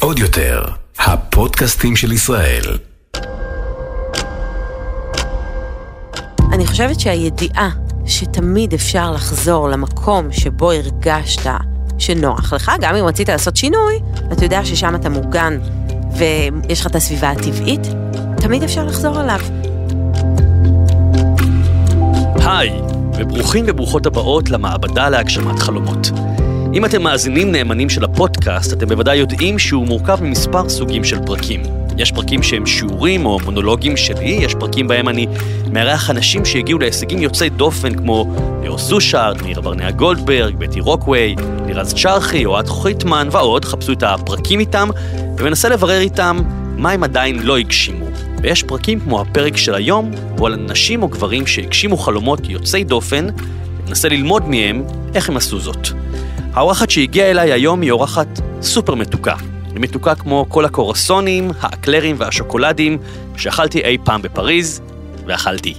עוד 0.00 0.18
יותר, 0.18 0.64
הפודקאסטים 0.98 1.96
של 1.96 2.12
ישראל. 2.12 2.78
אני 6.52 6.66
חושבת 6.66 7.00
שהידיעה 7.00 7.70
שתמיד 8.06 8.74
אפשר 8.74 9.12
לחזור 9.12 9.68
למקום 9.68 10.32
שבו 10.32 10.72
הרגשת 10.72 11.50
שנוח 11.98 12.52
לך, 12.52 12.72
גם 12.80 12.96
אם 12.96 13.04
רצית 13.04 13.28
לעשות 13.28 13.56
שינוי, 13.56 14.00
אתה 14.32 14.44
יודע 14.44 14.64
ששם 14.64 14.94
אתה 14.94 15.08
מוגן 15.08 15.58
ויש 16.18 16.80
לך 16.80 16.86
את 16.86 16.94
הסביבה 16.94 17.30
הטבעית, 17.30 17.86
תמיד 18.36 18.62
אפשר 18.62 18.84
לחזור 18.84 19.20
אליו. 19.20 19.40
היי, 22.36 22.72
וברוכים 23.18 23.64
וברוכות 23.68 24.06
הבאות 24.06 24.50
למעבדה 24.50 25.08
להגשמת 25.08 25.58
חלומות. 25.58 26.10
אם 26.74 26.84
אתם 26.84 27.02
מאזינים 27.02 27.52
נאמנים 27.52 27.90
של 27.90 28.04
הפודקאסט, 28.04 28.72
אתם 28.72 28.88
בוודאי 28.88 29.16
יודעים 29.16 29.58
שהוא 29.58 29.86
מורכב 29.86 30.22
ממספר 30.22 30.68
סוגים 30.68 31.04
של 31.04 31.18
פרקים. 31.26 31.62
יש 31.98 32.12
פרקים 32.12 32.42
שהם 32.42 32.66
שיעורים 32.66 33.26
או 33.26 33.38
מונולוגים 33.44 33.96
שלי, 33.96 34.38
יש 34.42 34.54
פרקים 34.54 34.88
בהם 34.88 35.08
אני 35.08 35.26
מארח 35.72 36.10
אנשים 36.10 36.44
שהגיעו 36.44 36.78
להישגים 36.78 37.18
יוצאי 37.18 37.48
דופן 37.48 37.94
כמו 37.94 38.36
ליאור 38.62 38.78
סושארד, 38.78 39.42
מאיר 39.42 39.60
ברנע 39.60 39.90
גולדברג, 39.90 40.54
בטי 40.54 40.80
רוקווי, 40.80 41.36
לירז 41.66 41.94
צ'רחי, 41.94 42.44
אוהד 42.44 42.68
חויטמן 42.68 43.28
ועוד, 43.30 43.64
חפשו 43.64 43.92
את 43.92 44.02
הפרקים 44.02 44.60
איתם 44.60 44.88
ומנסה 45.38 45.68
לברר 45.68 46.00
איתם 46.00 46.38
מה 46.76 46.90
הם 46.90 47.04
עדיין 47.04 47.38
לא 47.42 47.58
הגשימו. 47.58 48.06
ויש 48.42 48.62
פרקים 48.62 49.00
כמו 49.00 49.20
הפרק 49.20 49.56
של 49.56 49.74
היום, 49.74 50.10
הוא 50.38 50.46
על 50.46 50.56
נשים 50.56 51.02
או 51.02 51.08
גברים 51.08 51.46
שהגשימו 51.46 51.96
חלומות 51.96 52.48
יוצאי 52.48 52.84
דופן, 52.84 53.26
וננסה 53.86 54.08
ללמוד 54.08 54.48
מהם 54.48 54.84
איך 55.14 55.28
הם 55.28 55.36
עשו 55.36 55.60
זאת. 55.60 55.88
האורחת 56.52 56.90
שהגיעה 56.90 57.30
אליי 57.30 57.52
היום 57.52 57.80
היא 57.80 57.90
אורחת 57.90 58.28
סופר 58.62 58.94
מתוקה. 58.94 59.34
היא 59.66 59.80
מתוקה 59.80 60.14
כמו 60.14 60.46
כל 60.48 60.64
הקורסונים, 60.64 61.50
האקלרים 61.60 62.16
והשוקולדים 62.18 62.98
שאכלתי 63.36 63.80
אי 63.80 63.98
פעם 64.04 64.22
בפריז, 64.22 64.80
ואכלתי. 65.26 65.74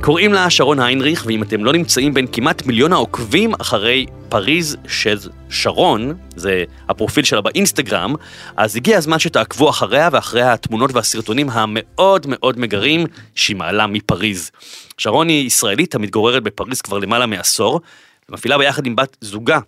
קוראים 0.00 0.32
לה 0.32 0.50
שרון 0.50 0.80
היינריך, 0.80 1.24
ואם 1.26 1.42
אתם 1.42 1.64
לא 1.64 1.72
נמצאים 1.72 2.14
בין 2.14 2.26
כמעט 2.32 2.66
מיליון 2.66 2.92
העוקבים 2.92 3.54
אחרי 3.60 4.06
פריז 4.28 4.76
של 4.88 5.18
שרון, 5.50 6.14
זה 6.36 6.64
הפרופיל 6.88 7.24
שלה 7.24 7.40
באינסטגרם, 7.40 8.14
אז 8.56 8.76
הגיע 8.76 8.98
הזמן 8.98 9.18
שתעקבו 9.18 9.70
אחריה 9.70 10.08
ואחרי 10.12 10.42
התמונות 10.42 10.90
והסרטונים 10.94 11.50
המאוד 11.50 12.26
מאוד 12.28 12.58
מגרים 12.58 13.06
שהיא 13.34 13.56
מעלה 13.56 13.86
מפריז. 13.86 14.50
שרון 14.98 15.28
היא 15.28 15.46
ישראלית 15.46 15.94
המתגוררת 15.94 16.42
בפריז 16.42 16.80
כבר 16.80 16.98
למעלה 16.98 17.26
מעשור, 17.26 17.80
ומפעילה 18.28 18.58
ביחד 18.58 18.86
עם 18.86 18.96
בת 18.96 19.16
זוגה, 19.20 19.58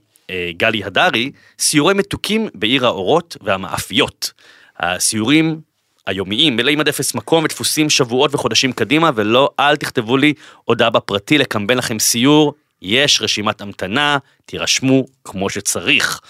גלי 0.51 0.85
הדרי, 0.85 1.31
סיורי 1.59 1.95
מתוקים 1.95 2.49
בעיר 2.55 2.87
האורות 2.87 3.37
והמאפיות. 3.41 4.33
הסיורים 4.79 5.61
היומיים, 6.07 6.57
מלאים 6.57 6.81
עד 6.81 6.89
אפס 6.89 7.15
מקום 7.15 7.45
ודפוסים 7.45 7.91
שבועות 7.91 8.35
וחודשים 8.35 8.73
קדימה, 8.73 9.11
ולא, 9.15 9.51
אל 9.61 9.77
תכתבו 9.77 10.17
לי 10.17 10.35
הודעה 10.65 10.91
בפרטי 10.91 11.39
לקמבן 11.39 11.79
לכם 11.79 11.99
סיור, 11.99 12.55
יש 12.83 13.23
רשימת 13.23 13.61
המתנה, 13.61 14.19
תירשמו 14.47 15.05
כמו 15.25 15.51
שצריך. 15.51 16.21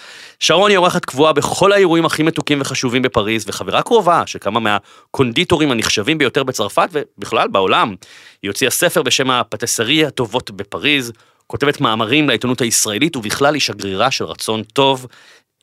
שרון 0.40 0.70
היא 0.70 0.78
אורחת 0.78 1.04
קבועה 1.04 1.32
בכל 1.32 1.72
האירועים 1.72 2.06
הכי 2.06 2.22
מתוקים 2.22 2.60
וחשובים 2.60 3.02
בפריז, 3.02 3.44
וחברה 3.48 3.82
קרובה 3.82 4.22
של 4.26 4.38
כמה 4.38 4.60
מהקונדיטורים 4.60 5.70
הנחשבים 5.70 6.18
ביותר 6.18 6.42
בצרפת 6.42 6.88
ובכלל 6.92 7.48
בעולם. 7.48 7.94
היא 8.42 8.50
הוציאה 8.50 8.70
ספר 8.70 9.02
בשם 9.02 9.30
הפטסרי 9.30 10.06
הטובות 10.06 10.50
בפריז, 10.50 11.12
כותבת 11.46 11.80
מאמרים 11.80 12.28
לעיתונות 12.28 12.60
הישראלית, 12.60 13.16
ובכלל 13.16 13.54
היא 13.54 13.60
שגרירה 13.60 14.10
של 14.10 14.24
רצון 14.24 14.62
טוב, 14.62 15.06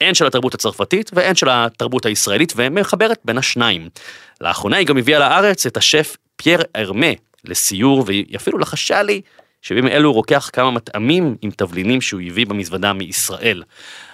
הן 0.01 0.13
של 0.13 0.27
התרבות 0.27 0.53
הצרפתית 0.53 1.11
והן 1.13 1.35
של 1.35 1.47
התרבות 1.49 2.05
הישראלית, 2.05 2.53
ומחברת 2.55 3.19
בין 3.25 3.37
השניים. 3.37 3.89
לאחרונה 4.41 4.77
היא 4.77 4.87
גם 4.87 4.97
הביאה 4.97 5.19
לארץ 5.19 5.65
את 5.65 5.77
השף 5.77 6.17
פייר 6.35 6.61
ארמה 6.75 7.11
לסיור, 7.45 8.03
והיא 8.07 8.35
אפילו 8.35 8.57
לחשה 8.57 9.03
לי 9.03 9.21
שבימים 9.61 9.91
אלו 9.91 10.09
הוא 10.09 10.15
רוקח 10.15 10.49
כמה 10.53 10.71
מטעמים 10.71 11.35
עם 11.41 11.51
תבלינים 11.51 12.01
שהוא 12.01 12.21
הביא 12.27 12.45
במזוודה 12.45 12.93
מישראל. 12.93 13.63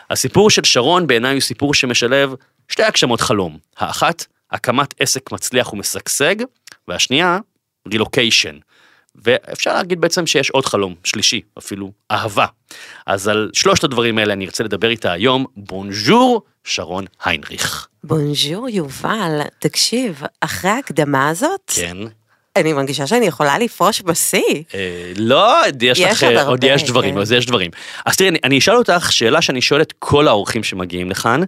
הסיפור 0.09 0.49
של 0.49 0.63
שרון 0.63 1.07
בעיניי 1.07 1.33
הוא 1.33 1.41
סיפור 1.41 1.73
שמשלב 1.73 2.33
שתי 2.67 2.83
הגשמות 2.83 3.21
חלום. 3.21 3.57
האחת, 3.77 4.25
הקמת 4.51 4.93
עסק 4.99 5.31
מצליח 5.31 5.73
ומשגשג, 5.73 6.35
והשנייה, 6.87 7.39
רילוקיישן. 7.91 8.57
ואפשר 9.23 9.73
להגיד 9.73 10.01
בעצם 10.01 10.27
שיש 10.27 10.49
עוד 10.49 10.65
חלום, 10.65 10.95
שלישי, 11.03 11.41
אפילו 11.57 11.91
אהבה. 12.11 12.45
אז 13.05 13.27
על 13.27 13.49
שלושת 13.53 13.83
הדברים 13.83 14.17
האלה 14.17 14.33
אני 14.33 14.45
ארצה 14.45 14.63
לדבר 14.63 14.89
איתה 14.89 15.11
היום. 15.11 15.45
בונז'ור, 15.55 16.41
שרון 16.63 17.05
היינריך. 17.23 17.87
בונז'ור 18.03 18.69
יובל, 18.69 19.41
תקשיב, 19.59 20.21
אחרי 20.41 20.71
ההקדמה 20.71 21.29
הזאת, 21.29 21.71
כן. 21.75 21.97
אני 22.55 22.73
מרגישה 22.73 23.07
שאני 23.07 23.25
יכולה 23.25 23.57
לפרוש 23.57 24.01
בשיא. 24.01 24.63
אה, 24.73 25.11
לא, 25.17 25.55
יש 25.81 25.99
יש 25.99 26.23
לך, 26.23 26.23
עוד 26.23 26.47
עוד 26.47 26.63
יש 26.63 26.83
דברים, 26.83 27.15
כן. 27.15 27.21
אז 27.21 27.31
יש 27.31 27.45
דברים. 27.45 27.71
אז 28.05 28.17
תראי, 28.17 28.29
אני, 28.29 28.39
אני 28.43 28.57
אשאל 28.57 28.75
אותך 28.75 29.11
שאלה 29.11 29.41
שאני 29.41 29.61
שואל 29.61 29.81
את 29.81 29.93
כל 29.99 30.27
האורחים 30.27 30.63
שמגיעים 30.63 31.09
לכאן. 31.09 31.41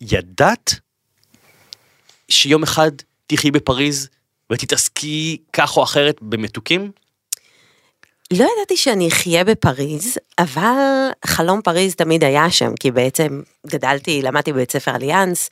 ידעת 0.00 0.74
שיום 2.28 2.62
אחד 2.62 2.90
תחי 3.26 3.50
בפריז 3.50 4.08
ותתעסקי 4.52 5.38
כך 5.52 5.76
או 5.76 5.82
אחרת 5.82 6.16
במתוקים? 6.22 6.90
לא 8.38 8.46
ידעתי 8.56 8.76
שאני 8.76 9.08
אחיה 9.08 9.44
בפריז, 9.44 10.18
אבל 10.38 11.08
חלום 11.26 11.60
פריז 11.62 11.94
תמיד 11.94 12.24
היה 12.24 12.50
שם, 12.50 12.72
כי 12.80 12.90
בעצם 12.90 13.40
גדלתי, 13.66 14.22
למדתי 14.22 14.52
בבית 14.52 14.72
ספר 14.72 14.94
אליאנס, 14.96 15.50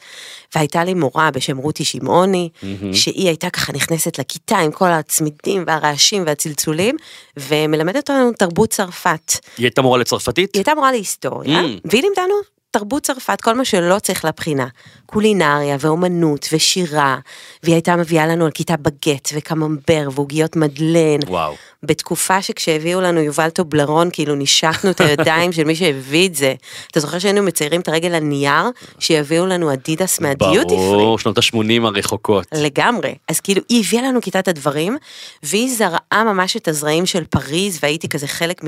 והייתה 0.55 0.85
לי 0.85 0.95
מורה 0.95 1.31
בשם 1.31 1.57
רותי 1.57 1.85
שמעוני, 1.85 2.49
שהיא 2.93 3.29
הייתה 3.29 3.51
ככה 3.51 3.73
נכנסת 3.73 4.19
לכיתה 4.19 4.59
עם 4.59 4.71
כל 4.73 4.89
הצמידים 4.89 5.65
והרעשים 5.67 6.23
והצלצולים, 6.27 6.97
ומלמדת 7.37 7.97
אותנו 7.97 8.33
תרבות 8.39 8.71
צרפת. 8.71 9.33
היא 9.59 9.65
הייתה 9.67 9.83
מורה 9.83 9.99
לצרפתית? 9.99 10.51
היא 10.55 10.61
הייתה 10.61 10.75
מורה 10.75 10.93
להיסטוריה, 10.93 11.61
Mm. 11.61 11.65
והיא 11.85 12.03
לימדה 12.03 12.23
לנו 12.23 12.35
תרבות 12.71 13.03
צרפת, 13.03 13.41
כל 13.41 13.55
מה 13.55 13.65
שלא 13.65 13.99
צריך 13.99 14.25
לבחינה. 14.25 14.67
קולינריה 15.13 15.77
ואומנות 15.81 16.49
ושירה, 16.53 17.17
והיא 17.63 17.75
הייתה 17.75 17.97
מביאה 17.97 18.27
לנו 18.27 18.45
על 18.45 18.51
כיתה 18.51 18.77
בגט 18.77 19.29
וקממבר 19.35 20.09
ועוגיות 20.15 20.57
מדלן. 20.57 21.19
וואו. 21.27 21.55
בתקופה 21.83 22.43
שכשהביאו 22.43 23.01
לנו 23.01 23.21
יובל 23.21 23.51
טובלרון, 23.51 24.09
כאילו 24.13 24.35
נשקנו 24.35 24.91
את 24.91 25.01
הידיים 25.01 25.53
של 25.53 25.65
מי 25.65 25.77
שהביא 25.77 26.29
את 26.29 26.35
זה. 26.35 26.55
אתה 26.91 27.01
זוכר 27.01 27.19
שהיינו 27.19 27.43
מציירים 27.43 27.81
את 27.81 27.89
הרגל 27.89 28.15
על 28.15 28.23
נייר, 28.23 28.65
שיביאו 28.99 29.47
לנו 29.47 29.73
אדידס 29.73 30.21
מהדיוטי 30.21 30.69
פרי? 30.69 30.77
ברור, 30.77 31.19
שנות 31.19 31.39
ה-80 31.39 31.83
הרחוקות. 31.85 32.47
לגמרי. 32.55 33.15
אז 33.29 33.41
כאילו, 33.41 33.63
היא 33.69 33.85
הביאה 33.85 34.03
לנו 34.03 34.21
כיתת 34.21 34.49
הדברים, 34.49 34.97
והיא 35.43 35.77
זרעה 35.77 36.25
ממש 36.25 36.57
את 36.57 36.69
הזרעים 36.69 37.07
של 37.07 37.25
פריז, 37.25 37.79
והייתי 37.83 38.09
כזה 38.09 38.27
חלק 38.27 38.61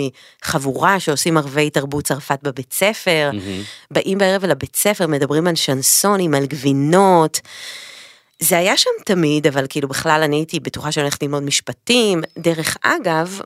מחבורה 0.45 1.01
שעושים 1.01 1.37
ערבי 1.37 1.71
תרבות 1.71 2.05
צרפת 2.05 2.39
בבית 2.43 2.73
ספר. 2.73 3.31
באים 3.91 4.19
בערב 4.19 4.45
לבית 4.45 4.77
ספר, 4.77 5.07
מדברים 5.07 5.47
על 5.47 5.55
שנסונים, 5.55 6.34
על 6.35 6.47
גבינות. 6.47 7.41
זה 8.41 8.59
היה 8.59 8.77
שם 8.77 8.91
תמיד, 9.05 9.47
אבל 9.47 9.67
כאילו 9.69 9.89
בכלל 9.89 10.23
אני 10.23 10.37
הייתי 10.37 10.61
בטוחה 10.61 10.93
שאני 10.93 11.05
הולכת 11.05 11.23
ללמוד 11.23 11.43
משפטים. 11.43 12.23
דרך 12.39 12.77
אגב, 12.83 13.41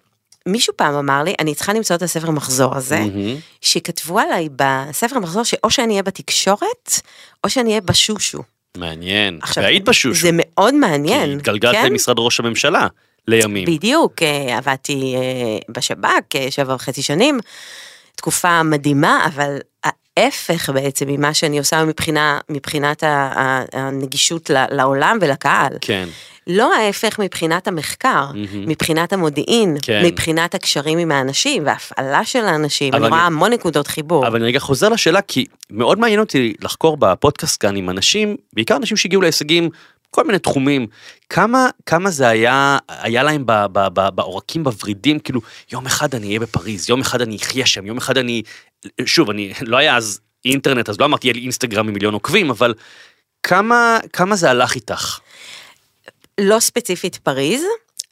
מישהו 0.47 0.73
פעם 0.77 0.95
אמר 0.95 1.23
לי, 1.23 1.35
אני 1.39 1.55
צריכה 1.55 1.73
למצוא 1.73 1.97
את 1.97 2.03
הספר 2.03 2.31
מחזור 2.31 2.77
הזה, 2.77 2.99
מהמם. 3.01 3.37
שכתבו 3.61 4.19
עליי 4.19 4.49
בספר 4.57 5.19
מחזור 5.19 5.45
שאו 5.45 5.71
שאני 5.71 5.93
אהיה 5.93 6.03
בתקשורת, 6.03 7.01
או 7.45 7.51
שאני 7.51 7.69
אהיה 7.69 7.81
בשושו. 7.81 8.43
מעניין. 8.77 9.39
עכשיו, 9.43 9.65
והיית 9.65 9.85
בשושו. 9.85 10.21
זה 10.21 10.31
מאוד 10.33 10.71
כי 10.71 10.77
מעניין. 10.77 11.37
התגלגלת 11.37 11.75
כן? 11.75 11.87
למשרד 11.87 12.19
ראש 12.19 12.41
הממשלה 12.41 12.87
לימים. 13.29 13.65
בדיוק, 13.67 14.23
אה, 14.23 14.59
עבדתי 14.59 15.15
אה, 15.17 15.59
בשב"כ 15.69 16.37
אה, 16.37 16.51
שבע 16.51 16.75
וחצי 16.75 17.03
שנים, 17.03 17.39
תקופה 18.17 18.63
מדהימה, 18.63 19.27
אבל 19.27 19.59
ההפך 20.19 20.71
בעצם 20.71 21.09
ממה 21.09 21.35
שאני 21.35 21.59
עושה 21.59 21.85
מבחינה, 21.85 22.39
מבחינת 22.49 23.03
הנגישות 23.73 24.51
לעולם 24.71 25.19
ולקהל. 25.21 25.73
כן. 25.81 26.09
לא 26.47 26.75
ההפך 26.75 27.19
מבחינת 27.19 27.69
המחקר, 27.69 28.27
מבחינת 28.55 29.13
המודיעין, 29.13 29.77
כן. 29.83 30.03
מבחינת 30.05 30.55
הקשרים 30.55 30.99
עם 30.99 31.13
האנשים 31.13 31.67
וההפעלה 31.67 32.25
של 32.25 32.45
האנשים, 32.45 32.95
אני 32.95 33.09
רואה 33.09 33.27
המון 33.27 33.53
נקודות 33.53 33.87
חיבור. 33.87 34.27
אבל 34.27 34.37
אני 34.37 34.45
רגע 34.45 34.59
חוזר 34.59 34.89
לשאלה, 34.89 35.21
כי 35.23 35.45
מאוד 35.71 35.99
מעניין 35.99 36.21
אותי 36.21 36.55
לחקור 36.61 36.97
בפודקאסט 36.97 37.61
כאן 37.61 37.77
עם 37.77 37.91
אנשים, 37.91 38.37
בעיקר 38.53 38.77
אנשים 38.77 38.97
שהגיעו 38.97 39.23
להישגים, 39.23 39.71
כל 40.11 40.25
מיני 40.25 40.39
תחומים, 40.39 40.87
כמה, 41.31 41.69
כמה 41.87 42.11
זה 42.11 42.29
היה, 42.29 42.79
היה 42.89 43.23
להם 43.23 43.43
ב, 43.47 43.53
ב, 43.73 43.89
ב, 43.93 44.09
בעורקים, 44.15 44.65
בוורידים, 44.65 45.19
כאילו, 45.19 45.41
יום 45.73 45.87
אחד 45.87 46.15
אני 46.15 46.27
אהיה 46.27 46.41
בפריז, 46.41 46.91
יום 46.91 47.01
אחד 47.01 47.21
אני 47.21 47.37
אחיה 47.37 47.67
שם, 47.67 47.87
יום 47.87 47.97
אחד 47.97 48.19
אני, 48.19 48.43
שוב, 49.05 49.31
אני, 49.31 49.53
לא 49.61 49.77
היה 49.77 49.97
אז 49.97 50.21
אינטרנט, 50.45 50.89
אז 50.89 51.01
לא 51.01 51.05
אמרתי, 51.05 51.27
יהיה 51.27 51.35
לי 51.35 51.41
אינסטגרם 51.41 51.89
עם 51.89 51.95
מיליון 51.95 52.15
עוקבים, 52.15 52.51
אבל 52.51 52.75
כמה, 53.43 53.99
כמה 54.13 54.37
זה 54.37 54.51
הלך 54.51 54.75
איתך? 54.75 55.19
לא 56.41 56.61
ספציפית 56.61 57.17
פריז, 57.17 57.63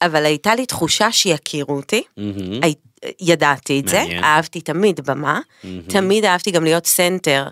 אבל 0.02 0.24
הייתה 0.24 0.54
לי 0.54 0.66
תחושה 0.66 1.12
שיכירו 1.12 1.76
אותי. 1.76 2.02
הי- 2.62 2.74
ידעתי 3.20 3.80
את 3.80 3.88
זה, 3.88 3.98
מעניין. 3.98 4.24
אהבתי 4.24 4.60
תמיד 4.60 5.00
במה, 5.06 5.40
תמיד 5.86 6.24
אהבתי 6.24 6.50
גם 6.50 6.64
להיות 6.64 6.86
center 6.86 7.48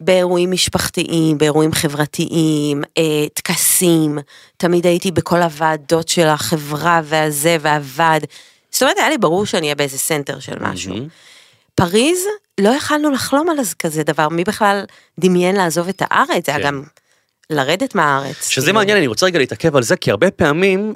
באירועים 0.00 0.50
משפחתיים, 0.50 1.38
באירועים 1.38 1.72
חברתיים, 1.72 2.82
אה, 2.98 3.02
טקסים, 3.34 4.18
תמיד 4.56 4.86
הייתי 4.86 5.10
בכל 5.10 5.42
הוועדות 5.42 6.08
של 6.08 6.26
החברה 6.26 7.00
והזה 7.04 7.56
והוועד. 7.60 8.24
זאת 8.70 8.82
אומרת, 8.82 8.96
היה 8.98 9.08
לי 9.08 9.18
ברור 9.18 9.46
שאני 9.46 9.62
אהיה 9.66 9.74
באיזה 9.74 9.98
center 9.98 10.40
של 10.40 10.54
משהו. 10.60 10.94
מהמם. 10.94 11.08
פריז, 11.78 12.18
לא 12.60 12.68
יכלנו 12.68 13.10
לחלום 13.10 13.50
על 13.50 13.56
כזה 13.78 14.02
דבר, 14.02 14.28
מי 14.28 14.44
בכלל 14.44 14.84
דמיין 15.20 15.56
לעזוב 15.56 15.88
את 15.88 16.02
הארץ, 16.04 16.46
זה 16.46 16.52
היה 16.52 16.58
כן. 16.58 16.66
גם 16.66 16.82
לרדת 17.50 17.94
מהארץ. 17.94 18.48
שזה 18.48 18.66
כאילו. 18.66 18.74
מעניין, 18.74 18.98
אני 18.98 19.06
רוצה 19.06 19.26
רגע 19.26 19.38
להתעכב 19.38 19.76
על 19.76 19.82
זה, 19.82 19.96
כי 19.96 20.10
הרבה 20.10 20.30
פעמים, 20.30 20.94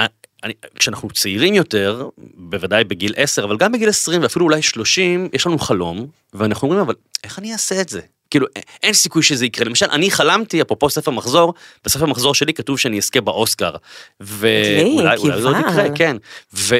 אה, 0.00 0.06
אני, 0.44 0.52
כשאנחנו 0.78 1.10
צעירים 1.10 1.54
יותר, 1.54 2.08
בוודאי 2.34 2.84
בגיל 2.84 3.12
10, 3.16 3.44
אבל 3.44 3.56
גם 3.56 3.72
בגיל 3.72 3.88
20 3.88 4.22
ואפילו 4.22 4.44
אולי 4.44 4.62
30, 4.62 5.28
יש 5.32 5.46
לנו 5.46 5.58
חלום, 5.58 6.06
ואנחנו 6.34 6.68
אומרים, 6.68 6.84
אבל 6.84 6.94
איך 7.24 7.38
אני 7.38 7.52
אעשה 7.52 7.80
את 7.80 7.88
זה? 7.88 8.00
כאילו, 8.30 8.46
אין 8.82 8.92
סיכוי 8.92 9.22
שזה 9.22 9.46
יקרה. 9.46 9.64
למשל, 9.64 9.86
אני 9.90 10.10
חלמתי, 10.10 10.62
אפרופו 10.62 10.90
ספר 10.90 11.10
מחזור, 11.10 11.54
בספר 11.84 12.06
מחזור 12.06 12.34
שלי 12.34 12.54
כתוב 12.54 12.78
שאני 12.78 12.98
אזכה 12.98 13.20
באוסקר. 13.20 13.74
ואולי 14.20 15.16
אולי 15.16 15.42
זה 15.42 15.48
עוד. 15.48 15.56
יקרה, 15.60 15.84
כן. 15.94 16.16
ו- 16.54 16.78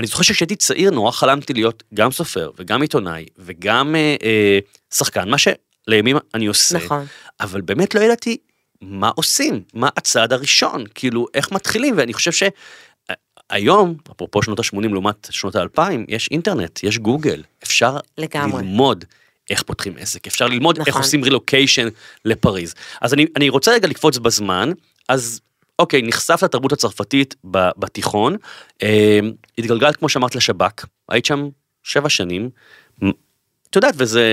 ואני 0.00 0.06
זוכר 0.06 0.22
שכשהייתי 0.22 0.56
צעיר 0.56 0.90
נורא 0.90 1.10
חלמתי 1.10 1.52
להיות 1.52 1.82
גם 1.94 2.10
סופר 2.10 2.50
וגם 2.56 2.82
עיתונאי 2.82 3.26
וגם 3.38 3.94
אה, 3.94 4.16
אה, 4.22 4.58
שחקן, 4.94 5.28
מה 5.28 5.36
שלימים 5.38 6.16
אני 6.34 6.46
עושה. 6.46 6.78
נכון. 6.78 7.06
אבל 7.40 7.60
באמת 7.60 7.94
לא 7.94 8.00
ידעתי 8.00 8.36
מה 8.80 9.10
עושים, 9.14 9.62
מה 9.74 9.88
הצעד 9.96 10.32
הראשון, 10.32 10.84
כאילו 10.94 11.26
איך 11.34 11.52
מתחילים, 11.52 11.94
ואני 11.98 12.12
חושב 12.12 12.30
שהיום, 12.32 13.94
אפרופו 14.12 14.42
שנות 14.42 14.58
ה-80 14.58 14.88
לעומת 14.88 15.28
שנות 15.30 15.56
ה-2000, 15.56 15.80
יש 16.08 16.28
אינטרנט, 16.30 16.80
יש 16.82 16.98
גוגל, 16.98 17.42
אפשר 17.62 17.96
לגמרי. 18.18 18.62
ללמוד 18.62 19.04
איך 19.50 19.62
פותחים 19.62 19.94
עסק, 19.98 20.26
אפשר 20.26 20.46
ללמוד 20.46 20.78
איך 20.78 20.88
נכון. 20.88 21.02
עושים 21.02 21.24
רילוקיישן 21.24 21.88
לפריז. 22.24 22.74
אז 23.00 23.14
אני, 23.14 23.26
אני 23.36 23.48
רוצה 23.48 23.72
רגע 23.72 23.88
לקפוץ 23.88 24.18
בזמן, 24.18 24.72
אז 25.08 25.40
אוקיי, 25.80 26.02
נחשף 26.02 26.42
לתרבות 26.42 26.72
הצרפתית 26.72 27.34
בתיכון, 27.78 28.36
אה, 28.82 29.18
התגלגלת 29.58 29.96
כמו 29.96 30.08
שאמרת 30.08 30.34
לשב"כ, 30.34 30.84
היית 31.08 31.24
שם 31.24 31.48
שבע 31.82 32.08
שנים, 32.08 32.50
את 33.70 33.76
יודעת, 33.76 33.94
וזה 33.96 34.24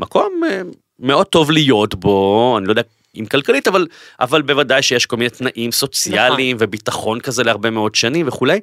מקום 0.00 0.40
אה, 0.44 0.62
מאוד 0.98 1.26
טוב 1.26 1.50
להיות 1.50 1.94
בו, 1.94 2.54
אני 2.58 2.66
לא 2.66 2.72
יודע 2.72 2.82
אם 3.16 3.26
כלכלית, 3.26 3.68
אבל, 3.68 3.86
אבל 4.20 4.42
בוודאי 4.42 4.82
שיש 4.82 5.06
כל 5.06 5.16
מיני 5.16 5.30
תנאים 5.30 5.72
סוציאליים 5.72 6.56
נכון. 6.56 6.68
וביטחון 6.68 7.20
כזה 7.20 7.42
להרבה 7.42 7.70
מאוד 7.70 7.94
שנים 7.94 8.28
וכולי. 8.28 8.60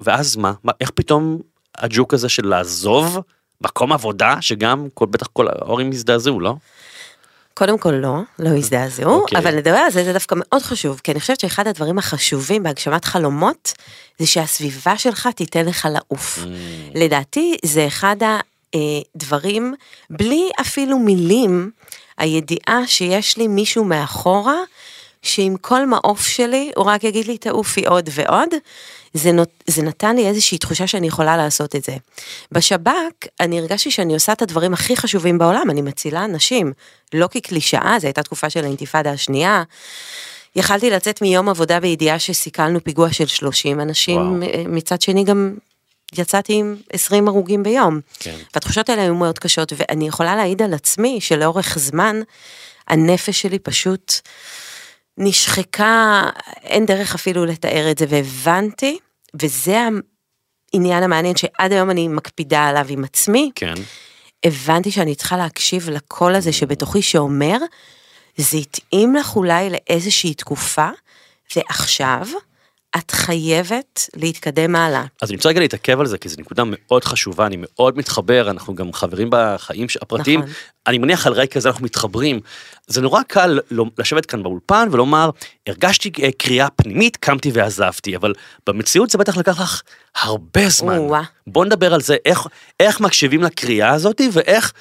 ואז 0.00 0.36
מה? 0.36 0.52
מה 0.64 0.72
איך 0.80 0.90
פתאום 0.90 1.38
הג'וק 1.78 2.14
הזה 2.14 2.28
של 2.28 2.46
לעזוב 2.46 3.18
מקום 3.60 3.92
עבודה, 3.92 4.36
שגם 4.40 4.88
כל, 4.94 5.06
בטח 5.06 5.26
כל 5.26 5.48
ההורים 5.48 5.90
הזדעזעו, 5.90 6.40
לא? 6.40 6.54
קודם 7.58 7.78
כל 7.78 7.90
לא, 7.90 8.14
לא 8.38 8.48
הזדעזעו, 8.48 9.10
אוקיי. 9.10 9.38
אבל 9.38 9.56
לדבר 9.56 9.76
על 9.76 9.90
זה 9.90 10.04
זה 10.04 10.12
דווקא 10.12 10.34
מאוד 10.38 10.62
חשוב, 10.62 11.00
כי 11.04 11.12
אני 11.12 11.20
חושבת 11.20 11.40
שאחד 11.40 11.68
הדברים 11.68 11.98
החשובים 11.98 12.62
בהגשמת 12.62 13.04
חלומות, 13.04 13.72
זה 14.18 14.26
שהסביבה 14.26 14.98
שלך 14.98 15.28
תיתן 15.36 15.66
לך 15.66 15.88
לעוף. 15.92 16.38
לדעתי 16.94 17.56
זה 17.64 17.86
אחד 17.86 18.16
הדברים, 18.74 19.74
בלי 20.10 20.50
אפילו 20.60 20.98
מילים, 20.98 21.70
הידיעה 22.18 22.86
שיש 22.86 23.36
לי 23.36 23.48
מישהו 23.48 23.84
מאחורה, 23.84 24.58
שעם 25.22 25.56
כל 25.56 25.86
מעוף 25.86 26.26
שלי, 26.26 26.70
הוא 26.76 26.84
רק 26.84 27.04
יגיד 27.04 27.26
לי 27.26 27.38
תעופי 27.38 27.86
עוד 27.86 28.08
ועוד, 28.12 28.48
זה, 29.14 29.32
נות, 29.32 29.48
זה 29.66 29.82
נתן 29.82 30.16
לי 30.16 30.28
איזושהי 30.28 30.58
תחושה 30.58 30.86
שאני 30.86 31.06
יכולה 31.06 31.36
לעשות 31.36 31.76
את 31.76 31.84
זה. 31.84 31.96
בשב"כ, 32.52 33.26
אני 33.40 33.58
הרגשתי 33.58 33.90
שאני 33.90 34.14
עושה 34.14 34.32
את 34.32 34.42
הדברים 34.42 34.72
הכי 34.72 34.96
חשובים 34.96 35.38
בעולם, 35.38 35.70
אני 35.70 35.82
מצילה 35.82 36.24
אנשים, 36.24 36.72
לא 37.14 37.28
כקלישאה, 37.30 37.96
זו 38.00 38.06
הייתה 38.06 38.22
תקופה 38.22 38.50
של 38.50 38.64
האינתיפאדה 38.64 39.10
השנייה. 39.10 39.62
יכלתי 40.56 40.90
לצאת 40.90 41.22
מיום 41.22 41.48
עבודה 41.48 41.80
בידיעה 41.80 42.18
שסיכלנו 42.18 42.84
פיגוע 42.84 43.12
של 43.12 43.26
30 43.26 43.80
אנשים, 43.80 44.20
וואו. 44.20 44.68
מצד 44.68 45.02
שני 45.02 45.24
גם 45.24 45.54
יצאתי 46.18 46.52
עם 46.52 46.76
20 46.92 47.28
הרוגים 47.28 47.62
ביום. 47.62 48.00
כן. 48.18 48.34
והתחושות 48.54 48.88
האלה 48.88 49.02
היו 49.02 49.14
מאוד 49.14 49.38
קשות, 49.38 49.72
ואני 49.76 50.08
יכולה 50.08 50.36
להעיד 50.36 50.62
על 50.62 50.74
עצמי 50.74 51.20
שלאורך 51.20 51.78
זמן, 51.78 52.20
הנפש 52.88 53.42
שלי 53.42 53.58
פשוט 53.58 54.12
נשחקה, 55.18 56.22
אין 56.62 56.86
דרך 56.86 57.14
אפילו 57.14 57.46
לתאר 57.46 57.90
את 57.90 57.98
זה, 57.98 58.06
והבנתי, 58.08 58.98
וזה 59.40 59.78
העניין 60.74 61.02
המעניין 61.02 61.36
שעד 61.36 61.72
היום 61.72 61.90
אני 61.90 62.08
מקפידה 62.08 62.66
עליו 62.66 62.86
עם 62.88 63.04
עצמי, 63.04 63.50
כן. 63.54 63.74
הבנתי 64.44 64.90
שאני 64.90 65.14
צריכה 65.14 65.36
להקשיב 65.36 65.90
לקול 65.90 66.34
הזה 66.34 66.52
שבתוכי 66.52 67.02
שאומר, 67.02 67.58
זה 68.36 68.56
התאים 68.56 69.14
לך 69.14 69.36
אולי 69.36 69.70
לאיזושהי 69.70 70.34
תקופה, 70.34 70.88
ועכשיו 71.56 72.26
את 72.96 73.10
חייבת 73.10 74.08
להתקדם 74.16 74.76
הלאה. 74.76 75.04
אז 75.22 75.30
אני 75.30 75.36
רוצה 75.36 75.48
רגע 75.48 75.60
להתעכב 75.60 76.00
על 76.00 76.06
זה, 76.06 76.18
כי 76.18 76.28
זו 76.28 76.36
נקודה 76.38 76.62
מאוד 76.66 77.04
חשובה, 77.04 77.46
אני 77.46 77.56
מאוד 77.60 77.98
מתחבר, 77.98 78.50
אנחנו 78.50 78.74
גם 78.74 78.92
חברים 78.92 79.28
בחיים 79.30 79.86
הפרטיים, 80.00 80.40
נכון. 80.40 80.52
אני 80.86 80.98
מניח 80.98 81.26
על 81.26 81.32
רקע 81.32 81.60
זה 81.60 81.68
אנחנו 81.68 81.84
מתחברים. 81.84 82.40
זה 82.86 83.00
נורא 83.00 83.22
קל 83.22 83.60
לא- 83.70 83.86
לשבת 83.98 84.26
כאן 84.26 84.42
באולפן 84.42 84.88
ולומר, 84.92 85.30
הרגשתי 85.66 86.10
אה, 86.22 86.28
קריאה 86.38 86.70
פנימית, 86.70 87.16
קמתי 87.16 87.50
ועזבתי, 87.54 88.16
אבל 88.16 88.32
במציאות 88.66 89.10
זה 89.10 89.18
בטח 89.18 89.36
לקח 89.36 89.60
לך 89.60 89.82
הרבה 90.16 90.68
זמן. 90.68 90.98
או-אה. 90.98 91.22
בוא 91.46 91.64
נדבר 91.64 91.94
על 91.94 92.00
זה, 92.00 92.16
איך, 92.24 92.46
איך 92.80 93.00
מקשיבים 93.00 93.42
לקריאה 93.42 93.90
הזאת, 93.90 94.20
ואיך, 94.32 94.72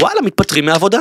וואלה, 0.00 0.20
מתפטרים 0.20 0.64
מעבודה. 0.66 1.00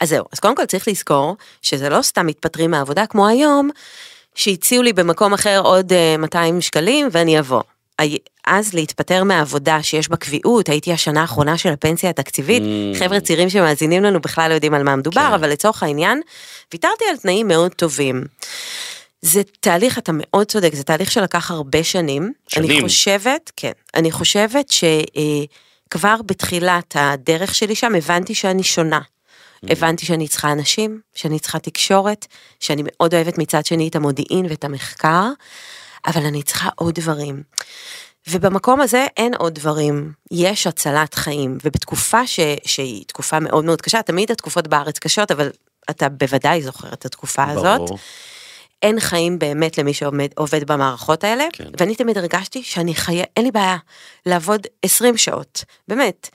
אז 0.00 0.08
זהו, 0.08 0.24
אז 0.32 0.40
קודם 0.40 0.56
כל 0.56 0.66
צריך 0.66 0.88
לזכור 0.88 1.36
שזה 1.62 1.88
לא 1.88 2.02
סתם 2.02 2.26
מתפטרים 2.26 2.70
מהעבודה 2.70 3.06
כמו 3.06 3.28
היום, 3.28 3.70
שהציעו 4.34 4.82
לי 4.82 4.92
במקום 4.92 5.34
אחר 5.34 5.60
עוד 5.64 5.92
אה, 5.92 6.16
200 6.18 6.60
שקלים 6.60 7.08
ואני 7.12 7.38
אבוא. 7.38 7.62
אז 8.46 8.74
להתפטר 8.74 9.24
מהעבודה 9.24 9.82
שיש 9.82 10.08
בה 10.08 10.16
קביעות, 10.16 10.68
הייתי 10.68 10.92
השנה 10.92 11.20
האחרונה 11.20 11.58
של 11.58 11.68
הפנסיה 11.68 12.10
התקציבית, 12.10 12.62
Mm. 12.62 12.98
חבר'ה 12.98 13.20
צעירים 13.20 13.50
שמאזינים 13.50 14.02
לנו 14.02 14.20
בכלל 14.20 14.48
לא 14.48 14.54
יודעים 14.54 14.74
על 14.74 14.82
מה 14.82 14.96
מדובר, 14.96 15.26
כן. 15.28 15.32
אבל 15.32 15.50
לצורך 15.50 15.82
העניין, 15.82 16.20
ויתרתי 16.72 17.04
על 17.10 17.16
תנאים 17.16 17.48
מאוד 17.48 17.74
טובים. 17.74 18.24
זה 19.22 19.42
תהליך, 19.60 19.98
אתה 19.98 20.12
מאוד 20.14 20.46
צודק, 20.46 20.74
זה 20.74 20.82
תהליך 20.82 21.10
שלקח 21.10 21.50
הרבה 21.50 21.84
שנים. 21.84 22.32
שנים. 22.48 22.70
אני 22.70 22.80
חושבת, 22.80 23.52
כן, 23.56 23.72
אני 23.94 24.10
חושבת 24.12 24.70
שכבר 24.70 26.16
בתחילת 26.26 26.96
הדרך 26.98 27.54
שלי 27.54 27.74
שם 27.74 27.94
הבנתי 27.94 28.34
שאני 28.34 28.62
שונה. 28.62 29.00
הבנתי 29.70 30.06
שאני 30.06 30.28
צריכה 30.28 30.52
אנשים, 30.52 31.00
שאני 31.14 31.38
צריכה 31.38 31.58
תקשורת, 31.58 32.26
שאני 32.60 32.82
מאוד 32.86 33.14
אוהבת 33.14 33.38
מצד 33.38 33.66
שני 33.66 33.88
את 33.88 33.96
המודיעין 33.96 34.46
ואת 34.48 34.64
המחקר, 34.64 35.30
אבל 36.06 36.26
אני 36.26 36.42
צריכה 36.42 36.68
עוד 36.76 36.94
דברים. 36.94 37.42
ובמקום 38.28 38.80
הזה 38.80 39.06
אין 39.16 39.34
עוד 39.34 39.54
דברים, 39.54 40.12
יש 40.30 40.66
הצלת 40.66 41.14
חיים, 41.14 41.58
ובתקופה 41.64 42.26
ש... 42.26 42.40
שהיא 42.64 43.04
תקופה 43.06 43.40
מאוד 43.40 43.64
מאוד 43.64 43.80
קשה, 43.80 44.02
תמיד 44.02 44.30
התקופות 44.30 44.68
בארץ 44.68 44.98
קשות, 44.98 45.30
אבל 45.30 45.50
אתה 45.90 46.08
בוודאי 46.08 46.62
זוכר 46.62 46.92
את 46.92 47.04
התקופה 47.04 47.44
הזאת. 47.44 47.76
ברור. 47.80 47.98
אין 48.84 49.00
חיים 49.00 49.38
באמת 49.38 49.78
למי 49.78 49.94
שעובד 49.94 50.64
במערכות 50.66 51.24
האלה, 51.24 51.44
כן. 51.52 51.64
ואני 51.80 51.94
תמיד 51.94 52.18
הרגשתי 52.18 52.62
שאני 52.62 52.94
חיה, 52.94 53.24
אין 53.36 53.44
לי 53.44 53.50
בעיה 53.50 53.76
לעבוד 54.26 54.66
20 54.82 55.16
שעות, 55.16 55.64
באמת, 55.88 56.28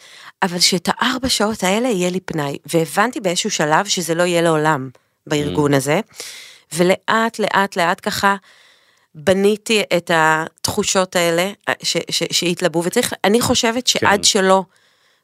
אבל 0.43 0.59
שאת 0.59 0.89
הארבע 0.91 1.29
שעות 1.29 1.63
האלה 1.63 1.87
יהיה 1.87 2.09
לי 2.09 2.19
פנאי, 2.19 2.57
והבנתי 2.73 3.19
באיזשהו 3.19 3.51
שלב 3.51 3.85
שזה 3.85 4.15
לא 4.15 4.23
יהיה 4.23 4.41
לעולם 4.41 4.89
בארגון 5.27 5.73
הזה, 5.73 5.99
ולאט 6.73 7.39
לאט 7.39 7.75
לאט 7.75 7.99
ככה 8.03 8.35
בניתי 9.15 9.81
את 9.97 10.11
התחושות 10.13 11.15
האלה 11.15 11.51
ש, 11.83 11.97
ש, 12.09 12.23
שהתלבו, 12.31 12.83
וצריך, 12.83 13.13
אני 13.23 13.41
חושבת 13.41 13.87
שעד 13.87 14.19
כן. 14.19 14.23
שלא, 14.23 14.63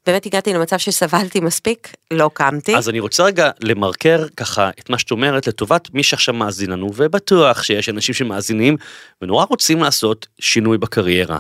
באמת 0.06 0.26
הגעתי 0.26 0.54
למצב 0.54 0.78
שסבלתי 0.78 1.40
מספיק, 1.40 1.94
לא 2.12 2.30
קמתי. 2.34 2.76
אז 2.76 2.90
אני 2.90 3.00
רוצה 3.00 3.24
רגע 3.24 3.50
למרקר 3.60 4.26
ככה 4.38 4.70
את 4.80 4.90
מה 4.90 4.98
שאת 4.98 5.12
אומרת 5.12 5.48
לטובת 5.48 5.94
מי 5.94 6.04
שעכשיו 6.04 6.34
מאזין 6.34 6.70
לנו, 6.72 6.92
ובטוח 6.96 7.64
שיש 7.64 7.90
אנשים 7.90 8.16
שמאזינים 8.16 8.78
ונורא 9.22 9.46
רוצים 9.46 9.80
לעשות 9.80 10.28
שינוי 10.40 10.78
בקריירה. 10.78 11.40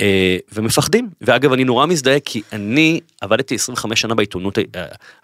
אה, 0.00 0.36
ומפחדים. 0.52 1.08
ואגב, 1.20 1.52
אני 1.52 1.64
נורא 1.64 1.86
מזדהה 1.86 2.20
כי 2.20 2.42
אני 2.52 3.00
עבדתי 3.20 3.54
25 3.54 4.00
שנה 4.00 4.14
בעיתונות 4.14 4.58
ה- 4.58 4.62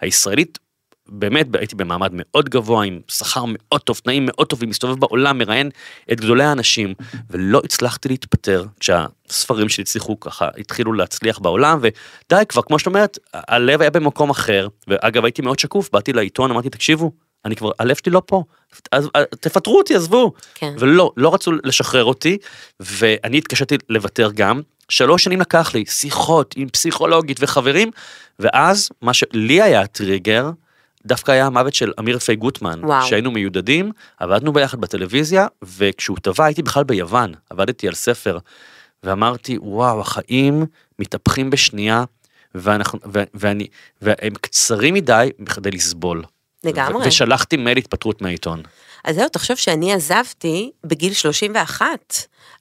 הישראלית. 0.01 0.59
באמת 1.07 1.47
הייתי 1.55 1.75
במעמד 1.75 2.09
מאוד 2.13 2.49
גבוה 2.49 2.85
עם 2.85 2.99
שכר 3.07 3.43
מאוד 3.47 3.81
טוב 3.81 3.99
תנאים 4.03 4.25
מאוד 4.25 4.47
טובים 4.47 4.69
מסתובב 4.69 4.99
בעולם 4.99 5.37
מראיין 5.37 5.69
את 6.11 6.21
גדולי 6.21 6.43
האנשים 6.43 6.93
ולא 7.29 7.61
הצלחתי 7.63 8.09
להתפטר 8.09 8.65
כשהספרים 8.79 9.69
שלי 9.69 9.81
הצליחו 9.81 10.19
ככה 10.19 10.49
התחילו 10.57 10.93
להצליח 10.93 11.39
בעולם 11.39 11.79
ודי 11.81 12.43
כבר 12.49 12.61
כמו 12.61 12.79
שאת 12.79 12.87
אומרת 12.87 13.17
הלב 13.33 13.81
היה 13.81 13.89
במקום 13.89 14.29
אחר 14.29 14.67
ואגב 14.87 15.25
הייתי 15.25 15.41
מאוד 15.41 15.59
שקוף 15.59 15.89
באתי 15.93 16.13
לעיתון 16.13 16.51
אמרתי 16.51 16.69
תקשיבו 16.69 17.11
אני 17.45 17.55
כבר, 17.55 17.71
הלב 17.79 17.95
שלי 17.95 18.11
לא 18.11 18.21
פה, 18.25 18.43
אז 18.91 19.09
תפטרו 19.39 19.77
אותי, 19.77 19.95
עזבו. 19.95 20.33
כן. 20.55 20.73
ולא, 20.79 21.11
לא 21.17 21.33
רצו 21.33 21.51
לשחרר 21.63 22.03
אותי, 22.03 22.37
ואני 22.79 23.37
התקשיתי 23.37 23.77
לוותר 23.89 24.31
גם. 24.35 24.61
שלוש 24.89 25.23
שנים 25.23 25.41
לקח 25.41 25.73
לי, 25.73 25.85
שיחות 25.85 26.53
עם 26.57 26.69
פסיכולוגית 26.69 27.37
וחברים, 27.39 27.91
ואז 28.39 28.89
מה 29.01 29.13
שלי 29.13 29.61
היה 29.61 29.81
הטריגר, 29.81 30.49
דווקא 31.05 31.31
היה 31.31 31.45
המוות 31.45 31.73
של 31.73 31.91
אמיר 31.99 32.19
פי 32.19 32.35
גוטמן, 32.35 32.79
וואו. 32.83 33.07
שהיינו 33.07 33.31
מיודדים, 33.31 33.91
עבדנו 34.19 34.53
ביחד 34.53 34.81
בטלוויזיה, 34.81 35.47
וכשהוא 35.63 36.17
טבע 36.21 36.45
הייתי 36.45 36.61
בכלל 36.61 36.83
ביוון, 36.83 37.33
עבדתי 37.49 37.87
על 37.87 37.93
ספר, 37.93 38.37
ואמרתי, 39.03 39.57
וואו, 39.61 40.01
החיים 40.01 40.65
מתהפכים 40.99 41.49
בשנייה, 41.49 42.03
ואנחנו, 42.55 42.99
ו, 43.13 43.23
ואני, 43.33 43.67
והם 44.01 44.33
קצרים 44.41 44.93
מדי 44.93 45.29
בכדי 45.39 45.71
לסבול. 45.71 46.23
לגמרי. 46.63 47.07
ושלחתי 47.07 47.57
מייל 47.57 47.77
התפטרות 47.77 48.21
מהעיתון. 48.21 48.61
אז 49.05 49.15
זהו, 49.15 49.29
תחשוב 49.29 49.57
שאני 49.57 49.93
עזבתי 49.93 50.71
בגיל 50.83 51.13
31. 51.13 51.85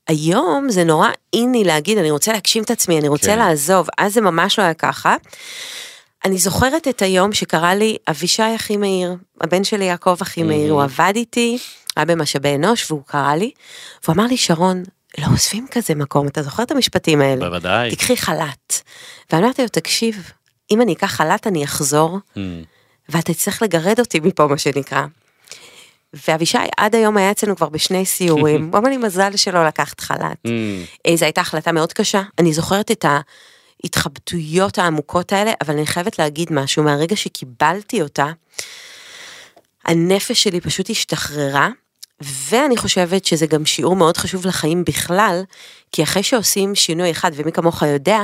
היום 0.08 0.66
זה 0.70 0.84
נורא 0.84 1.08
איני 1.32 1.64
להגיד, 1.64 1.98
אני 1.98 2.10
רוצה 2.10 2.32
להגשים 2.32 2.62
את 2.62 2.70
עצמי, 2.70 2.98
אני 2.98 3.08
רוצה 3.08 3.26
כן. 3.26 3.38
לעזוב, 3.38 3.88
אז 3.98 4.14
זה 4.14 4.20
ממש 4.20 4.58
לא 4.58 4.64
היה 4.64 4.74
ככה. 4.74 5.16
אני 6.24 6.38
זוכרת 6.38 6.88
את 6.88 7.02
היום 7.02 7.32
שקרה 7.32 7.74
לי 7.74 7.96
אבישי 8.08 8.56
אחי 8.56 8.76
מאיר, 8.76 9.16
הבן 9.40 9.64
שלי 9.64 9.84
יעקב 9.84 10.16
אחי 10.22 10.42
מאיר, 10.42 10.72
הוא 10.72 10.82
עבד 10.82 11.12
איתי, 11.16 11.58
היה 11.96 12.04
במשאבי 12.04 12.54
אנוש, 12.54 12.90
והוא 12.90 13.02
קרא 13.06 13.34
לי, 13.34 13.50
והוא 14.04 14.14
אמר 14.14 14.26
לי, 14.26 14.36
שרון, 14.36 14.82
לא 15.18 15.26
עוזבים 15.32 15.66
כזה 15.70 15.94
מקום, 15.94 16.26
אתה 16.28 16.42
זוכר 16.42 16.62
את 16.62 16.70
המשפטים 16.70 17.20
האלה? 17.20 17.48
בוודאי. 17.48 17.90
תקחי 17.90 18.16
חל"ת. 18.16 18.82
ואני 19.32 19.44
אמרתי 19.44 19.62
לו, 19.62 19.68
תקשיב, 19.68 20.30
אם 20.70 20.82
אני 20.82 20.92
אקח 20.92 21.06
חל"ת 21.06 21.46
אני 21.46 21.64
אחזור, 21.64 22.18
Mm. 22.34 22.38
ואתה 23.08 23.32
תצטרך 23.32 23.62
לגרד 23.62 24.00
אותי 24.00 24.20
מפה, 24.20 24.46
מה 24.46 24.58
שנקרא. 24.58 25.02
ואבישי 26.28 26.58
עד 26.76 26.94
היום 26.94 27.16
היה 27.16 27.30
אצלנו 27.30 27.56
כבר 27.56 27.68
בשני 27.68 28.06
סיורים, 28.06 28.68
הוא 28.72 28.78
אמר 28.78 28.88
לי 28.88 28.96
מזל 28.96 29.36
שלא 29.36 29.66
לקחת 29.66 30.00
חל"ת. 30.00 30.38
Mm. 30.46 30.50
אה, 31.06 31.16
זו 31.16 31.24
הייתה 31.24 31.40
החלטה 31.40 31.72
מאוד 31.72 31.92
קשה, 31.92 32.22
אני 32.38 32.52
זוכרת 32.52 32.90
את 32.90 33.04
ההתחבטויות 33.84 34.78
העמוקות 34.78 35.32
האלה, 35.32 35.52
אבל 35.60 35.74
אני 35.74 35.86
חייבת 35.86 36.18
להגיד 36.18 36.52
משהו, 36.52 36.82
מהרגע 36.82 37.16
שקיבלתי 37.16 38.02
אותה, 38.02 38.26
הנפש 39.84 40.42
שלי 40.42 40.60
פשוט 40.60 40.90
השתחררה, 40.90 41.68
ואני 42.20 42.76
חושבת 42.76 43.24
שזה 43.24 43.46
גם 43.46 43.66
שיעור 43.66 43.96
מאוד 43.96 44.16
חשוב 44.16 44.46
לחיים 44.46 44.84
בכלל, 44.84 45.42
כי 45.92 46.02
אחרי 46.02 46.22
שעושים 46.22 46.74
שינוי 46.74 47.10
אחד, 47.10 47.30
ומי 47.34 47.52
כמוך 47.52 47.82
יודע, 47.82 48.22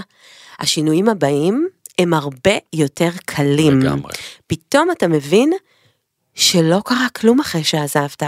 השינויים 0.58 1.08
הבאים 1.08 1.68
הם 1.98 2.14
הרבה 2.14 2.56
יותר 2.72 3.10
קלים. 3.26 3.80
לגמרי. 3.80 4.12
פתאום 4.46 4.90
אתה 4.90 5.08
מבין 5.08 5.52
שלא 6.38 6.82
קרה 6.84 7.06
כלום 7.16 7.40
אחרי 7.40 7.64
שעזבת. 7.64 8.22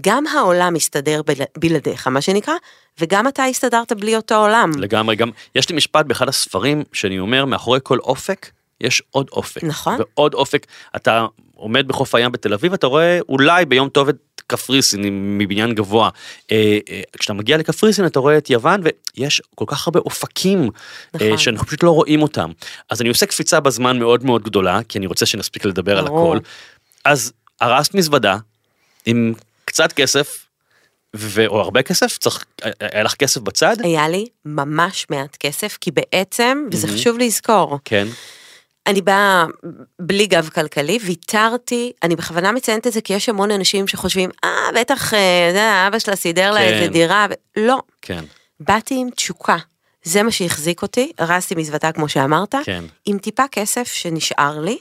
גם 0.00 0.26
העולם 0.26 0.74
מסתדר 0.74 1.22
בל- 1.26 1.44
בלעדיך, 1.58 2.06
מה 2.06 2.20
שנקרא, 2.20 2.54
וגם 3.00 3.28
אתה 3.28 3.44
הסתדרת 3.44 3.92
בלי 3.92 4.16
אותו 4.16 4.34
עולם. 4.34 4.70
לגמרי, 4.78 5.16
גם 5.16 5.30
יש 5.54 5.68
לי 5.68 5.76
משפט 5.76 6.06
באחד 6.06 6.28
הספרים 6.28 6.84
שאני 6.92 7.18
אומר, 7.18 7.44
מאחורי 7.44 7.78
כל 7.82 7.98
אופק 7.98 8.50
יש 8.80 9.02
עוד 9.10 9.28
אופק. 9.32 9.64
נכון. 9.64 9.98
ועוד 9.98 10.34
אופק, 10.34 10.66
אתה 10.96 11.26
עומד 11.54 11.88
בחוף 11.88 12.14
הים 12.14 12.32
בתל 12.32 12.54
אביב, 12.54 12.72
אתה 12.72 12.86
רואה 12.86 13.18
אולי 13.28 13.64
ביום 13.64 13.88
טוב 13.88 14.08
את 14.08 14.16
קפריסין 14.46 15.00
מבניין 15.38 15.74
גבוה. 15.74 16.10
אה, 16.52 16.78
אה, 16.90 17.00
כשאתה 17.18 17.32
מגיע 17.32 17.56
לקפריסין 17.56 18.06
אתה 18.06 18.18
רואה 18.20 18.38
את 18.38 18.50
יוון 18.50 18.80
ויש 19.16 19.42
כל 19.54 19.64
כך 19.68 19.86
הרבה 19.86 20.00
אופקים 20.00 20.70
נכון. 21.14 21.28
אה, 21.30 21.38
שאנחנו 21.38 21.66
פשוט 21.66 21.82
לא 21.82 21.90
רואים 21.90 22.22
אותם. 22.22 22.50
אז 22.90 23.00
אני 23.00 23.08
עושה 23.08 23.26
קפיצה 23.26 23.60
בזמן 23.60 23.98
מאוד 23.98 24.24
מאוד 24.24 24.42
גדולה, 24.42 24.80
כי 24.88 24.98
אני 24.98 25.06
רוצה 25.06 25.26
שנספיק 25.26 25.64
לדבר 25.64 25.98
על 25.98 26.04
ברור. 26.04 26.34
הכל. 26.36 26.44
אז 27.04 27.32
הרסת 27.60 27.94
מזוודה 27.94 28.36
עם 29.06 29.34
קצת 29.64 29.92
כסף. 29.92 30.46
ו... 31.16 31.46
או 31.46 31.60
הרבה 31.60 31.82
כסף, 31.82 32.18
צריך, 32.18 32.44
היה 32.80 33.02
לך 33.02 33.14
כסף 33.14 33.40
בצד? 33.40 33.76
היה 33.84 34.08
לי 34.08 34.26
ממש 34.44 35.06
מעט 35.10 35.36
כסף, 35.36 35.78
כי 35.80 35.90
בעצם, 35.90 36.64
וזה 36.72 36.86
מהמם. 36.86 36.98
חשוב 36.98 37.18
לזכור, 37.18 37.78
כן. 37.84 38.06
אני 38.86 39.02
באה 39.02 39.44
בלי 40.00 40.26
גב 40.26 40.48
כלכלי, 40.54 40.98
ויתרתי, 41.04 41.92
אני 42.02 42.16
בכוונה 42.16 42.52
מציינת 42.52 42.86
את 42.86 42.92
זה 42.92 43.00
כי 43.00 43.12
יש 43.12 43.28
המון 43.28 43.50
אנשים 43.50 43.88
שחושבים, 43.88 44.30
אה, 44.44 44.50
בטח, 44.80 45.14
אה, 45.14 45.50
זה, 45.52 45.86
אבא 45.88 45.98
שלה 45.98 46.16
סידר 46.16 46.50
לה 46.50 46.60
כן. 46.60 46.66
איזה 46.66 46.88
דירה, 46.88 47.26
ו- 47.30 47.60
לא, 47.60 47.78
כן, 48.02 48.24
באתי 48.60 48.94
עם 48.94 49.10
תשוקה. 49.10 49.56
זה 50.02 50.22
מה 50.22 50.30
שהחזיק 50.30 50.82
אותי, 50.82 51.12
הרסתי 51.18 51.54
מזוודה 51.54 51.92
כמו 51.92 52.08
שאמרת, 52.08 52.54
כן. 52.64 52.84
עם 53.04 53.18
טיפה 53.18 53.48
כסף 53.48 53.92
שנשאר 53.92 54.60
לי. 54.60 54.78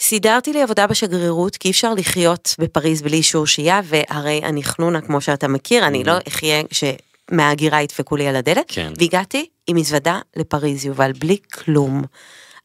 סידרתי 0.00 0.52
לי 0.52 0.62
עבודה 0.62 0.86
בשגרירות, 0.86 1.56
כי 1.56 1.68
אי 1.68 1.72
אפשר 1.72 1.94
לחיות 1.94 2.54
בפריז 2.58 3.02
בלי 3.02 3.16
אישור 3.16 3.46
שהייה, 3.46 3.80
והרי 3.84 4.40
אני 4.44 4.62
חנונה 4.62 5.00
כמו 5.00 5.20
שאתה 5.20 5.48
מכיר, 5.48 5.86
אני 5.86 6.04
לא 6.04 6.12
אחיה 6.28 6.62
שמההגירה 6.72 7.82
ידפקו 7.82 8.16
לי 8.16 8.28
על 8.28 8.36
הדלת, 8.36 8.64
כן. 8.68 8.92
והגעתי 8.98 9.46
עם 9.66 9.76
מזוודה 9.76 10.18
לפריז, 10.36 10.84
יובל, 10.84 11.12
בלי 11.12 11.36
כלום. 11.52 12.02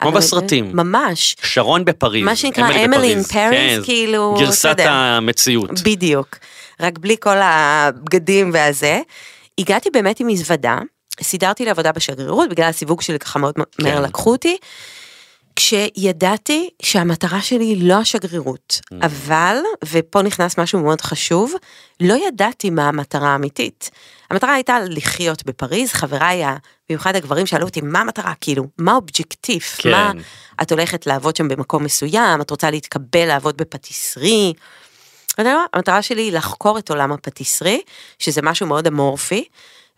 כמו 0.02 0.12
בסרטים. 0.12 0.72
ממש. 0.74 1.36
שרון 1.42 1.86
בפריז. 1.86 2.26
מה 2.26 2.36
שנקרא 2.36 2.86
אמילי 2.86 3.16
in 3.16 3.32
Paris, 3.32 3.86
כאילו, 3.86 4.36
גרסת. 4.40 4.76
המציאות. 4.80 5.82
בדיוק. 5.84 6.38
רק 6.80 6.98
בלי 6.98 7.16
כל 7.20 7.38
הבגדים 7.42 8.52
והזה. 8.54 9.02
הגעתי 9.58 9.90
באמת 9.90 10.20
עם 10.20 10.28
מזוודה, 10.28 10.78
סידרתי 11.22 11.66
לי 11.66 11.70
עבודה 11.70 11.92
בשגרירות, 11.92 12.50
בגלל 12.50 12.70
הסיווג 12.70 13.02
שלי 13.02 13.20
ככה 13.20 13.40
מאוד 13.40 13.54
מהר 13.82 13.96
כן. 13.98 14.04
לקחו 14.04 14.32
אותי. 14.32 14.58
כשידעתי 15.60 16.70
שהמטרה 16.82 17.42
שלי 17.42 17.64
היא 17.66 17.90
לא 17.90 17.94
השגרירות, 17.94 18.82
Mm. 18.94 18.96
אבל, 19.06 19.58
ופה 19.86 20.22
נכנס 20.22 20.58
משהו 20.60 20.80
מאוד 20.80 21.02
חשוב, 21.02 21.54
לא 22.00 22.28
ידעתי 22.28 22.70
מה 22.70 22.88
המטרה 22.88 23.30
האמיתית. 23.30 23.92
המטרה 24.30 24.54
הייתה 24.54 24.78
לחיות 24.90 25.46
בפריז, 25.46 25.92
חבריי, 25.94 26.44
במיוחד 26.90 27.16
הגברים 27.16 27.46
שאלו 27.46 27.66
אותי, 27.66 27.82
מה 27.82 28.00
המטרה, 28.00 28.34
כאילו, 28.42 28.64
מה 28.78 28.92
האובג'קטיף, 28.92 29.76
כן. 29.78 29.92
מה, 29.92 30.12
את 30.62 30.72
הולכת 30.72 31.08
לעבוד 31.08 31.36
שם 31.36 31.48
במקום 31.48 31.84
מסוים, 31.84 32.42
את 32.42 32.52
רוצה 32.52 32.72
להתקבל 32.72 33.26
לעבוד 33.26 33.58
בפטיסרי. 33.58 34.54
יודע 35.38 35.54
מה? 35.54 35.66
המטרה 35.74 36.02
שלי 36.02 36.22
היא 36.22 36.34
לחקור 36.34 36.80
את 36.80 36.90
עולם 36.90 37.12
הפטיסרי, 37.12 37.82
שזה 38.20 38.42
משהו 38.42 38.68
מאוד 38.68 38.88
אמורפי, 38.88 39.44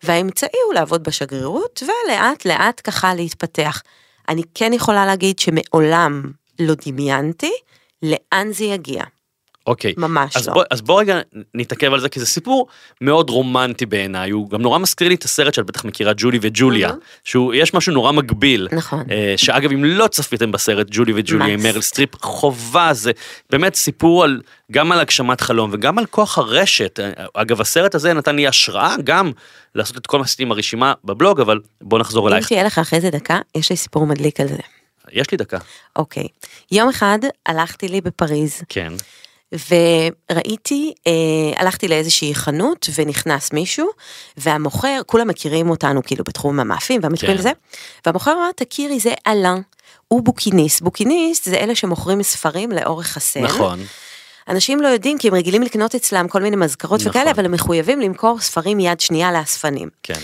והאמצעי 0.02 0.58
הוא 0.66 0.74
לעבוד 0.74 1.02
בשגרירות, 1.02 1.82
ולאט 1.82 2.44
לאט 2.44 2.80
ככה 2.84 3.14
להתפתח. 3.14 3.82
אני 4.28 4.42
כן 4.54 4.72
יכולה 4.72 5.06
להגיד 5.06 5.38
שמעולם 5.38 6.22
לא 6.58 6.74
דמיינתי 6.86 7.52
לאן 8.02 8.52
זה 8.52 8.64
יגיע. 8.64 9.04
אוקיי. 9.66 9.94
ממש 9.96 10.36
אז 10.36 10.48
לא. 10.48 10.54
בוא, 10.54 10.64
אז 10.70 10.80
בוא 10.80 11.00
רגע 11.00 11.20
נתעכב 11.54 11.92
על 11.92 12.00
זה, 12.00 12.08
כי 12.08 12.20
זה 12.20 12.26
סיפור 12.26 12.66
מאוד 13.00 13.30
רומנטי 13.30 13.86
בעיניי, 13.86 14.30
הוא 14.30 14.50
גם 14.50 14.62
נורא 14.62 14.78
מזכיר 14.78 15.08
לי 15.08 15.14
את 15.14 15.24
הסרט 15.24 15.54
שאת 15.54 15.66
בטח 15.66 15.84
מכירה, 15.84 16.12
ג'ולי 16.16 16.38
וג'וליה, 16.42 16.88
מהמם. 16.88 17.00
שהוא, 17.24 17.54
יש 17.54 17.74
משהו 17.74 17.92
נורא 17.92 18.12
מקביל. 18.12 18.68
נכון. 18.72 19.04
אה, 19.10 19.34
שאגב, 19.36 19.72
אם 19.72 19.84
לא 19.84 20.06
צפיתם 20.06 20.52
בסרט 20.52 20.86
ג'ולי 20.90 21.12
וג'וליה 21.16 21.54
עם. 21.54 21.62
מריל 21.62 21.80
סטריפ, 21.80 22.24
חובה, 22.24 22.92
זה 22.92 23.12
באמת 23.50 23.74
סיפור 23.74 24.24
על, 24.24 24.40
גם 24.72 24.92
על 24.92 25.00
הגשמת 25.00 25.40
חלום 25.40 25.70
וגם 25.72 25.98
על 25.98 26.06
כוח 26.06 26.38
הרשת. 26.38 27.00
אה, 27.00 27.24
אגב, 27.34 27.60
הסרט 27.60 27.94
הזה 27.94 28.12
נתן 28.12 28.36
לי 28.36 28.48
השראה 28.48 28.96
גם 29.04 29.32
לעשות 29.74 29.96
את 29.96 30.06
כל 30.06 30.18
מה 30.18 30.24
שעשיתי 30.24 30.42
עם 30.42 30.52
הרשימה 30.52 30.92
בבלוג, 31.04 31.40
אבל 31.40 31.60
בוא 31.80 31.98
נחזור 31.98 32.28
אם 32.28 32.32
אלייך. 32.32 32.48
תהיה 32.48 32.64
לך 32.64 32.78
אחרי 32.78 33.00
זה 33.00 33.10
דקה, 33.10 33.38
יש 33.54 33.70
לי 33.70 33.76
סיפור 33.76 34.06
מדליק 34.06 34.40
על 34.40 34.48
זה. 34.48 34.56
יש 35.12 35.30
לי 35.30 35.38
דקה. 35.38 35.58
אוקיי. 35.96 36.28
יום 36.72 36.88
אחד 36.88 37.18
הלכתי 37.46 37.88
לי 37.88 38.00
בפריז, 38.00 38.62
כן. 38.68 38.92
וראיתי, 39.68 40.92
אה, 41.06 41.12
הלכתי 41.60 41.88
לאיזושהי 41.88 42.34
חנות 42.34 42.88
ונכנס 42.94 43.52
מישהו, 43.52 43.88
והמוכר, 44.36 45.00
כולם 45.06 45.28
מכירים 45.28 45.70
אותנו 45.70 46.02
כאילו 46.02 46.24
בתחום 46.24 46.60
המאפים 46.60 47.00
והמטבחים 47.02 47.34
כן. 47.34 47.38
וזה, 47.38 47.52
והמוכר 48.06 48.32
אמר, 48.32 48.50
תכירי, 48.56 49.00
זה 49.00 49.14
אלן, 49.26 49.60
הוא 50.08 50.22
בוקיניסט. 50.22 50.82
בוקיניסט 50.82 51.44
זה 51.44 51.56
אלה 51.56 51.74
שמוכרים 51.74 52.22
ספרים 52.22 52.72
לאורך 52.72 53.16
הסן. 53.16 53.42
נכון. 53.42 53.80
אנשים 54.48 54.80
לא 54.80 54.88
יודעים 54.88 55.18
כי 55.18 55.28
הם 55.28 55.34
רגילים 55.34 55.62
לקנות 55.62 55.94
אצלם 55.94 56.28
כל 56.28 56.42
מיני 56.42 56.56
מזכרות 56.56 57.00
נכון. 57.00 57.10
וכאלה, 57.10 57.30
אבל 57.30 57.44
הם 57.44 57.52
מחויבים 57.52 58.00
למכור 58.00 58.40
ספרים 58.40 58.80
יד 58.80 59.00
שנייה 59.00 59.32
לאספנים. 59.32 59.88
כן. 60.02 60.20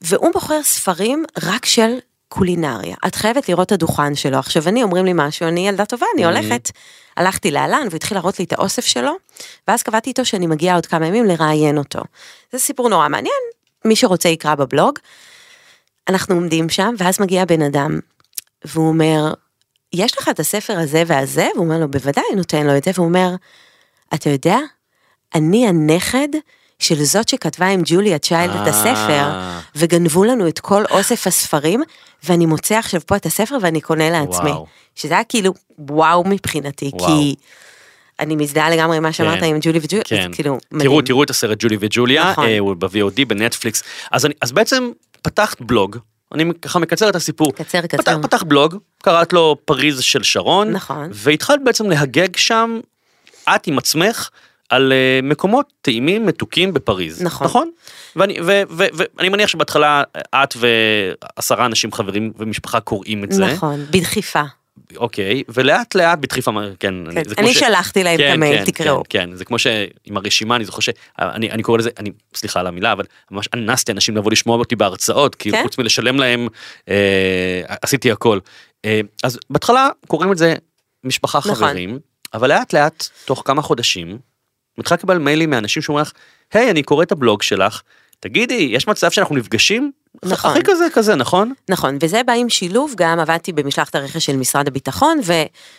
והוא 0.00 0.30
מוכר 0.34 0.62
ספרים 0.62 1.24
רק 1.42 1.66
של 1.66 1.90
קולינריה. 2.32 2.96
את 3.06 3.14
חייבת 3.14 3.48
לראות 3.48 3.66
את 3.66 3.72
הדוכן 3.72 4.14
שלו. 4.14 4.38
עכשיו 4.38 4.68
אני 4.68 4.82
אומרים 4.82 5.04
לי 5.04 5.12
משהו, 5.14 5.48
אני 5.48 5.68
ילדה 5.68 5.84
טובה, 5.84 6.06
אני 6.14 6.24
הולכת. 6.24 6.70
הלכתי 7.16 7.50
לאלן 7.50 7.82
והוא 7.84 7.96
התחיל 7.96 8.16
להראות 8.16 8.38
לי 8.38 8.44
את 8.44 8.52
האוסף 8.52 8.84
שלו, 8.84 9.12
ואז 9.68 9.82
קבעתי 9.82 10.10
איתו 10.10 10.24
שאני 10.24 10.46
מגיעה 10.46 10.74
עוד 10.74 10.86
כמה 10.86 11.06
ימים 11.06 11.24
לראיין 11.24 11.78
אותו. 11.78 12.00
זה 12.52 12.58
סיפור 12.58 12.88
נורא 12.88 13.08
מעניין, 13.08 13.42
מי 13.84 13.96
שרוצה 13.96 14.28
יקרא 14.28 14.54
בבלוג. 14.54 14.98
אנחנו 16.08 16.34
עומדים 16.34 16.68
שם, 16.68 16.94
ואז 16.98 17.20
מגיע 17.20 17.44
בן 17.44 17.62
אדם, 17.62 18.00
והוא 18.64 18.88
אומר, 18.88 19.34
יש 19.92 20.18
לך 20.18 20.28
את 20.28 20.40
הספר 20.40 20.78
הזה 20.78 21.02
והזה? 21.06 21.48
והוא 21.54 21.64
אומר 21.64 21.78
לו, 21.78 21.90
בוודאי, 21.90 22.24
נותן 22.36 22.66
לו 22.66 22.76
את 22.76 22.84
זה, 22.84 22.90
והוא 22.94 23.06
אומר, 23.06 23.30
אתה 24.14 24.30
יודע, 24.30 24.58
אני 25.34 25.68
הנכד 25.68 26.28
של 26.80 27.04
זאת 27.04 27.28
שכתבה 27.28 27.66
עם 27.66 27.82
ג'וליה 27.84 28.18
צ'יילד 28.18 28.54
את 28.62 28.66
הספר, 28.68 29.10
אה. 29.10 29.60
וגנבו 29.76 30.24
לנו 30.24 30.48
את 30.48 30.58
כל 30.58 30.84
אוסף 30.90 31.26
הספרים, 31.26 31.82
ואני 32.24 32.46
מוצא 32.46 32.74
עכשיו 32.74 33.00
פה 33.06 33.16
את 33.16 33.26
הספר 33.26 33.56
ואני 33.62 33.80
קונה 33.80 34.10
לעצמי. 34.10 34.50
וואו. 34.50 34.66
שזה 34.94 35.14
היה 35.14 35.24
כאילו 35.24 35.54
וואו 35.78 36.24
מבחינתי, 36.24 36.90
וואו. 36.94 37.06
כי 37.06 37.34
אני 38.20 38.36
מזדהה 38.36 38.70
לגמרי 38.70 38.96
עם 38.96 39.02
מה 39.02 39.12
שאמרת 39.12 39.40
כן. 39.40 39.44
עם 39.44 39.58
ג'ולי 39.60 39.78
וג'ולי, 39.82 40.02
כן. 40.04 40.28
אז 40.30 40.34
כאילו, 40.34 40.58
מדהים. 40.72 40.90
תראו, 40.90 41.02
תראו 41.02 41.22
את 41.22 41.30
הסרט 41.30 41.58
ג'ולי 41.60 41.76
וג'וליה, 41.80 42.30
נכון. 42.30 42.46
אה, 42.46 42.58
הוא 42.58 42.74
ב-VOD, 42.74 43.24
בנטפליקס. 43.26 43.82
אז, 44.10 44.26
אני, 44.26 44.34
אז 44.40 44.52
בעצם 44.52 44.90
פתחת 45.22 45.60
בלוג, 45.60 45.96
אני 46.34 46.44
ככה 46.62 46.78
מקצר 46.78 47.08
את 47.08 47.16
הסיפור. 47.16 47.52
קצר, 47.52 47.82
פתח, 47.82 47.96
קצר. 47.96 48.22
פתח 48.22 48.42
בלוג, 48.42 48.76
קראת 49.02 49.32
לו 49.32 49.56
פריז 49.64 50.00
של 50.00 50.22
שרון, 50.22 50.70
נכון. 50.70 51.08
והתחלת 51.12 51.60
בעצם 51.64 51.90
להגג 51.90 52.36
שם, 52.36 52.80
את 53.48 53.66
עם 53.66 53.78
עצמך, 53.78 54.28
על 54.70 54.92
אה, 54.92 55.20
מקומות 55.22 55.72
טעימים 55.82 56.26
מתוקים 56.26 56.74
בפריז. 56.74 57.22
נכון. 57.22 57.46
נכון? 57.46 57.70
ואני, 58.16 58.40
ו, 58.40 58.62
ו, 58.70 58.84
ו, 58.94 59.02
ואני 59.16 59.28
מניח 59.28 59.48
שבהתחלה 59.48 60.02
את 60.34 60.54
ועשרה 60.56 61.66
אנשים 61.66 61.92
חברים 61.92 62.32
ומשפחה 62.38 62.80
קוראים 62.80 63.24
את 63.24 63.32
זה. 63.32 63.46
נכון, 63.46 63.86
בדחיפה. 63.90 64.42
אוקיי, 64.96 65.42
ולאט 65.48 65.94
לאט 65.94 66.18
בדחיפה, 66.18 66.50
כן. 66.80 66.94
כן, 67.10 67.24
כמו 67.24 67.34
אני 67.38 67.54
ש- 67.54 67.58
שלחתי 67.58 68.04
להם 68.04 68.14
את 68.14 68.20
כן, 68.20 68.32
המייל, 68.32 68.58
כן, 68.58 68.64
תקראו. 68.64 69.02
כן, 69.08 69.26
כן, 69.30 69.36
זה 69.36 69.44
כמו 69.44 69.58
שעם 69.58 70.16
הרשימה, 70.16 70.56
אני 70.56 70.64
זוכר 70.64 70.80
שאני 70.80 71.50
אני 71.50 71.62
קורא 71.62 71.78
לזה, 71.78 71.90
אני, 71.98 72.10
סליחה 72.34 72.60
על 72.60 72.66
המילה, 72.66 72.92
אבל 72.92 73.04
ממש 73.30 73.48
אנסתי 73.54 73.92
אנשים 73.92 74.16
לבוא 74.16 74.30
לשמוע 74.30 74.56
אותי 74.56 74.76
בהרצאות, 74.76 75.34
כי 75.34 75.50
כן? 75.50 75.62
חוץ 75.62 75.78
מלשלם 75.78 76.16
להם, 76.16 76.48
אה, 76.88 77.62
עשיתי 77.82 78.12
הכל. 78.12 78.38
אה, 78.84 79.00
אז 79.22 79.38
בהתחלה 79.50 79.88
קוראים 80.06 80.32
את 80.32 80.38
זה 80.38 80.54
משפחה 81.04 81.38
נכון. 81.38 81.54
חברים, 81.54 81.98
אבל 82.34 82.48
לאט 82.48 82.72
לאט, 82.72 83.08
תוך 83.24 83.42
כמה 83.46 83.62
חודשים, 83.62 84.18
מתחילה 84.78 84.98
לקבל 84.98 85.18
מיילים 85.18 85.50
מאנשים 85.50 85.82
שאומרים 85.82 86.02
לך, 86.02 86.12
היי, 86.52 86.70
אני 86.70 86.82
קורא 86.82 87.02
את 87.02 87.12
הבלוג 87.12 87.42
שלך, 87.42 87.80
תגידי, 88.20 88.68
יש 88.72 88.88
מצב 88.88 89.10
שאנחנו 89.10 89.36
נפגשים? 89.36 89.90
נכון. 90.24 90.50
הכי 90.50 90.60
כזה 90.64 90.86
כזה, 90.92 91.14
נכון? 91.14 91.52
נכון, 91.68 91.98
וזה 92.00 92.22
בא 92.22 92.32
עם 92.32 92.48
שילוב, 92.48 92.94
גם 92.96 93.20
עבדתי 93.20 93.52
במשלחת 93.52 93.94
הרכש 93.94 94.26
של 94.26 94.36
משרד 94.36 94.68
הביטחון 94.68 95.20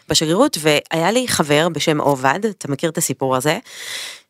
ובשגרירות, 0.08 0.58
והיה 0.62 1.12
לי 1.12 1.28
חבר 1.28 1.70
בשם 1.70 2.02
עובד, 2.02 2.40
אתה 2.46 2.72
מכיר 2.72 2.90
את 2.90 2.98
הסיפור 2.98 3.36
הזה? 3.36 3.60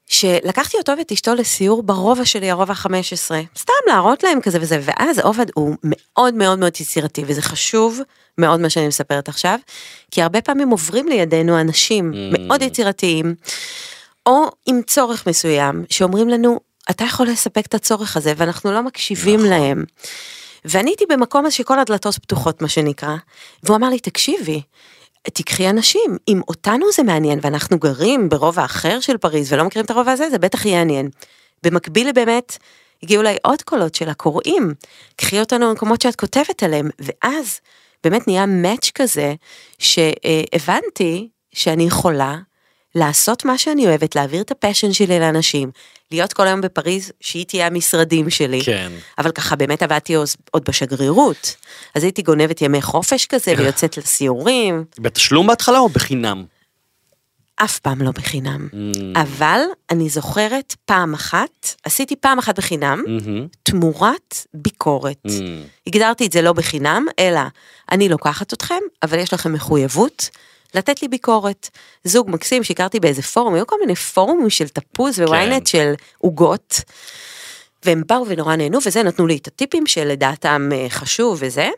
שלקחתי 0.08 0.78
אותו 0.78 0.94
ואת 0.98 1.12
אשתו 1.12 1.36
לסיור 1.36 1.84
ברובע 1.84 2.26
שלי, 2.26 2.52
הרובע 2.52 2.74
ה-15, 2.74 3.32
סתם 3.58 3.74
להראות 3.88 4.24
להם 4.24 4.42
כזה 4.42 4.58
וזה, 4.62 4.80
ואז 4.82 5.20
עובד 5.20 5.46
הוא 5.54 5.76
מאוד 5.84 6.34
מאוד 6.34 6.60
מאוד 6.60 6.74
יצירתי, 6.82 7.24
וזה 7.28 7.42
חשוב 7.42 8.00
מאוד 8.38 8.60
מה 8.60 8.70
שאני 8.70 8.88
מספרת 8.88 9.30
עכשיו, 9.30 9.60
כי 10.12 10.22
הרבה 10.22 10.42
פעמים 10.42 10.70
עוברים 10.70 11.08
לידינו 11.08 11.60
אנשים 11.62 12.12
Mm. 12.12 12.40
מאוד 12.40 12.62
יצירתיים, 12.62 13.36
או 14.26 14.50
עם 14.66 14.82
צורך 14.88 15.28
מסוים, 15.28 15.86
שאומרים 15.90 16.30
לנו, 16.30 16.60
אתה 16.90 17.04
יכול 17.04 17.28
לספק 17.28 17.66
את 17.66 17.74
הצורך 17.74 18.18
הזה, 18.18 18.34
ואנחנו 18.38 18.72
לא 18.72 18.84
מקשיבים 18.84 19.40
נכון. 19.40 19.50
להם. 19.50 19.86
ואני 20.66 20.90
הייתי 20.90 21.06
במקום 21.10 21.46
הזה 21.46 21.56
שכל 21.56 21.80
הדלתות 21.80 22.16
פתוחות, 22.16 22.62
מה 22.62 22.68
שנקרא, 22.68 23.16
והוא 23.64 23.78
אמר 23.78 23.90
לי, 23.90 24.00
תקשיבי, 24.00 24.62
תיקחי 25.24 25.70
אנשים, 25.70 26.18
אם 26.28 26.42
אותנו 26.48 26.86
זה 26.96 27.04
מעניין 27.04 27.40
ואנחנו 27.42 27.80
גרים 27.80 28.30
ברובע 28.30 28.66
אחר 28.66 29.00
של 29.00 29.18
פריז 29.18 29.54
ולא 29.54 29.64
מכירים 29.64 29.86
את 29.86 29.92
הרובע 29.92 30.12
הזה, 30.12 30.30
זה 30.30 30.38
בטח 30.38 30.66
יעניין. 30.66 31.10
במקביל 31.64 32.12
באמת, 32.12 32.58
הגיעו 33.04 33.22
אליי 33.22 33.38
עוד 33.44 33.62
קולות 33.62 33.96
של 33.96 34.10
הקוראים, 34.10 34.74
קחי 35.16 35.40
אותנו 35.40 35.70
למקומות 35.70 36.02
שאת 36.02 36.16
כותבת 36.16 36.64
עליהם, 36.64 36.90
ואז 37.00 37.60
באמת 38.04 38.28
נהיה 38.28 38.46
מאץ' 38.46 38.92
כזה, 38.96 39.34
שהבנתי 39.80 41.30
שאני 41.54 41.84
יכולה 41.84 42.38
לעשות 42.96 43.46
מה 43.46 43.58
שאני 43.58 43.88
אוהבת, 43.88 44.16
להעביר 44.16 44.42
את 44.42 44.52
הפשן 44.52 44.94
שלי 44.94 45.20
לאנשים, 45.20 45.72
להיות 46.12 46.34
כל 46.34 46.48
היום 46.48 46.62
בפריז, 46.62 47.12
שהיא 47.22 47.46
תהיה 47.46 47.68
המשרדים 47.68 48.30
שלי. 48.30 48.62
כן. 48.64 48.92
אבל 49.18 49.32
ככה 49.32 49.56
באמת 49.56 49.84
עבדתי 49.84 50.14
עוד- 50.16 50.66
בשגרירות, 50.68 51.56
אז 51.96 52.04
הייתי 52.04 52.22
גונבת 52.22 52.62
ימי 52.62 52.82
חופש 52.82 53.26
כזה 53.26 53.54
ויוצאת 53.58 53.98
לסיורים, 53.98 54.84
בתשלום 55.00 55.48
בהתחלה 55.48 55.80
או 55.80 55.90
בחינם? 55.90 56.44
אף 57.56 57.80
פעם 57.80 58.02
לא 58.02 58.12
בחינם. 58.12 58.68
Mm. 58.72 58.76
אבל 59.22 59.60
אני 59.90 60.10
זוכרת 60.10 60.76
פעם 60.86 61.14
אחת, 61.14 61.76
עשיתי 61.84 62.16
פעם 62.16 62.40
אחת 62.40 62.58
בחינם, 62.58 63.04
מהמם. 63.08 63.48
תמורת 63.64 64.36
ביקורת. 64.54 65.18
Mm. 65.28 65.30
הגדרתי 65.88 66.26
את 66.26 66.32
זה 66.32 66.42
לא 66.42 66.54
בחינם, 66.54 67.06
אלא 67.20 67.40
אני 67.92 68.10
לוקחת 68.10 68.54
אתכם, 68.54 68.80
אבל 69.04 69.20
יש 69.20 69.34
לכם 69.34 69.54
מחויבות 69.54 70.30
לתת 70.76 71.02
לי 71.02 71.08
ביקורת. 71.08 71.70
זוג 72.04 72.30
מקסים 72.30 72.64
שהכרתי 72.64 73.00
באיזה 73.00 73.22
פורום, 73.22 73.54
היו 73.54 73.68
כל 73.68 73.76
מיני 73.80 73.96
פורומים 73.96 74.50
של 74.50 74.68
תפוז 74.68 75.20
וויינט 75.20 75.68
של 75.68 75.94
עוגות, 76.18 76.82
והם 77.86 78.04
באו 78.08 78.28
ונורא 78.28 78.56
נהנו, 78.56 78.80
וזה 78.86 79.04
נתנו 79.04 79.28
לי 79.28 79.38
את 79.38 79.48
הטיפים 79.48 79.88
שלדעתם 79.88 80.70
אה, 80.74 80.86
חשוב 80.90 81.38
וזה. 81.42 81.70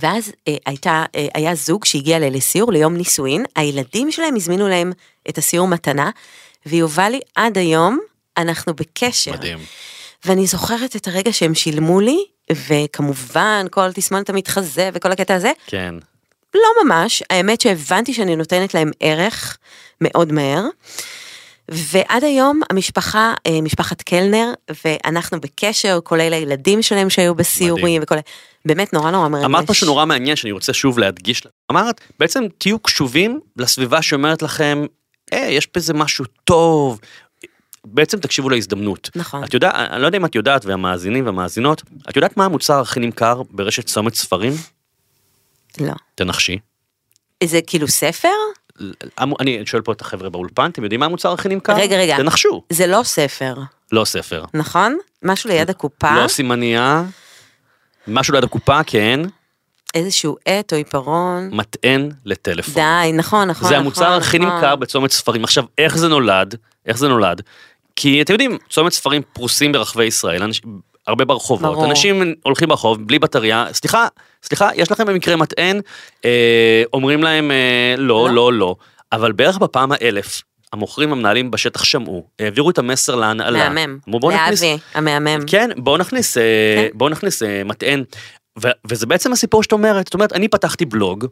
ואז 0.00 0.32
אה, 0.48 0.56
הייתה, 0.66 1.04
אה, 1.14 1.26
היה 1.34 1.54
זוג 1.54 1.84
שהגיע 1.84 2.16
אליי 2.16 2.30
לסיור 2.30 2.72
ליום 2.72 2.96
נישואין, 2.96 3.44
הילדים 3.56 4.12
שלהם 4.12 4.36
הזמינו 4.36 4.68
להם 4.68 4.92
את 5.28 5.38
הסיור 5.38 5.68
מתנה, 5.68 6.10
ויובלי 6.66 7.20
עד 7.34 7.58
היום, 7.58 7.98
אנחנו 8.36 8.74
בקשר. 8.74 9.32
מדהים. 9.32 9.58
ואני 10.24 10.46
זוכרת 10.46 10.96
את 10.96 11.08
הרגע 11.08 11.32
שהם 11.32 11.54
שילמו 11.54 12.00
לי, 12.00 12.18
וכמובן 12.52 13.66
כל 13.70 13.92
תסמונת 13.92 14.30
המתחזה 14.30 14.90
וכל 14.92 15.12
הקטע 15.12 15.34
הזה, 15.34 15.52
כן. 15.66 15.94
לא 16.56 16.84
ממש, 16.84 17.22
האמת 17.30 17.60
שהבנתי 17.60 18.14
שאני 18.14 18.36
נותנת 18.36 18.74
להם 18.74 18.90
ערך 19.00 19.58
מאוד 20.00 20.32
מהר. 20.32 20.64
ועד 21.68 22.24
היום 22.24 22.60
המשפחה, 22.70 23.34
אה, 23.46 23.60
משפחת 23.60 24.02
קלנר, 24.02 24.52
ואנחנו 24.84 25.40
בקשר, 25.40 25.98
כולל 26.04 26.32
הילדים 26.32 26.82
שלהם 26.82 27.10
שהיו 27.10 27.34
בסיורים 27.34 28.02
וכל... 28.02 28.16
באמת 28.64 28.92
נורא 28.92 29.10
נורא 29.10 29.28
מרגש. 29.28 29.44
אמרת 29.44 29.70
משהו 29.70 29.86
נורא 29.86 30.04
מעניין 30.04 30.36
שאני 30.36 30.52
רוצה 30.52 30.72
שוב 30.72 30.98
להדגיש. 30.98 31.42
אמרת, 31.70 32.00
בעצם 32.18 32.44
תהיו 32.58 32.78
קשובים 32.78 33.40
לסביבה 33.56 34.02
שאומרת 34.02 34.42
לכם, 34.42 34.86
אה, 35.32 35.38
יש 35.50 35.68
בזה 35.76 35.94
משהו 35.94 36.24
טוב. 36.44 37.00
בעצם 37.84 38.18
תקשיבו 38.18 38.50
להזדמנות. 38.50 39.10
נכון. 39.16 39.44
את 39.44 39.54
יודעת, 39.54 39.74
אני 39.74 40.02
לא 40.02 40.06
יודע 40.06 40.18
אם 40.18 40.24
את 40.24 40.34
יודעת, 40.34 40.64
והמאזינים 40.64 41.26
והמאזינות, 41.26 41.82
את 42.10 42.16
יודעת 42.16 42.36
מה 42.36 42.44
המוצר 42.44 42.80
הכי 42.80 43.00
נמכר 43.00 43.42
ברשת 43.50 43.86
צומת 43.86 44.14
ספרים? 44.14 44.52
לא. 45.80 45.92
תנחשי. 46.14 46.58
זה 47.44 47.60
כאילו 47.66 47.88
ספר? 47.88 48.28
המ- 49.18 49.32
אני 49.40 49.62
שואל 49.66 49.82
פה 49.82 49.92
את 49.92 50.00
החבר'ה 50.00 50.28
באולפן, 50.30 50.70
אתם 50.70 50.82
יודעים 50.82 51.00
מה 51.00 51.06
המוצר 51.06 51.32
הכי 51.32 51.48
נמכר? 51.48 51.74
רגע, 51.76 51.96
רגע. 51.96 52.16
תנחשו. 52.16 52.62
זה 52.70 52.86
לא 52.86 53.00
ספר, 53.04 53.54
לא 53.92 54.04
ספר. 54.04 54.44
נכון? 54.54 54.98
משהו 55.22 55.50
ליד 55.50 55.70
הקופה, 55.70 56.22
לא 56.22 56.28
סימניה. 56.28 57.04
משהו 58.08 58.34
ליד 58.34 58.44
הקופה, 58.44 58.80
כן. 58.86 59.20
איזשהו 59.94 60.36
עט 60.44 60.72
או 60.72 60.78
עיפרון. 60.78 61.48
מטען 61.52 62.10
לטלפון. 62.24 62.74
די, 62.74 63.12
נכון, 63.14 63.48
נכון. 63.48 63.68
זה 63.68 63.76
המוצר 63.76 64.04
נכון, 64.08 64.18
הכי 64.18 64.38
נכון. 64.38 64.54
נמכר 64.54 64.76
בצומת 64.76 65.10
ספרים. 65.10 65.44
עכשיו, 65.44 65.64
איך 65.78 65.98
זה 65.98 66.08
נולד? 66.08 66.54
איך 66.86 66.98
זה 66.98 67.08
נולד? 67.08 67.42
כי 67.96 68.22
אתם 68.22 68.32
יודעים, 68.32 68.58
צומת 68.70 68.92
ספרים 68.92 69.22
פרוסים 69.32 69.72
ברחבי 69.72 70.04
ישראל. 70.04 70.42
הרבה 71.06 71.24
ברחובות, 71.24 71.72
ברור. 71.72 71.84
אנשים 71.84 72.34
הולכים 72.42 72.68
ברחוב 72.68 73.06
בלי 73.06 73.18
בטריה, 73.18 73.66
סליחה, 73.72 74.06
סליחה, 74.42 74.68
יש 74.74 74.90
לכם 74.90 75.06
במקרה 75.06 75.36
מטען, 75.36 75.80
אה, 76.24 76.82
אומרים 76.92 77.22
להם 77.22 77.50
אה, 77.50 77.94
לא, 77.98 78.28
לא. 78.28 78.34
לא, 78.34 78.52
לא, 78.52 78.76
אבל 79.12 79.32
בערך 79.32 79.58
בפעם 79.58 79.92
האלף, 79.92 80.42
המוכרים 80.72 81.12
המנהלים 81.12 81.50
בשטח 81.50 81.84
שמעו, 81.84 82.26
העבירו 82.38 82.70
את 82.70 82.78
המסר 82.78 83.14
להנהלה. 83.14 83.68
מהמם. 83.68 83.98
לאבי, 84.30 84.78
המהמם. 84.94 85.46
כן, 85.46 85.70
בואו 85.76 85.96
נכניס, 85.96 86.38
אה, 86.38 86.42
כן. 86.76 86.98
בואו 86.98 87.10
נכניס 87.10 87.42
אה, 87.42 87.62
מטען, 87.64 88.04
ו- 88.62 88.70
וזה 88.84 89.06
בעצם 89.06 89.32
הסיפור 89.32 89.62
שאת 89.62 89.72
אומרת, 89.72 90.06
זאת 90.06 90.14
אומרת, 90.14 90.32
אני 90.32 90.48
פתחתי 90.48 90.84
בלוג, 90.84 91.26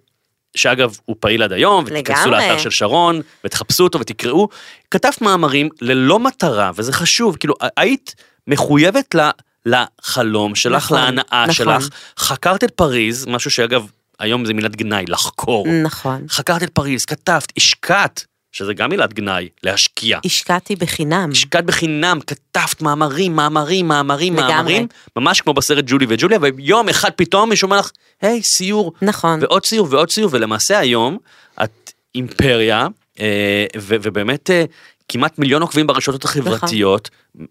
שאגב, 0.57 0.97
הוא 1.05 1.17
פעיל 1.21 1.43
עד 1.43 1.53
היום, 1.53 1.85
ותיכנסו. 1.87 2.31
לאתר 2.31 2.59
של 2.59 2.71
שרון, 2.71 3.21
ותחפשו 3.45 3.85
אותו 3.85 4.01
ותקראו, 4.01 4.49
כתבת 4.91 5.23
מאמרים 5.23 5.69
ללא 5.81 6.19
מטרה, 6.19 6.71
וזה 6.75 6.93
חשוב, 6.93 7.37
כאילו, 7.37 7.55
היית 7.77 8.15
מחויבת 8.47 9.15
ל... 9.15 9.31
לחלום 9.67 10.55
שלך, 10.55 10.85
נכון, 10.85 10.99
להנאה 10.99 11.45
נכון. 11.49 11.53
שלך, 11.53 11.89
חקרת 12.19 12.65
את 12.65 12.71
פריז, 12.71 13.27
משהו 13.27 13.51
שאגב, 13.51 13.87
היום 14.19 14.45
זה 14.45 14.55
מילת 14.55 14.77
גנאי, 14.77 15.05
לחקור. 15.09 15.67
נכון. 15.85 16.27
חקרת 16.29 16.63
את 16.63 16.71
פריז, 16.71 17.05
כתבת, 17.05 17.53
השקעת, 17.57 18.25
שזה 18.53 18.75
גם 18.75 18.91
מילת 18.91 19.13
גנאי, 19.13 19.49
להשקיע. 19.63 20.19
השקעתי 20.25 20.77
בחינם. 20.77 21.29
השקעת 21.33 21.65
בחינם, 21.65 22.19
כתבת 22.27 22.83
מאמרים, 22.83 23.37
מאמרים, 23.37 23.89
מאמרים, 23.89 24.35
לגמרי. 24.35 24.55
מאמרים, 24.55 24.87
ממש 25.17 25.41
כמו 25.41 25.55
בסרט 25.55 25.85
ג'ולי 25.87 26.07
וג'וליה, 26.09 26.39
ויום 26.43 26.89
אחד 26.89 27.11
פתאום 27.17 27.51
מישהו 27.51 27.67
אומר 27.67 27.79
לך, 27.79 27.91
היי, 28.23 28.43
סיור, 28.43 28.93
נכון. 29.03 29.41
ועוד 29.43 29.67
סיור 29.67 29.89
ועוד 29.91 30.11
סיור, 30.11 30.31
ולמעשה 30.33 30.79
היום 30.79 31.19
את 31.63 31.93
אימפריה, 32.15 32.87
אה, 33.21 33.67
ו- 33.77 33.97
ובאמת 34.03 34.51
אה, 34.51 34.65
כמעט 35.09 35.39
מיליון 35.39 35.63
עוקבים 35.63 35.87
ברשתות 35.87 36.25
החברתיות, 36.25 37.11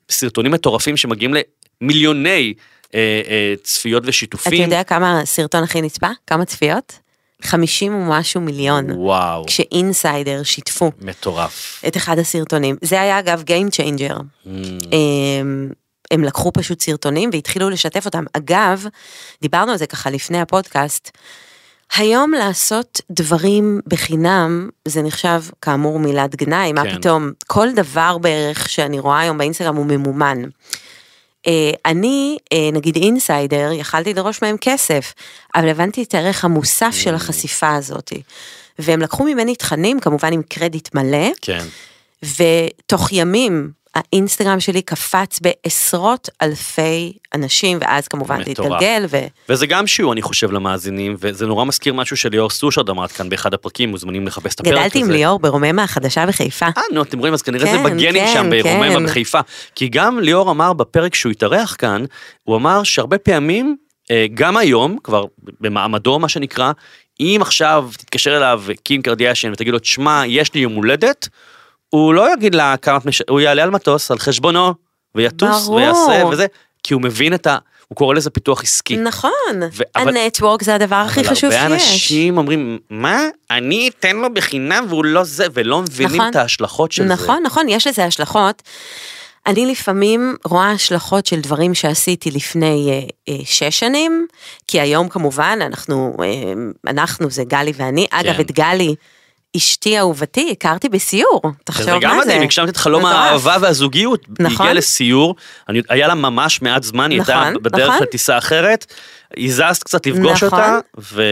סרטונים 0.09 0.51
מטורפים 0.51 0.97
שמגיעים 0.97 1.33
למיליוני 1.81 2.53
אה, 2.95 3.21
אה, 3.27 3.53
צפיות 3.63 4.03
אתה 4.03 4.09
ושיתופים. 4.09 4.61
יודע 4.61 4.83
כמה 4.83 5.19
הסרטון 5.19 5.63
הכי 5.63 5.81
נצפה? 5.81 6.09
כמה 6.27 6.45
צפיות? 6.45 6.99
50 7.41 7.95
ומשהו 7.95 8.41
מיליון. 8.41 8.91
וואו, 8.91 9.45
כשאינסיידר 9.47 10.43
שיתפו 10.43 10.91
מטורף. 11.01 11.83
את 11.87 11.97
אחד 11.97 12.19
הסרטונים. 12.19 12.75
זה 12.81 13.01
היה 13.01 13.19
אגב 13.19 13.43
Game 13.47 13.71
Changer. 13.75 14.17
Mm, 14.17 14.47
הם, 14.91 15.71
הם 16.11 16.23
לקחו 16.23 16.51
פשוט 16.53 16.81
סרטונים 16.81 17.29
והתחילו 17.33 17.69
לשתף 17.69 18.05
אותם. 18.05 18.23
אגב, 18.33 18.85
דיברנו 19.41 19.71
על 19.71 19.77
זה 19.77 19.87
ככה 19.87 20.09
לפני 20.09 20.41
הפודקאסט, 20.41 21.17
היום 21.95 22.31
לעשות 22.31 23.01
דברים 23.11 23.79
בחינם, 23.87 24.69
זה 24.87 25.01
נחשב 25.01 25.41
כאמור 25.61 25.99
מילת 25.99 26.35
גנאי, 26.35 26.73
מה 26.73 26.83
כן. 26.83 26.97
פתאום, 26.97 27.31
כל 27.47 27.67
דבר 27.75 28.17
בערך 28.17 28.69
שאני 28.69 28.99
רואה 28.99 29.19
היום 29.19 29.37
באינסטגרם 29.37 29.75
הוא 29.75 29.85
ממומן. 29.85 30.41
אה, 31.47 31.51
אני, 31.85 32.37
אה, 32.53 32.69
נגיד 32.73 32.95
אינסיידר, 32.95 33.69
יכלתי 33.73 34.09
לדרוש 34.09 34.41
מהם 34.41 34.55
כסף, 34.61 35.13
אבל 35.55 35.69
הבנתי 35.69 36.03
את 36.03 36.13
הערך 36.15 36.45
המוסף 36.45 36.91
Mm. 36.91 37.03
של 37.03 37.15
החשיפה 37.15 37.75
הזאת. 37.75 38.13
והם 38.79 39.01
לקחו 39.01 39.23
ממני 39.23 39.55
תכנים, 39.55 39.99
כמובן 39.99 40.33
עם 40.33 40.41
קרדיט 40.49 40.95
מלא, 40.95 41.27
כן. 41.41 41.65
ותוך 42.37 43.09
ימים 43.11 43.71
האינסטגרם 43.95 44.59
שלי 44.59 44.81
קפץ 44.81 45.39
בעשרות 45.39 46.29
אלפי 46.41 47.13
אנשים, 47.33 47.77
ואז 47.81 48.07
כמובן 48.07 48.43
זה. 48.43 48.51
התגלגל, 48.51 49.05
ו... 49.09 49.17
וזה 49.49 49.67
גם 49.67 49.87
שיעור, 49.87 50.13
אני 50.13 50.21
חושב, 50.21 50.51
למאזינים, 50.51 51.15
וזה 51.19 51.47
נורא 51.47 51.65
מזכיר 51.65 51.93
משהו 51.93 52.17
שליאור 52.17 52.49
סושרד 52.49 52.89
אמרת 52.89 53.11
כאן 53.11 53.29
באחד 53.29 53.53
הפרקים, 53.53 53.89
מוזמנים 53.89 54.27
לחפש 54.27 54.55
את 54.55 54.59
הפרק 54.59 54.73
הזה. 54.73 54.81
גדלתי 54.81 54.99
עם 54.99 55.11
ליאור 55.11 55.39
ברוממה 55.39 55.83
החדשה 55.83 56.25
בחיפה. 56.25 56.65
אה, 56.65 56.81
נו, 56.93 57.01
אתם 57.01 57.19
רואים, 57.19 57.33
אז 57.33 57.41
כנראה 57.41 57.65
זה 57.65 57.77
כן, 57.77 57.83
בגנים 57.83 58.25
כן, 58.25 58.33
שם 58.33 58.49
ברוממה 58.49 58.89
כן. 58.89 59.05
בחיפה. 59.05 59.39
כי 59.75 59.87
גם 59.87 60.19
ליאור 60.19 60.51
אמר 60.51 60.73
בפרק 60.73 61.15
שהוא 61.15 61.31
התארח 61.31 61.75
כאן, 61.79 62.05
הוא 62.43 62.55
אמר 62.55 62.83
שהרבה 62.83 63.17
פעמים, 63.17 63.75
אה, 64.11 64.25
גם 64.33 64.57
היום, 64.57 64.97
כבר 65.03 65.25
במעמדו 65.61 66.19
מה 66.19 66.29
שנקרא, 66.29 66.71
אם 67.19 67.37
עכשיו 67.41 67.89
תתקשר 67.97 68.37
אליו 68.37 68.63
קים 68.83 69.01
קרדיאשן 69.01 69.51
ותגיד 69.51 69.73
לו, 69.73 69.79
תשמע, 69.79 70.23
יש 70.27 70.53
לי 70.53 70.61
יום 70.61 70.73
הולדת, 70.73 71.29
הוא 71.93 72.13
לא 72.13 72.33
יגיד 72.33 72.55
לה 72.55 72.77
כמה 72.77 72.97
את 72.97 73.05
מש... 73.05 73.21
הוא 73.29 73.39
יעלה 73.39 73.63
על 73.63 73.69
מטוס, 73.69 74.11
על 74.11 74.19
חשבונו, 74.19 74.73
ויטוס, 75.15 75.65
ברור. 75.65 75.75
ויעשה 75.75 76.25
וזה, 76.31 76.45
כי 76.83 76.93
הוא 76.93 77.01
מבין 77.01 77.33
את 77.33 77.47
ה... 77.47 77.57
הוא 77.87 77.95
קורא 77.95 78.15
לזה 78.15 78.29
פיתוח 78.29 78.63
עסקי. 78.63 78.97
נכון, 78.97 79.31
ו- 79.73 79.83
הנטוורק 79.95 80.63
זה 80.63 80.75
הדבר 80.75 80.95
הכי 80.95 81.23
חשוב 81.23 81.51
שיש. 81.51 81.59
אבל 81.59 81.71
הרבה 81.71 81.75
אנשים 81.75 82.37
אומרים, 82.37 82.79
מה, 82.89 83.21
אני 83.51 83.89
אתן 83.89 84.15
לו 84.15 84.33
בחינם 84.33 84.85
והוא 84.89 85.05
לא 85.05 85.23
זה, 85.23 85.45
ולא 85.53 85.81
מבינים 85.81 86.15
נכון. 86.15 86.29
את 86.29 86.35
ההשלכות 86.35 86.91
של 86.91 87.07
זה. 87.07 87.13
נכון, 87.13 87.43
נכון, 87.43 87.69
יש 87.69 87.87
לזה 87.87 88.05
השלכות. 88.05 88.61
אני 89.45 89.65
לפעמים 89.65 90.35
רואה 90.45 90.71
השלכות 90.71 91.25
של 91.25 91.41
דברים 91.41 91.73
שעשיתי 91.73 92.31
לפני 92.31 92.89
אה, 92.89 93.33
אה, 93.33 93.39
שש 93.45 93.79
שנים, 93.79 94.27
כי 94.67 94.79
היום 94.79 95.09
כמובן 95.09 95.59
אנחנו, 95.61 96.17
אה, 96.23 96.53
אנחנו 96.87 97.29
זה 97.29 97.43
גלי 97.43 97.73
ואני, 97.75 98.07
אגב 98.11 98.33
כן. 98.33 98.41
את 98.41 98.51
גלי, 98.51 98.95
אשתי 99.57 99.99
אהובתי, 99.99 100.49
הכרתי 100.51 100.89
בסיור, 100.89 101.41
תחשוב 101.63 101.85
זה 101.85 101.93
מה 101.93 101.99
גם 101.99 102.17
זה. 102.19 102.25
מדהים, 102.25 102.41
הגשמת 102.41 102.69
את 102.69 102.77
חלום. 102.77 103.05
האהבה 103.05 103.55
והזוגיות. 103.61 104.25
היא 104.25 104.35
נכון. 104.39 104.65
הגיעה 104.65 104.73
לסיור, 104.73 105.35
אני, 105.69 105.81
היה 105.89 106.07
לה 106.07 106.15
ממש 106.15 106.61
מעט 106.61 106.83
זמן, 106.83 107.11
היא 107.11 107.19
הייתה 107.19 107.41
נכון, 107.41 107.63
בדרך 107.63 107.89
נכון. 107.89 108.03
לטיסה 108.03 108.37
אחרת, 108.37 108.85
הזזת 109.37 109.83
קצת 109.83 110.05
לפגוש 110.05 110.43
נכון. 110.43 110.59
אותה, 110.59 110.79
ו... 110.99 111.23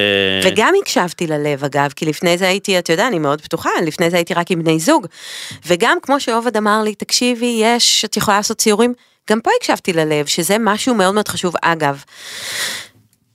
וגם 0.44 0.74
הקשבתי 0.82 1.28
ללב 1.28 1.64
אגב, 1.64 1.94
כי 1.96 2.06
לפני 2.06 2.38
זה 2.38 2.48
הייתי, 2.48 2.80
אתה 2.80 2.94
יודע, 2.94 3.08
אני 3.08 3.20
מאוד 3.20 3.42
פתוחה, 3.42 3.70
לפני 3.86 4.10
זה 4.10 4.16
הייתי 4.16 4.34
רק 4.34 4.52
עם 4.52 4.64
בני 4.64 4.80
זוג. 4.80 5.08
וגם 5.66 5.98
כמו 6.02 6.20
שעובד 6.20 6.58
אמר 6.58 6.82
לי, 6.84 6.96
תקשיבי, 6.96 7.60
יש, 7.62 8.06
את 8.06 8.18
יכולה 8.18 8.38
לעשות 8.38 8.58
ציורים, 8.58 8.94
גם 9.30 9.42
פה 9.42 9.52
הקשבתי 9.60 9.94
ללב, 9.94 10.26
שזה 10.26 10.58
משהו 10.60 10.96
מאוד 10.96 11.14
מאוד 11.14 11.28
חשוב. 11.28 11.54
אגב, 11.62 12.04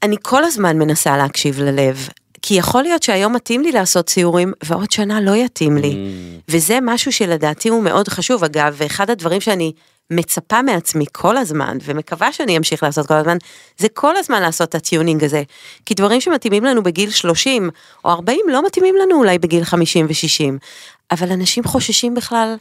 אני 0.02 0.16
כל 0.22 0.44
הזמן 0.44 0.78
מנסה 0.78 1.16
להקשיב 1.16 1.60
ללב. 1.60 2.08
כי 2.48 2.54
יכול 2.54 2.82
להיות 2.82 3.02
שהיום 3.02 3.32
מתאים 3.32 3.62
לי 3.62 3.72
לעשות 3.72 4.06
ציורים, 4.06 4.52
ועוד 4.64 4.90
שנה 4.90 5.20
לא 5.20 5.36
יתאים 5.36 5.76
לי. 5.76 5.92
Mm. 5.92 6.42
וזה 6.48 6.78
משהו 6.82 7.12
שלדעתי 7.12 7.68
הוא 7.68 7.82
מאוד 7.82 8.08
חשוב. 8.08 8.44
אגב, 8.44 8.74
ואחד 8.76 9.10
הדברים 9.10 9.40
שאני 9.40 9.72
מצפה 10.10 10.62
מעצמי 10.62 11.04
כל 11.12 11.36
הזמן, 11.36 11.78
ומקווה 11.84 12.32
שאני 12.32 12.56
אמשיך 12.56 12.82
לעשות 12.82 13.06
כל 13.06 13.14
הזמן, 13.14 13.36
זה 13.78 13.88
כל 13.88 14.16
הזמן 14.16 14.42
לעשות 14.42 14.68
את 14.68 14.74
הטיונינג 14.74 15.24
הזה. 15.24 15.42
כי 15.86 15.94
דברים 15.94 16.20
שמתאימים 16.20 16.64
לנו 16.64 16.82
בגיל 16.82 17.10
30 17.10 17.70
או 18.04 18.10
40 18.10 18.40
לא 18.48 18.66
מתאימים 18.66 18.94
לנו 18.96 19.18
אולי 19.18 19.38
בגיל 19.38 19.64
50 19.64 20.06
ו-60. 20.06 20.58
אבל 21.10 21.32
אנשים 21.32 21.64
חוששים 21.64 22.14
בכלל 22.14 22.56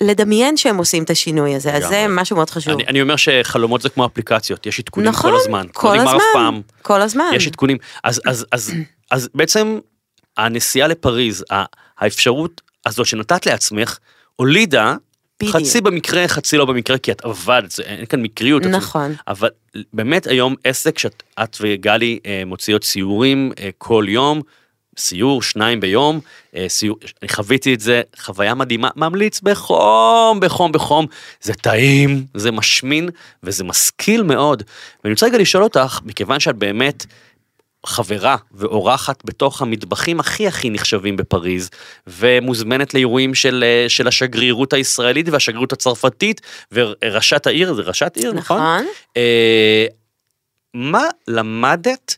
לדמיין 0.00 0.56
שהם 0.56 0.76
עושים 0.76 1.02
את 1.02 1.10
השינוי 1.10 1.54
הזה, 1.54 1.74
אז 1.74 1.88
זה. 1.88 2.06
משהו 2.08 2.36
מאוד 2.36 2.50
חשוב. 2.50 2.74
אני, 2.74 2.84
אני 2.86 3.02
אומר 3.02 3.16
שחלומות 3.16 3.82
זה 3.82 3.88
כמו 3.88 4.06
אפליקציות, 4.06 4.66
יש 4.66 4.80
עדכונים 4.80 5.08
נכון, 5.10 5.30
כל 5.30 5.36
הזמן. 5.36 5.66
כל 5.72 5.88
לא 5.88 6.02
נגמר 6.02 6.18
הזמן. 6.36 6.60
כל 6.82 7.00
הזמן. 7.00 7.30
יש 7.34 7.46
עדכונים. 7.46 7.76
אז, 8.04 8.20
אז, 8.26 8.46
אז, 8.52 8.72
אז 9.10 9.28
בעצם 9.34 9.78
הנסיעה 10.36 10.88
לפריז, 10.88 11.44
האפשרות 11.98 12.60
הזאת 12.86 13.06
שנתת 13.06 13.46
לעצמך, 13.46 13.98
הולידה, 14.36 14.94
בדיוק. 15.40 15.56
חצי 15.56 15.80
במקרה, 15.80 16.28
חצי 16.28 16.56
לא 16.56 16.64
במקרה, 16.64 16.98
כי 16.98 17.12
את 17.12 17.24
עבדת, 17.24 17.70
זה- 17.70 17.82
אין 17.82 18.06
כאן 18.06 18.22
מקריות. 18.22 18.62
נכון. 18.62 19.14
אבל 19.28 19.48
באמת 19.92 20.26
היום 20.26 20.54
עסק 20.64 20.98
שאת 20.98 21.22
את 21.42 21.56
וגלי 21.60 22.18
אה, 22.26 22.42
מוציאות 22.46 22.84
סיורים 22.84 23.52
אה, 23.58 23.70
כל 23.78 24.04
יום, 24.08 24.40
סיור 24.98 25.42
שניים 25.42 25.80
ביום, 25.80 26.20
אה, 26.56 26.64
סיור, 26.68 26.96
אני 27.22 27.28
חוויתי 27.28 27.74
את 27.74 27.80
זה, 27.80 28.02
חוויה 28.18 28.54
מדהימה, 28.54 28.88
ממליץ 28.96 29.40
בחום, 29.40 30.40
בחום, 30.40 30.72
בחום, 30.72 31.06
זה 31.42 31.54
טעים, 31.54 32.26
זה 32.34 32.50
משמין 32.50 33.08
וזה 33.42 33.64
משכיל 33.64 34.22
מאוד. 34.22 34.62
ואני 35.04 35.12
רוצה 35.14 35.26
רגע 35.26 35.38
לשאול 35.38 35.62
אותך, 35.64 36.00
מכיוון 36.04 36.40
שאת 36.40 36.56
באמת 36.56 37.06
חברה 37.86 38.36
ואורחת 38.52 39.24
בתוך 39.24 39.62
המטבחים 39.62 40.20
הכי 40.20 40.48
הכי 40.48 40.70
נחשבים 40.70 41.16
בפריז, 41.16 41.70
ומוזמנת 42.06 42.94
לאירועים 42.94 43.34
של, 43.34 43.64
אה, 43.66 43.88
של 43.88 44.08
השגרירות 44.08 44.72
הישראלית 44.72 45.28
והשגרירות 45.28 45.72
הצרפתית, 45.72 46.40
וראשת 46.72 47.46
העיר, 47.46 47.74
זה 47.74 47.82
ראשת 47.82 48.16
עיר, 48.16 48.32
נכון? 48.32 48.56
נכון. 48.60 48.86
אה, 49.16 49.86
מה 50.74 51.04
למדת, 51.28 52.16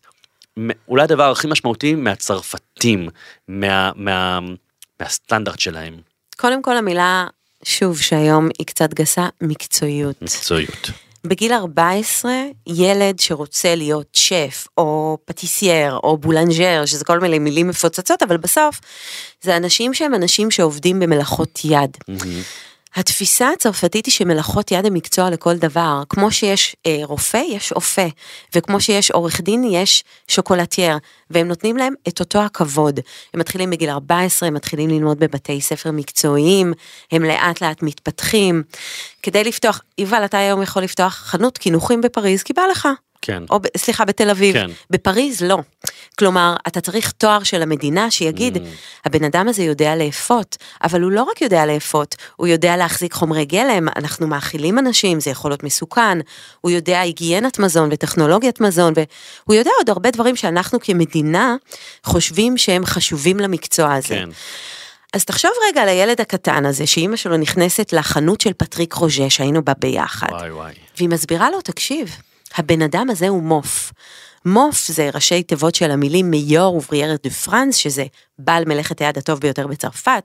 אולי 0.89 1.03
הדבר 1.03 1.31
הכי 1.31 1.47
משמעותי 1.47 1.95
מהצרפתים, 1.95 3.09
מה, 3.49 3.91
מה, 3.97 4.41
מהסטנדרט 5.01 5.61
שלהם? 5.61 5.95
קודם 6.37 6.63
כל 6.63 6.77
המילה, 6.77 7.27
שוב, 7.65 8.01
שהיום 8.01 8.49
היא 8.59 8.67
קצת 8.67 8.95
גסה, 8.95 9.29
מקצועיות. 9.41 10.23
מקצועיות. 10.23 10.91
בגיל 11.29 11.53
14, 11.53 12.33
ילד 12.67 13.19
שרוצה 13.19 13.75
להיות 13.75 14.07
שף, 14.13 14.67
או 14.79 15.19
pâtissier, 15.25 15.99
או 16.03 16.17
boulanger, 16.17 16.85
שזה 16.87 17.05
כל 17.05 17.21
מיני 17.21 17.39
מילים 17.39 17.69
מפוצצות, 17.69 18.23
אבל 18.23 18.37
בסוף, 18.37 18.81
זה 19.43 19.57
אנשים 19.57 19.95
שהם 19.95 20.15
אנשים 20.15 20.51
שעובדים 20.51 21.01
במלאכות 21.01 21.61
יד. 21.65 21.97
התפיסה 22.97 23.51
הצרפתית 23.51 24.07
היא 24.07 24.13
שמלאכות 24.13 24.73
יד 24.73 24.87
הם 24.87 24.95
מקצוע 24.95 25.31
לכל 25.31 25.57
דבר, 25.57 26.03
כמו 26.09 26.31
שיש 26.33 26.77
אה, 26.87 26.99
רופא, 27.03 27.41
יש 27.49 27.73
אופה, 27.73 28.07
וכמו 28.55 28.81
שיש 28.81 29.11
עורך 29.11 29.41
דין, 29.41 29.65
יש 29.65 30.05
chocolatier, 30.29 30.99
והם 31.31 31.49
נותנים 31.49 31.77
להם 31.77 31.95
את 32.09 32.21
אותו 32.21 32.39
הכבוד. 32.39 33.01
הם 33.35 33.41
מתחילים 33.41 33.71
בגיל 33.71 33.91
14, 33.91 34.47
הם 34.47 34.55
מתחילים 34.55 34.91
ללמוד 34.91 35.19
בבתי 35.19 35.61
ספר 35.61 35.91
מקצועיים, 35.91 36.73
הם 37.13 37.25
לאט 37.25 37.61
לאט 37.61 37.83
מתפתחים. 37.83 38.63
כדי 39.23 39.45
לפתוח, 39.45 39.81
יובל, 39.99 40.25
אתה 40.25 40.39
היום 40.39 40.63
יכול 40.63 40.83
לפתוח 40.83 41.15
חנות 41.15 41.59
קינוחים 41.59 42.01
בפריז, 42.01 42.43
כי 42.43 42.53
בא 42.53 42.63
לך. 42.71 42.89
כן. 43.27 43.43
או, 43.51 43.59
סליחה, 43.77 44.05
בתל 44.05 44.31
אביב. 44.31 44.55
כן. 44.55 44.71
בפריז 44.91 45.43
לא. 45.43 45.59
כלומר, 46.19 46.57
אתה 46.67 46.81
צריך 46.81 47.11
תואר 47.11 47.43
של 47.43 47.63
המדינה 47.63 48.11
שיגיד, 48.11 48.57
Mm. 48.57 48.61
הבן 49.05 49.25
אדם 49.25 49.49
הזה 49.49 49.63
יודע 49.63 49.97
לאפות, 49.97 50.57
אבל 50.85 51.03
הוא 51.03 51.13
לא 51.13 51.23
רק 51.23 51.41
יודע 51.41 51.67
לאפות, 51.67 52.15
הוא 52.37 52.47
יודע 52.47 52.77
להחזיק 52.77 53.13
חומרי 53.13 53.45
גלם, 53.45 53.89
אנחנו 53.97 54.27
מאכילים 54.27 54.79
אנשים, 54.79 55.21
זה 55.21 55.31
יכול 55.31 55.51
להיות 55.51 55.63
מסוכן, 55.65 56.19
הוא 56.61 56.71
יודע 56.71 57.01
היגיינת 57.01 57.59
מזון 57.59 57.89
וטכנולוגיית 57.93 58.61
מזון, 58.61 58.93
והוא 59.47 59.55
יודע 59.55 59.71
עוד 59.79 59.91
הרבה 59.91 60.11
דברים 60.11 60.37
שאנחנו 60.37 60.81
כמדינה 60.81 61.57
חושבים 62.05 62.57
שהם 62.59 62.87
חשובים 62.87 63.37
למקצוע 63.41 63.95
הזה. 63.95 64.09
כן. 64.09 64.29
אז 65.13 65.25
תחשוב 65.25 65.51
רגע 65.69 65.83
על 65.83 65.89
הילד 65.89 66.21
הקטן 66.21 66.67
הזה, 66.67 66.87
שאימא 66.87 67.17
שלו 67.17 67.37
נכנסת 67.37 67.93
לחנות 67.93 68.41
של 68.41 68.53
פטריק 68.53 68.95
רוז'ה, 68.95 69.31
שהיינו 69.31 69.65
בה 69.65 69.73
ביחד. 69.79 70.29
וואי 70.31 70.51
וואי. 70.51 70.73
והיא 70.97 71.09
מסבירה 71.09 71.51
לו, 71.51 71.61
תקשיב, 71.61 72.17
הבן 72.57 72.83
אדם 72.83 73.11
הזה 73.11 73.29
הוא 73.29 73.43
MOF. 73.43 73.93
MOF 74.45 74.87
זה 74.89 75.11
ראשי 75.15 75.43
תיבות 75.43 75.75
של 75.75 75.91
המילים 75.91 76.31
Meilleur 76.31 76.77
Ouvrier 76.77 77.23
de 77.23 77.31
France, 77.31 77.77
שזה 77.77 78.05
בעל 78.39 78.65
מלאכת 78.65 79.01
היד 79.01 79.19
הטוב 79.19 79.41
ביותר 79.41 79.67
בצרפת. 79.67 80.23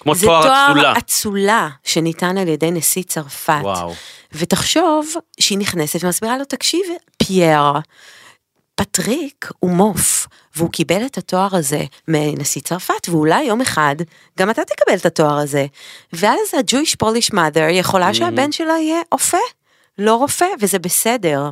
כמו 0.00 0.14
זה 0.14 0.26
תואר 0.26 0.40
אצולה. 0.40 0.82
תואר 0.82 0.98
אצולה 0.98 1.68
שניתן 1.84 2.38
על 2.38 2.48
ידי 2.48 2.70
נשיא 2.70 3.02
צרפת. 3.02 3.58
וואו. 3.62 3.94
ותחשוב 4.32 5.14
שהיא 5.40 5.58
נכנסת 5.58 6.04
ומסבירה 6.04 6.38
לו, 6.38 6.44
תקשיב, 6.44 6.82
פייר, 7.22 7.72
פטריק 8.74 9.50
הוא 9.60 9.70
MOF, 9.70 10.26
והוא 10.56 10.70
קיבל 10.70 11.06
את 11.06 11.18
התואר 11.18 11.56
הזה 11.56 11.84
מנשיא 12.08 12.60
צרפת, 12.60 13.08
ואולי 13.08 13.44
יום 13.44 13.60
אחד 13.60 13.96
גם 14.38 14.50
אתה 14.50 14.62
תקבל 14.64 14.96
את 14.96 15.06
התואר 15.06 15.38
הזה. 15.38 15.66
ואז 16.12 16.54
ה-Jewish 16.54 16.96
Polish 17.04 17.34
mother 17.34 17.70
יכולה 17.70 18.14
שהבן 18.14 18.52
שלה 18.52 18.72
יהיה 18.78 19.00
אופה. 19.12 19.38
לא 19.98 20.14
רופא, 20.14 20.46
וזה 20.60 20.78
בסדר. 20.78 21.50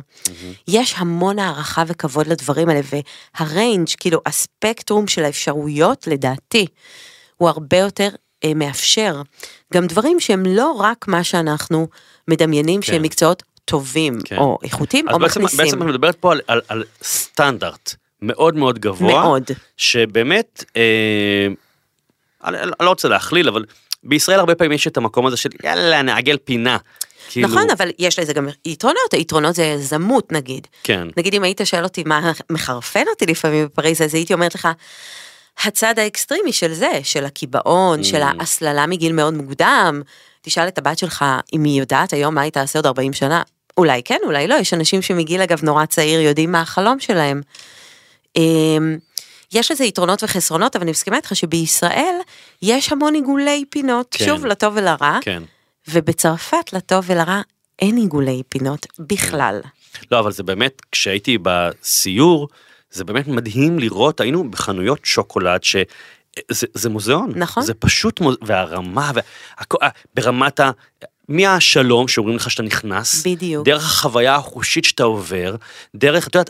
יש 0.67 0.93
המון 0.97 1.39
הערכה 1.39 1.83
וכבוד 1.87 2.27
לדברים 2.27 2.69
האלה, 2.69 2.81
והריינג', 3.39 3.87
כאילו 3.99 4.21
הספקטרום 4.25 5.07
של 5.07 5.23
האפשרויות, 5.23 6.07
לדעתי, 6.07 6.67
הוא 7.37 7.49
הרבה 7.49 7.77
יותר 7.77 8.09
אה, 8.43 8.53
מאפשר. 8.55 9.21
גם 9.73 9.87
דברים 9.87 10.19
שהם 10.19 10.45
לא 10.45 10.71
רק 10.71 11.07
מה 11.07 11.23
שאנחנו 11.23 11.87
מדמיינים 12.27 12.81
כן. 12.81 12.87
שהם 12.87 13.01
מקצועות 13.01 13.43
טובים, 13.65 14.19
כן. 14.25 14.37
או 14.37 14.57
איכותיים, 14.63 15.09
או 15.09 15.19
בעצם, 15.19 15.43
מכניסים. 15.43 15.65
בעצם 15.65 15.81
את 15.81 15.87
מדברת 15.87 16.15
פה 16.15 16.31
על, 16.31 16.41
על, 16.47 16.61
על 16.67 16.83
סטנדרט 17.03 17.95
מאוד 18.21 18.55
מאוד 18.55 18.79
גבוה. 18.79 19.11
מאוד. 19.11 19.43
שבאמת, 19.77 20.63
אה, 20.77 21.47
אני 22.43 22.71
לא 22.79 22.89
רוצה 22.89 23.07
להכליל, 23.07 23.47
אבל 23.47 23.65
בישראל 24.05 24.39
הרבה 24.39 24.55
פעמים 24.55 24.71
יש 24.71 24.87
את 24.87 24.97
המקום 24.97 25.25
הזה 25.25 25.37
של 25.37 25.49
יאללה, 25.63 26.01
נעגל 26.01 26.37
פינה. 26.43 26.77
כאילו, 27.29 27.47
נכון, 27.47 27.69
אבל 27.69 27.89
יש 27.99 28.19
לזה 28.19 28.33
גם 28.33 28.47
יתרונות, 28.65 29.13
היתרונות 29.13 29.55
זה 29.55 29.63
יזמות 29.63 30.31
נגיד. 30.31 30.67
כן. 30.83 31.07
נגיד 31.17 31.33
אם 31.33 31.43
היית 31.43 31.61
שואל 31.63 31.83
אותי 31.83 32.03
מה 32.05 32.31
מחרפן 32.49 33.03
אותי 33.09 33.25
לפעמים 33.25 33.65
בפריז, 33.65 34.01
אז 34.01 34.13
הייתי 34.15 34.33
אומרת 34.33 34.55
לך, 34.55 34.67
הצד 35.63 35.99
האקסטרימי 35.99 36.53
של 36.53 36.73
זה, 36.73 36.91
של 37.03 37.25
הקיבעון, 37.25 38.03
של 38.03 38.21
Mm. 38.23 38.35
ההסללה 38.39 38.85
מגיל 38.87 39.13
מאוד 39.13 39.33
מוקדם. 39.33 40.01
תשאל 40.41 40.67
את 40.67 40.77
הבת 40.77 40.97
שלך 40.97 41.25
אם 41.53 41.63
היא 41.63 41.79
יודעת 41.79 42.13
היום 42.13 42.35
מה 42.35 42.41
היא 42.41 42.51
תעשה 42.51 42.79
עוד 42.79 42.85
40 42.85 43.13
שנה. 43.13 43.41
אולי 43.77 44.01
כן, 44.05 44.17
אולי 44.25 44.47
לא, 44.47 44.55
יש 44.55 44.73
אנשים 44.73 45.01
שמגיל 45.01 45.41
אגב 45.41 45.59
נורא 45.63 45.85
צעיר 45.85 46.19
יודעים 46.21 46.51
מה 46.51 46.61
החלום 46.61 46.99
שלהם. 46.99 47.41
יש 49.55 49.71
לזה 49.71 49.85
יתרונות 49.85 50.23
וחסרונות, 50.23 50.75
אבל 50.75 50.83
אני 50.83 50.91
מסכימה 50.91 51.17
איתך 51.17 51.35
שבישראל 51.35 52.15
יש 52.61 52.91
המון 52.91 53.13
עיגולי 53.13 53.65
פינות, 53.69 54.15
כן. 54.19 54.25
שוב, 54.25 54.45
לטוב 54.45 54.73
ולרע, 54.77 55.17
כן. 55.21 55.43
ובצרפת, 55.87 56.73
לטוב 56.73 57.05
ולרע, 57.07 57.41
אין 57.79 57.97
עיגולי 57.97 58.41
פינות 58.49 58.85
בכלל. 58.99 59.61
לא, 60.11 60.19
אבל 60.19 60.31
זה 60.31 60.43
באמת, 60.43 60.81
כשהייתי 60.91 61.37
בסיור, 61.41 62.47
זה 62.91 63.03
באמת 63.03 63.27
מדהים 63.27 63.79
לראות, 63.79 64.19
היינו 64.19 64.51
בחנויות 64.51 65.05
שוקולד 65.05 65.63
ש... 65.63 65.75
זה, 66.51 66.67
זה 66.73 66.89
מוזיאון, 66.89 67.31
נכון. 67.35 67.63
זה 67.63 67.73
פשוט 67.73 68.19
מוזיאון, 68.19 68.47
והרמה, 68.47 69.11
והכל, 69.57 69.77
ברמת 70.13 70.59
ה... 70.59 70.71
מהשלום 71.29 72.07
שאומרים 72.07 72.35
לך 72.35 72.51
שאתה 72.51 72.63
נכנס, 72.63 73.27
בדיוק. 73.27 73.65
דרך 73.65 73.83
החוויה 73.83 74.35
החושית 74.35 74.85
שאתה 74.85 75.03
עובר, 75.03 75.55
דרך, 75.95 76.27
את 76.27 76.35
יודעת, 76.35 76.49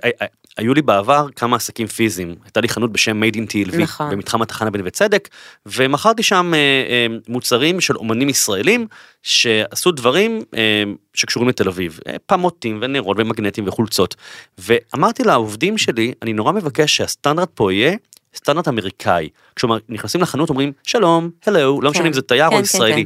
היו 0.58 0.74
לי 0.74 0.82
בעבר 0.82 1.28
כמה 1.36 1.56
עסקים 1.56 1.88
פיזיים, 1.88 2.36
הייתה 2.44 2.62
לי 2.62 2.70
חנות 2.70 2.92
בשם 2.92 3.24
Made 3.24 3.36
in 3.36 3.40
TLV, 3.40 3.78
נכון. 3.78 4.12
במתחם 4.12 4.42
התחנה 4.42 4.70
בנווה 4.70 4.92
צדק, 4.92 5.30
ומכרתי 5.66 6.24
שם 6.24 6.54
אה, 6.54 6.60
אה, 6.60 7.08
מוצרים 7.28 7.82
של 7.82 7.96
אומנים 7.96 8.30
ישראלים, 8.30 8.88
שעשו 9.24 9.92
דברים 9.92 10.42
אה, 10.58 10.84
שקשורים 11.14 11.50
לתל 11.50 11.68
אביב, 11.68 12.00
אה, 12.08 12.16
פמוטים 12.26 12.80
ונרות 12.82 13.18
ומגנטים 13.20 13.68
וחולצות, 13.68 14.16
ואמרתי 14.58 15.24
לעובדים 15.24 15.78
שלי, 15.78 16.14
אני 16.22 16.34
נורא 16.34 16.52
מבקש 16.52 16.98
שהסטנדרט 16.98 17.50
פה 17.54 17.74
יהיה 17.74 17.96
סטנדרט 18.36 18.68
אמריקאי. 18.68 19.30
כלומר, 19.60 19.78
נכנסים 19.90 20.22
לחנות 20.22 20.50
אומרים 20.50 20.72
שלום, 20.84 21.30
הלו, 21.46 21.82
לא 21.82 21.92
משנה 21.92 22.04
כן. 22.04 22.08
אם 22.08 22.14
זה 22.14 22.22
תייר 22.22 22.50
כן, 22.50 22.56
או 22.56 22.58
כן, 22.58 22.64
ישראלי. 22.64 23.06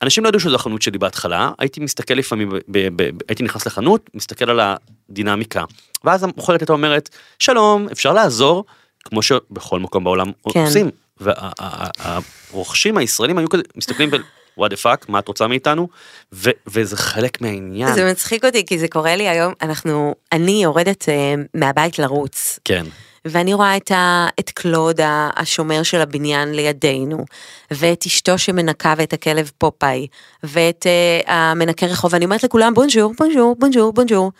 ואנשים 0.00 0.24
לא 0.24 0.28
ידעו 0.28 0.40
שזו 0.40 0.54
החנות 0.54 0.82
שלי 0.82 0.98
בהתחלה, 0.98 1.50
הייתי 1.58 1.80
מסתכל 1.80 2.14
לפעמים, 2.14 2.50
ב- 2.50 2.58
ב- 2.68 3.02
ב- 3.02 3.10
הייתי 3.28 3.42
נכנס 3.42 3.66
לחנות, 3.66 4.10
מסתכל 4.14 4.50
על 4.50 4.60
הדינמיקה, 4.60 5.64
ואז 6.04 6.22
המוכרת 6.22 6.60
הייתה 6.60 6.72
אומרת, 6.72 7.08
שלום, 7.38 7.88
אפשר 7.92 8.12
לעזור, 8.12 8.64
כמו 9.04 9.22
שבכל 9.22 9.80
מקום 9.80 10.04
בעולם 10.04 10.32
כן. 10.52 10.64
עושים. 10.64 10.90
והרוכשים 11.20 12.96
הישראלים 12.96 13.38
היו 13.38 13.48
כזה, 13.48 13.62
מסתכלים. 13.76 14.10
What 14.58 14.70
the 14.70 14.76
fuck, 14.76 15.08
מה 15.08 15.18
את 15.18 15.28
רוצה 15.28 15.46
מאיתנו? 15.46 15.88
ו- 16.32 16.50
וזה 16.66 16.96
חלק 16.96 17.40
מהעניין. 17.40 17.94
זה 17.94 18.10
מצחיק 18.10 18.44
אותי 18.44 18.66
כי 18.66 18.78
זה 18.78 18.88
קורה 18.88 19.16
לי 19.16 19.28
היום, 19.28 19.52
אנחנו, 19.62 20.14
אני 20.32 20.62
יורדת 20.62 21.08
אה, 21.08 21.34
מהבית 21.54 21.98
לרוץ, 21.98 22.58
כן, 22.64 22.86
ואני 23.30 23.54
רואה 23.54 23.76
את, 23.76 23.90
ה, 23.90 24.26
את 24.40 24.50
קלוד 24.50 25.00
השומר 25.36 25.82
של 25.82 26.00
הבניין 26.00 26.54
לידינו, 26.54 27.24
ואת 27.70 28.06
אשתו 28.06 28.38
שמנקה 28.38 28.94
ואת 28.96 29.12
הכלב 29.12 29.50
פופאי, 29.58 30.06
ואת 30.42 30.86
uh, 30.86 31.30
המנקה 31.30 31.86
רחוב, 31.86 32.12
ואני 32.12 32.24
אומרת 32.24 32.44
לכולם 32.44 32.74
בונז'ור, 32.74 33.14
בונז'ור, 33.18 33.56
בונז'ור, 33.58 33.92
בונז'ור. 33.92 34.32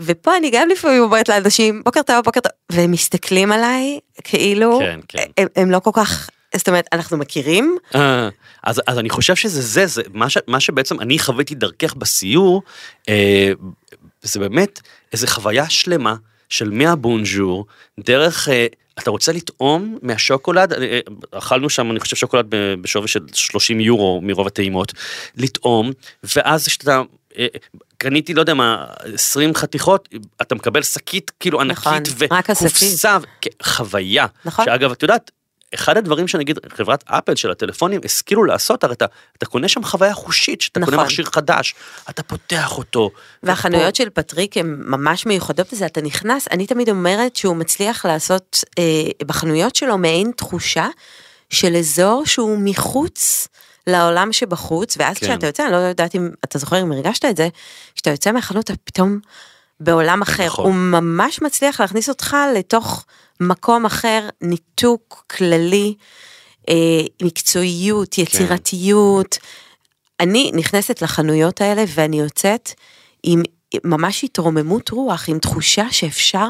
ופה 0.00 0.36
אני 0.36 0.50
גם 0.50 0.68
לפעמים 0.68 1.02
אומרת 1.02 1.28
לאנשים 1.28 1.82
בוקר 1.84 2.02
טוב, 2.02 2.24
בוקר 2.24 2.40
טוב, 2.40 2.52
והם 2.70 2.90
מסתכלים 2.90 3.52
עליי 3.52 3.98
כאילו, 4.24 4.78
כן, 4.78 5.00
כן. 5.08 5.24
הם, 5.38 5.48
הם 5.56 5.70
לא 5.70 5.78
כל 5.78 5.90
כך, 5.94 6.30
זאת 6.56 6.68
אומרת, 6.68 6.88
אנחנו 6.92 7.16
מכירים, 7.16 7.76
אה, 7.94 8.28
אז, 8.64 8.82
אז 8.86 8.98
אני 8.98 9.10
חושב 9.10 9.34
שזה 9.36 9.62
זה, 9.62 9.86
זה 9.86 10.02
מה, 10.14 10.30
ש, 10.30 10.38
מה 10.46 10.60
שבעצם 10.60 11.00
אני 11.00 11.18
חוויתי 11.18 11.54
דרכך 11.54 11.94
בסיור, 11.94 12.62
אה, 13.08 13.52
זה 14.22 14.40
באמת 14.40 14.80
איזה 15.12 15.26
חוויה 15.26 15.70
שלמה 15.70 16.14
של 16.52 16.70
מהבונז'ור, 16.70 17.66
דרך, 18.00 18.48
אה, 18.48 18.66
אתה 18.98 19.10
רוצה 19.10 19.32
לטעום 19.32 19.98
מהשוקולד, 20.02 20.72
אה, 20.72 20.78
אה, 20.82 21.00
אכלנו 21.30 21.70
שם 21.70 21.90
אני 21.90 22.00
חושב 22.00 22.16
שוקולד 22.16 22.46
בשווי 22.80 23.08
של 23.08 23.20
30 23.32 23.80
יורו 23.80 24.20
מרוב 24.22 24.46
הטעימות, 24.46 24.92
לטעום, 25.36 25.92
ואז 26.36 26.66
כשאתה... 26.66 27.02
קניתי 27.98 28.34
לא 28.34 28.40
יודע 28.40 28.54
מה 28.54 28.86
20 29.14 29.54
חתיכות 29.54 30.08
אתה 30.42 30.54
מקבל 30.54 30.82
שקית 30.82 31.30
כאילו 31.40 31.60
ענקית 31.60 31.86
נכון. 31.86 32.02
וקופסה 32.18 33.18
כן, 33.40 33.50
חוויה 33.62 34.26
נכון. 34.44 34.64
שאגב 34.64 34.90
את 34.90 35.02
יודעת 35.02 35.30
אחד 35.74 35.96
הדברים 35.96 36.28
שנגיד 36.28 36.58
חברת 36.76 37.04
אפל 37.06 37.34
של 37.34 37.50
הטלפונים 37.50 38.00
השכילו 38.04 38.44
לעשות 38.44 38.84
הרי 38.84 38.94
אתה, 38.94 39.06
אתה 39.38 39.46
קונה 39.46 39.68
שם 39.68 39.84
חוויה 39.84 40.14
חושית 40.14 40.60
שאתה 40.60 40.80
קונה 40.80 40.92
נכון. 40.92 41.04
מכשיר 41.04 41.24
חדש 41.24 41.74
אתה 42.10 42.22
פותח 42.22 42.78
אותו. 42.78 43.10
והחנויות 43.42 43.96
של 43.96 44.10
פטריק 44.10 44.56
הן 44.56 44.82
ממש 44.86 45.26
מיוחדות 45.26 45.72
בזה, 45.72 45.86
אתה 45.86 46.00
נכנס, 46.00 46.48
אני 46.50 46.66
תמיד 46.66 46.88
אומרת 46.88 47.36
שהוא 47.36 47.56
מצליח 47.56 48.06
לעשות 48.06 48.64
אה, 48.78 49.26
בחנויות 49.26 49.76
שלו 49.76 49.98
מעין 49.98 50.30
תחושה 50.36 50.88
של 51.50 51.76
אזור 51.76 52.22
שהוא 52.26 52.58
מחוץ 52.60 53.48
לעולם 53.86 54.32
שבחוץ, 54.32 54.96
ואז 54.98 55.18
כן. 55.18 55.26
כשאתה 55.26 55.46
יוצא, 55.46 55.64
אני 55.64 55.72
לא 55.72 55.76
יודעת 55.76 56.14
אם 56.14 56.30
אתה 56.44 56.58
זוכר 56.58 56.82
אם 56.82 56.92
הרגשת 56.92 57.24
את 57.24 57.36
זה, 57.36 57.48
כשאתה 57.94 58.10
יוצא 58.10 58.32
מהחנות 58.32 58.64
אתה 58.64 58.72
פתאום 58.84 59.18
בעולם 59.80 60.22
אחר, 60.22 60.46
נכון. 60.46 60.64
הוא 60.64 60.74
ממש 60.74 61.42
מצליח 61.42 61.80
להכניס 61.80 62.08
אותך 62.08 62.36
לתוך 62.56 63.04
מקום 63.40 63.86
אחר, 63.86 64.28
ניתוק 64.40 65.24
כללי, 65.36 65.94
אה, 66.68 66.74
מקצועיות, 67.22 68.18
יצירתיות. 68.18 69.38
אני 70.20 70.50
נכנסת 70.54 71.02
לחנויות 71.02 71.60
האלה 71.60 71.84
ואני 71.88 72.20
יוצאת 72.20 72.70
עם 73.22 73.42
ממש 73.84 74.24
התרוממות 74.24 74.90
רוח, 74.90 75.28
עם 75.28 75.38
תחושה 75.38 75.86
שאפשר 75.90 76.46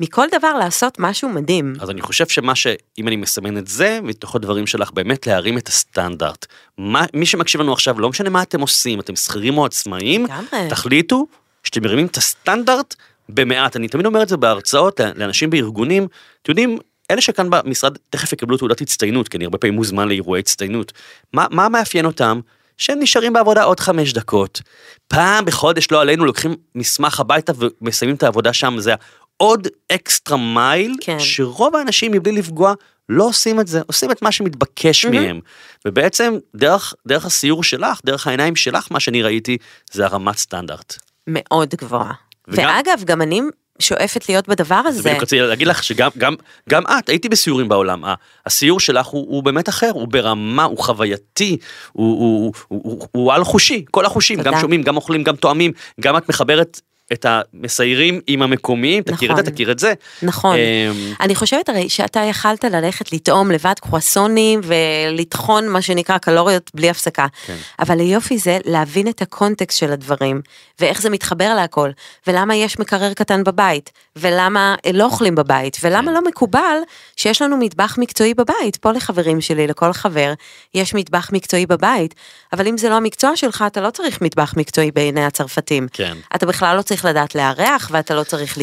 מכל 0.00 0.26
דבר 0.38 0.52
לעשות 0.58 0.98
משהו 0.98 1.28
מדהים. 1.28 1.74
אז 1.80 1.90
אני 1.90 2.00
חושב 2.00 2.28
שמה 2.28 2.54
שאם 2.54 3.08
אני 3.08 3.16
מסמן 3.16 3.58
את 3.58 3.66
זה 3.66 3.98
מתוך 4.02 4.36
הדברים 4.36 4.66
שלך 4.66 4.90
באמת 4.90 5.26
להרים 5.26 5.58
את 5.58 5.68
הסטנדרט. 5.68 6.46
מה, 6.78 7.04
מי 7.14 7.26
שמקשיב 7.26 7.60
לנו 7.60 7.72
עכשיו 7.72 8.00
לא 8.00 8.08
משנה 8.08 8.30
מה 8.30 8.42
אתם 8.42 8.60
עושים 8.60 9.00
אתם 9.00 9.16
שכירים 9.16 9.58
או 9.58 9.64
עצמאים. 9.66 10.26
תחליטו 10.68 11.26
שאתם 11.64 11.82
מרימים 11.82 12.06
את 12.06 12.16
הסטנדרט 12.16 12.94
במעט 13.34 13.76
אני 13.76 13.88
תמיד 13.88 14.06
אומר 14.06 14.22
את 14.22 14.28
זה 14.28 14.36
בהרצאות 14.36 15.00
לאנשים 15.16 15.50
בארגונים 15.50 16.06
אתם 16.42 16.50
יודעים. 16.50 16.78
אלה 17.10 17.20
שכאן 17.20 17.50
במשרד 17.50 17.96
תכף 18.10 18.32
יקבלו 18.32 18.56
תעודת 18.56 18.80
הצטיינות 18.80 19.28
כי 19.28 19.36
אני 19.36 19.44
הרבה 19.44 19.58
פעמים 19.58 19.74
מוזמן 19.74 20.08
לאירועי 20.08 20.40
הצטיינות. 20.40 20.92
מה, 21.32 21.46
מה 21.50 21.68
מאפיין 21.68 22.06
אותם? 22.06 22.40
שהם 22.76 22.98
נשארים 23.00 23.32
בעבודה 23.32 23.62
עוד 23.62 23.80
חמש 23.80 24.12
דקות. 24.12 24.60
פעם 25.08 25.44
בחודש 25.44 25.90
לא 25.90 26.00
עלינו 26.00 26.24
לוקחים 26.24 26.56
מסמך 26.74 27.20
הביתה 27.20 27.52
ומסיימים 27.58 28.16
את 28.16 28.22
העבודה 28.22 28.52
שם 28.52 28.74
זה 28.78 28.94
עוד 29.36 29.68
אקסטרה 29.92 30.36
מייל 30.36 30.94
כן. 31.00 31.18
שרוב 31.18 31.76
האנשים 31.76 32.12
מבלי 32.12 32.32
לפגוע 32.32 32.74
לא 33.08 33.24
עושים 33.24 33.60
את 33.60 33.66
זה 33.66 33.80
עושים 33.86 34.10
את 34.10 34.22
מה 34.22 34.32
שמתבקש 34.32 35.04
מהמם. 35.04 35.22
מהם 35.22 35.40
ובעצם 35.84 36.34
דרך 36.56 36.94
דרך 37.06 37.24
הסיור 37.24 37.64
שלך 37.64 38.00
דרך 38.04 38.26
העיניים 38.26 38.56
שלך 38.56 38.86
מה 38.90 39.00
שאני 39.00 39.22
ראיתי 39.22 39.56
זה 39.92 40.04
הרמת 40.04 40.36
סטנדרט. 40.36 40.96
מאוד 41.26 41.74
גבוהה. 41.74 42.12
וגם- 42.48 42.68
ואגב, 42.68 43.04
גם 43.04 43.22
אני 43.22 43.40
שואפת 43.78 44.28
להיות 44.28 44.48
בדבר 44.48 44.82
זה 44.82 44.88
הזה. 44.88 45.02
בדיוק 45.08 45.22
רציתי 45.22 45.42
להגיד 45.42 45.66
לך 45.68 45.84
שגם 45.84 46.10
גם 46.18 46.34
גם 46.68 46.82
את 46.98 47.08
הייתי 47.08 47.28
בסיורים 47.28 47.68
בעולם 47.68 48.04
הסיור 48.46 48.80
שלך 48.80 49.06
הוא, 49.06 49.26
הוא 49.28 49.42
באמת 49.42 49.68
אחר 49.68 49.90
הוא 49.94 50.08
ברמה 50.08 50.64
הוא 50.64 50.78
חווייתי 50.78 51.56
הוא, 51.92 52.18
הוא, 52.18 52.52
הוא, 52.68 52.80
הוא, 52.84 53.06
הוא 53.12 53.32
על 53.32 53.44
חושי 53.44 53.84
כל 53.90 54.06
החושים 54.06 54.38
תודה. 54.38 54.50
גם 54.50 54.60
שומעים 54.60 54.82
גם 54.82 54.96
אוכלים 54.96 55.22
גם 55.22 55.36
טועמים 55.36 55.72
גם 56.00 56.16
את 56.16 56.28
מחברת 56.28 56.80
את 57.12 57.26
המסיירים 57.28 58.20
עם 58.26 58.42
המקומיים 58.42 59.02
תכיר 59.02 59.28
את 59.28 59.32
נכון. 59.32 59.44
זה 59.44 59.50
תכיר 59.50 59.70
את 59.70 59.78
זה. 59.78 59.94
נכון. 60.22 60.56
אמ, 60.56 61.14
אני 61.20 61.34
חושבת 61.34 61.68
הרי 61.68 61.88
שאתה 61.88 62.20
יכלת 62.20 62.64
ללכת 62.64 63.12
לטעום 63.12 63.50
לבד 63.50 63.74
קרואסונים 63.80 64.60
ולטחון 64.64 65.68
מה 65.68 65.82
שנקרא 65.82 66.18
קלוריות 66.18 66.70
בלי 66.74 66.90
הפסקה. 66.90 67.26
כן. 67.46 67.56
אבל 67.78 68.00
היופי 68.00 68.38
זה 68.38 68.58
להבין 68.64 69.08
את 69.08 69.22
הקונטקסט 69.22 69.78
של 69.78 69.92
הדברים, 69.92 70.40
ואיך 70.80 71.02
זה 71.02 71.10
מתחבר 71.10 71.54
להכל, 71.54 71.90
ולמה 72.26 72.56
יש 72.56 72.78
מקרר 72.78 73.14
קטן 73.14 73.44
בבית, 73.44 73.90
ולמה 74.16 74.74
אה, 74.86 74.92
לא 74.92 75.04
אוכלים 75.04 75.34
בבית, 75.34 75.76
ולמה 75.82 76.06
כן. 76.06 76.14
לא 76.14 76.20
מקובל 76.28 76.76
שיש 77.16 77.42
לנו 77.42 77.56
מטבח 77.56 77.96
מקצועי 77.98 78.34
בבית. 78.34 78.76
פה 78.80 78.92
לחברים 78.92 79.40
שלי, 79.40 79.66
לכל 79.66 79.92
חבר, 79.92 80.32
יש 80.74 80.94
מטבח 80.94 81.30
מקצועי 81.32 81.66
בבית, 81.66 82.14
אבל 82.52 82.68
אם 82.68 82.78
זה 82.78 82.88
לא 82.88 82.94
המקצוע 82.94 83.36
שלך, 83.36 83.64
אתה 83.66 83.80
לא 83.80 83.90
צריך 83.90 84.22
מטבח 84.22 84.54
מקצועי 84.56 84.90
בעיני 84.90 85.24
הצרפתים. 85.24 85.88
כן. 85.92 86.16
אתה 86.34 86.46
בכלל 86.46 86.76
לא 86.76 86.82
צריך 86.82 86.99
לדעת 87.04 87.34
לארח, 87.34 87.88
ואתה 87.92 88.14
לא 88.14 88.24
צריך 88.24 88.58
ל- 88.58 88.62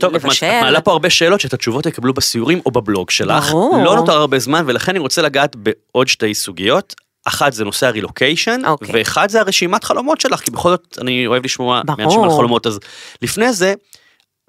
טוב, 0.00 0.14
את. 0.14 0.24
מעלה 0.42 0.80
פה 0.80 0.92
הרבה 0.92 1.10
שאלות 1.10 1.40
שאת 1.40 1.52
התשובות 1.52 1.86
יקבלו 1.86 2.14
בסיורים 2.14 2.60
או 2.66 2.70
בבלוג 2.70 3.10
שלך. 3.10 3.44
ברור. 3.50 3.82
לא 3.84 3.96
נותר 3.96 4.12
הרבה 4.12 4.38
זמן 4.38 4.64
ולכן 4.66 4.92
אני 4.92 4.98
רוצה 4.98 5.22
לגעת 5.22 5.56
בעוד 5.56 6.08
שתי 6.08 6.34
סוגיות. 6.34 6.94
אחת 7.24 7.52
זה 7.52 7.64
נושא 7.64 7.86
הרילוקיישן, 7.86 8.60
אוקיי. 8.66 8.88
ואחד 8.92 9.28
זה 9.30 9.40
הרשימת 9.40 9.84
חלומות 9.84 10.20
שלך, 10.20 10.40
כי 10.40 10.50
בכל 10.50 10.70
זאת 10.70 10.98
אני 11.00 11.26
אוהב 11.26 11.44
לשמוע. 11.44 11.82
מאנשים 11.98 12.22
על 12.22 12.30
חלומות, 12.30 12.66
אז 12.66 12.80
לפני 13.22 13.52
זה, 13.52 13.74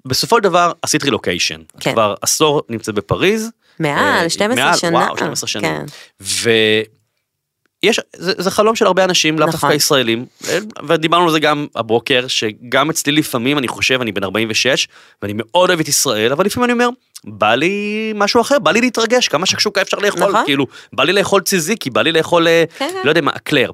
בסופו 0.06 0.36
של 0.36 0.42
דבר 0.42 0.72
עשית 0.82 1.04
רילוקיישן. 1.04 1.60
כן. 1.80 1.92
כבר 1.92 2.14
עשור 2.22 2.62
נמצאת 2.68 2.94
בפריז. 2.94 3.50
מעל, 3.78 4.24
אה, 4.24 4.30
12 4.30 4.64
מעל, 4.64 4.76
שנה. 4.76 4.98
וואו, 4.98 5.16
12 5.16 5.48
שנה. 5.48 5.62
כן. 5.62 5.84
ויש, 7.84 8.00
זה, 8.16 8.32
זה 8.38 8.50
חלום 8.50 8.76
של 8.76 8.86
הרבה 8.86 9.04
אנשים, 9.04 9.38
לאו 9.38 9.48
נכון. 9.48 9.60
דווקא 9.60 9.74
ישראלים, 9.74 10.26
אה, 10.48 10.58
ודיברנו 10.88 11.24
על 11.24 11.30
זה 11.30 11.40
גם 11.40 11.66
הבוקר, 11.74 12.26
שגם 12.28 12.90
אצלי 12.90 13.12
לפעמים, 13.12 13.58
אני 13.58 13.68
חושב, 13.68 14.00
אני 14.00 14.12
בן 14.12 14.24
46, 14.24 14.88
ואני 15.22 15.32
מאוד 15.36 15.70
אוהב 15.70 15.80
את 15.80 15.88
ישראל, 15.88 16.32
אבל 16.32 16.46
לפעמים 16.46 16.64
אני 16.64 16.72
אומר, 16.72 16.88
בא 17.24 17.54
לי 17.54 18.12
משהו 18.14 18.40
אחר, 18.40 18.58
בא 18.58 18.70
לי 18.70 18.80
להתרגש, 18.80 19.28
כמה 19.28 19.46
שקשוקה 19.46 19.82
אפשר 19.82 19.98
לאכול, 19.98 20.28
נכון. 20.28 20.42
כאילו, 20.44 20.66
בא 20.92 21.04
לי 21.04 21.12
לאכול 21.12 21.40
ציזיקי, 21.40 21.90
בא 21.90 22.02
לי 22.02 22.12
לאכול, 22.12 22.48
אה, 22.48 22.64
כן, 22.78 22.88
כן. 22.92 23.00
לא 23.04 23.08
יודע 23.10 23.20
מה, 23.20 23.30
אקלר. 23.36 23.70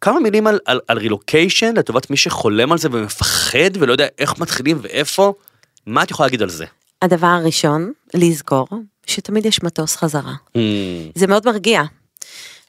כמה 0.00 0.20
מילים 0.20 0.46
על, 0.46 0.58
על, 0.64 0.80
על 0.88 0.98
רילוקיישן 0.98 1.74
לטובת 1.76 2.10
מי 2.10 2.16
שחולם 2.16 2.72
על 2.72 2.78
זה 2.78 2.88
ומפחד 2.92 3.76
ולא 3.78 3.92
יודע 3.92 4.06
איך 4.18 4.38
מתחילים 4.38 4.78
ואיפה, 4.82 5.32
מה 5.86 6.02
את 6.02 6.10
יכולה 6.10 6.26
להגיד 6.26 6.42
על 6.42 6.48
זה? 6.48 6.64
הדבר 7.02 7.26
הראשון, 7.26 7.92
לזכור 8.14 8.68
שתמיד 9.06 9.46
יש 9.46 9.62
מטוס 9.62 9.96
חזרה. 9.96 10.32
Mm, 10.56 10.60
זה 11.14 11.26
מאוד 11.26 11.42
מרגיע. 11.46 11.82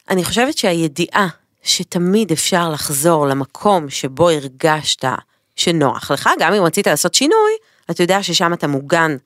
אני 0.10 0.24
חושבת 0.24 0.58
שהידיעה 0.58 1.28
שתמיד 1.64 2.32
אפשר 2.32 2.70
לחזור 2.70 3.28
למקום 3.28 3.90
שבו 3.90 4.30
הרגשת 4.30 5.06
שנוח 5.56 6.12
לך, 6.12 6.30
גם 6.40 6.54
אם 6.54 6.64
רצית 6.64 6.88
לעשות 6.88 7.14
שינוי, 7.14 7.52
אתה 7.92 8.04
יודע 8.04 8.24
ששם 8.24 8.54
אתה 8.54 8.68
מוגן 8.68 9.18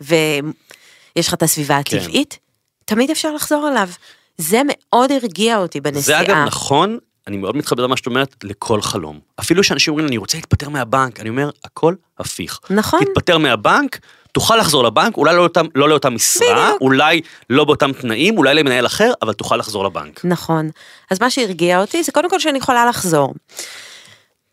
ויש 0.00 1.28
לך 1.28 1.34
את 1.34 1.42
הסביבה 1.42 1.80
כן. 1.84 1.96
הטבעית, 1.96 2.38
תמיד 2.84 3.10
אפשר 3.10 3.34
לחזור 3.34 3.68
אליו. 3.68 3.88
זה 4.38 4.62
מאוד 4.66 5.12
הרגיע 5.12 5.58
אותי 5.58 5.80
בנסיעה. 5.80 6.24
זה 6.24 6.32
אגב 6.32 6.36
נכון, 6.46 6.98
אני 7.26 7.36
מאוד 7.36 7.56
מתחבר 7.56 7.82
למה 7.82 7.96
שאת 7.96 8.06
אומרת, 8.06 8.36
לכל 8.44 8.82
חלום. 8.82 9.20
אפילו 9.40 9.64
שאנשים 9.64 9.92
אומרים, 9.92 10.08
אני 10.08 10.16
רוצה 10.16 10.38
להתפטר 10.38 10.68
מהבנק, 10.68 11.20
אני 11.20 11.28
אומר, 11.28 11.50
הכל 11.64 11.94
הפיך. 12.18 12.60
נכון. 12.70 13.04
תתפטר 13.04 13.38
מהבנק, 13.38 13.98
תוכל 14.32 14.56
לחזור 14.56 14.84
לבנק, 14.84 15.16
אולי 15.16 15.34
לא 15.34 15.38
לאותם, 15.38 15.66
לא 15.74 15.88
לאותה 15.88 16.10
משרה, 16.10 16.66
בדיוק. 16.66 16.80
אולי 16.80 17.20
לא 17.50 17.64
באותם 17.64 17.92
תנאים, 17.92 18.38
אולי 18.38 18.54
למנהל 18.54 18.86
אחר, 18.86 19.12
אבל 19.22 19.32
תוכל 19.32 19.56
לחזור 19.56 19.84
לבנק. 19.84 20.20
נכון. 20.24 20.70
אז 21.10 21.20
מה 21.20 21.30
שהרגיע 21.30 21.80
אותי 21.80 22.02
זה 22.02 22.12
קודם 22.12 22.30
כל 22.30 22.38
שאני 22.40 22.58
יכולה 22.58 22.86
לחזור. 22.86 23.34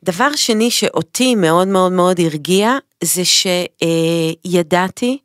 דבר 0.04 0.36
שני 0.36 0.72
שאותי 0.72 1.36
מאוד 1.36 1.68
מאוד 1.68 1.92
מאוד 1.92 2.20
הרגיע 2.20 2.78
זה 3.04 3.22
שידעתי 4.46 5.18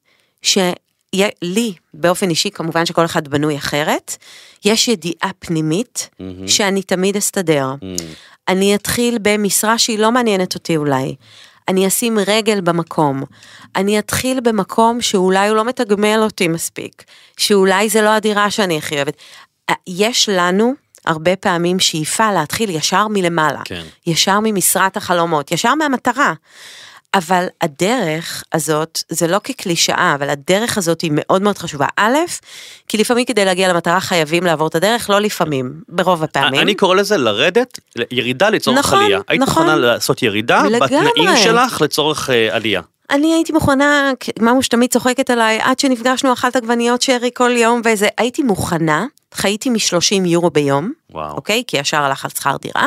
שלי 0.42 1.72
באופן 1.94 2.30
אישי 2.30 2.50
כמובן 2.50 2.86
שכל 2.86 3.04
אחד 3.04 3.28
בנוי 3.28 3.56
אחרת 3.56 4.16
יש 4.64 4.88
ידיעה 4.88 5.30
פנימית 5.38 6.10
שאני 6.46 6.82
תמיד 6.82 7.16
אסתדר. 7.16 7.66
אני 8.48 8.74
אתחיל 8.74 9.18
במשרה 9.22 9.78
שהיא 9.78 9.98
לא 9.98 10.12
מעניינת 10.12 10.54
אותי 10.54 10.76
אולי. 10.76 11.14
אני 11.68 11.86
אשים 11.86 12.18
רגל 12.26 12.60
במקום. 12.60 13.22
אני 13.76 13.98
אתחיל 13.98 14.40
במקום 14.40 15.00
שאולי 15.00 15.48
הוא 15.48 15.56
לא 15.56 15.64
מתגמל 15.64 16.18
אותי 16.22 16.48
מספיק. 16.48 17.04
שאולי 17.36 17.88
זה 17.88 18.02
לא 18.02 18.08
הדירה 18.08 18.50
שאני 18.50 18.78
הכי 18.78 18.96
אוהבת. 18.96 19.16
יש 19.86 20.28
לנו 20.28 20.74
הרבה 21.06 21.36
פעמים 21.36 21.78
שאיפה 21.78 22.32
להתחיל 22.32 22.70
ישר 22.70 23.08
מלמעלה. 23.08 23.60
כן. 23.64 23.82
ישר 24.06 24.38
ממשרת 24.42 24.96
החלומות, 24.96 25.52
ישר 25.52 25.74
מהמטרה. 25.74 26.32
אבל 27.14 27.46
הדרך 27.60 28.44
הזאת, 28.52 29.02
זה 29.08 29.26
לא 29.26 29.40
כקלישאה, 29.44 30.14
אבל 30.14 30.30
הדרך 30.30 30.78
הזאת 30.78 31.00
היא 31.00 31.10
מאוד 31.14 31.42
מאוד 31.42 31.58
חשובה. 31.58 31.86
א', 31.96 32.16
כי 32.88 32.98
לפעמים 32.98 33.24
כדי 33.24 33.44
להגיע 33.44 33.72
למטרה 33.72 34.00
חייבים 34.00 34.44
לעבור 34.44 34.66
את 34.66 34.74
הדרך, 34.74 35.10
לא 35.10 35.20
לפעמים, 35.20 35.72
ברוב 35.88 36.22
הפעמים. 36.22 36.60
אני 36.60 36.74
קורא 36.74 36.94
לזה 36.94 37.16
לרדת, 37.16 37.80
ירידה 38.10 38.50
לצורך 38.50 38.78
נכון, 38.78 38.98
עלייה. 38.98 39.20
היית 39.28 39.42
נכון. 39.42 39.62
מוכנה 39.62 39.76
לעשות 39.76 40.22
ירידה 40.22 40.62
לגמרי. 40.62 40.78
בתנאים 40.78 41.36
שלך 41.36 41.80
לצורך 41.80 42.30
אה, 42.30 42.56
עלייה. 42.56 42.80
אני 43.10 43.34
הייתי 43.34 43.52
מוכנה, 43.52 44.12
ממוש 44.40 44.68
תמיד 44.68 44.92
צוחקת 44.92 45.30
עליי, 45.30 45.58
עד 45.62 45.78
שנפגשנו 45.78 46.32
אכלת 46.32 46.56
עגבניות 46.56 47.02
שרי 47.02 47.30
כל 47.34 47.50
יום 47.50 47.80
וזה, 47.84 48.08
הייתי 48.18 48.42
מוכנה, 48.42 49.06
חייתי 49.32 49.70
מ-30 49.70 50.26
יורו 50.26 50.50
ביום, 50.50 50.92
וואו. 51.10 51.36
אוקיי? 51.36 51.62
כי 51.66 51.76
ישר 51.76 51.96
הלך 52.02 52.24
על 52.24 52.30
שכר 52.30 52.56
דירה, 52.60 52.86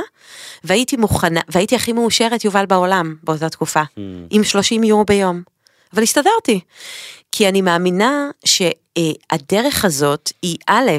והייתי 0.64 0.98
מוכנה, 0.98 1.42
והייתי 1.48 1.76
הכי 1.76 1.94
מאושרת 1.94 2.46
יובל 2.46 2.66
בעולם 2.66 3.16
באותה 3.24 3.50
תקופה, 3.50 3.82
Hmm. 3.82 4.00
עם 4.30 4.44
30 4.44 4.84
יורו 4.84 5.06
ביום. 5.06 5.42
אבל 5.94 6.04
הסתדרתי, 6.04 6.60
כי 7.32 7.50
אני 7.50 7.62
מאמינה 7.62 8.30
שהדרך 8.46 9.86
הזאת 9.86 10.32
היא 10.42 10.58
א', 10.68 10.92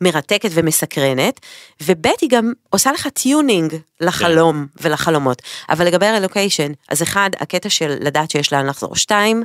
מרתקת 0.00 0.50
ומסקרנת, 0.52 1.40
וב' 1.82 2.06
היא 2.20 2.30
גם 2.30 2.52
עושה 2.70 2.92
לך 2.92 3.06
tuning 3.06 3.74
לחלום 4.00 4.66
כן. 4.76 4.88
ולחלומות. 4.88 5.42
אבל 5.68 5.86
לגבי 5.86 6.06
הרילוקיישן, 6.06 6.72
אז 6.88 7.02
אחד, 7.02 7.30
הקטע 7.40 7.68
של 7.70 7.96
לדעת 8.00 8.30
שיש 8.30 8.52
לאן 8.52 8.66
לחזור. 8.66 8.96
שתיים, 8.96 9.42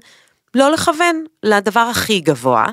לא 0.55 0.71
לכוון 0.71 1.25
לדבר 1.43 1.79
הכי 1.79 2.19
גבוה, 2.19 2.65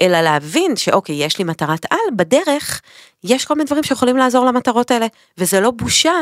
אלא 0.00 0.20
להבין 0.20 0.76
שאוקיי, 0.76 1.24
יש 1.24 1.38
לי 1.38 1.44
מטרת 1.44 1.86
על, 1.90 1.98
בדרך 2.16 2.80
יש 3.24 3.44
כל 3.44 3.54
מיני 3.54 3.66
דברים 3.66 3.82
שיכולים 3.82 4.16
לעזור 4.16 4.44
למטרות 4.46 4.90
האלה, 4.90 5.06
וזה 5.38 5.60
לא 5.60 5.70
בושה 5.70 6.14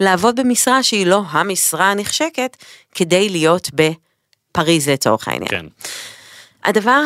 לעבוד 0.00 0.40
במשרה 0.40 0.82
שהיא 0.82 1.06
לא 1.06 1.22
המשרה 1.28 1.90
הנחשקת, 1.90 2.56
כדי 2.94 3.28
להיות 3.28 3.70
בפריז 3.74 4.88
לצורך 4.88 5.28
העניין. 5.28 5.48
כן. 5.48 5.66
הדבר 6.64 7.02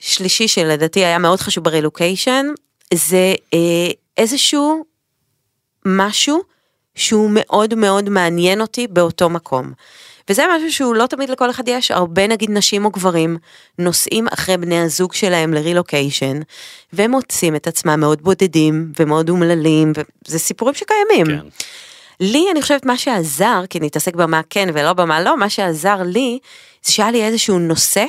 השלישי 0.00 0.48
שלדעתי 0.48 1.04
היה 1.04 1.18
מאוד 1.18 1.40
חשוב 1.40 1.64
ברילוקיישן, 1.64 2.46
זה 2.94 3.34
אה, 3.54 3.58
איזשהו 4.16 4.84
משהו 5.86 6.42
שהוא 6.94 7.30
מאוד 7.34 7.74
מאוד 7.74 8.08
מעניין 8.08 8.60
אותי 8.60 8.86
באותו 8.86 9.30
מקום. 9.30 9.72
וזה 10.30 10.44
משהו 10.56 10.72
שהוא 10.72 10.94
לא 10.94 11.06
תמיד 11.06 11.30
לכל 11.30 11.50
אחד 11.50 11.68
יש, 11.68 11.90
הרבה 11.90 12.26
נגיד 12.26 12.50
נשים 12.50 12.84
או 12.84 12.90
גברים 12.90 13.36
נוסעים 13.78 14.28
אחרי 14.28 14.56
בני 14.56 14.80
הזוג 14.80 15.14
שלהם 15.14 15.54
לרילוקיישן, 15.54 16.40
והם 16.92 17.10
מוצאים 17.10 17.56
את 17.56 17.66
עצמם 17.66 18.00
מאוד 18.00 18.22
בודדים 18.22 18.92
ומאוד 19.00 19.30
אומללים, 19.30 19.92
וזה 20.28 20.38
סיפורים 20.38 20.74
שקיימים. 20.74 21.26
כן. 21.26 21.48
לי, 22.20 22.46
אני 22.50 22.62
חושבת, 22.62 22.86
מה 22.86 22.96
שעזר, 22.96 23.62
כי 23.70 23.80
נתעסק 23.80 24.14
במה 24.14 24.40
כן 24.50 24.68
ולא 24.74 24.92
במה 24.92 25.22
לא, 25.22 25.36
מה 25.36 25.48
שעזר 25.48 26.02
לי, 26.02 26.38
זה 26.82 26.92
שהיה 26.92 27.10
לי 27.10 27.24
איזשהו 27.24 27.58
נושא 27.58 28.04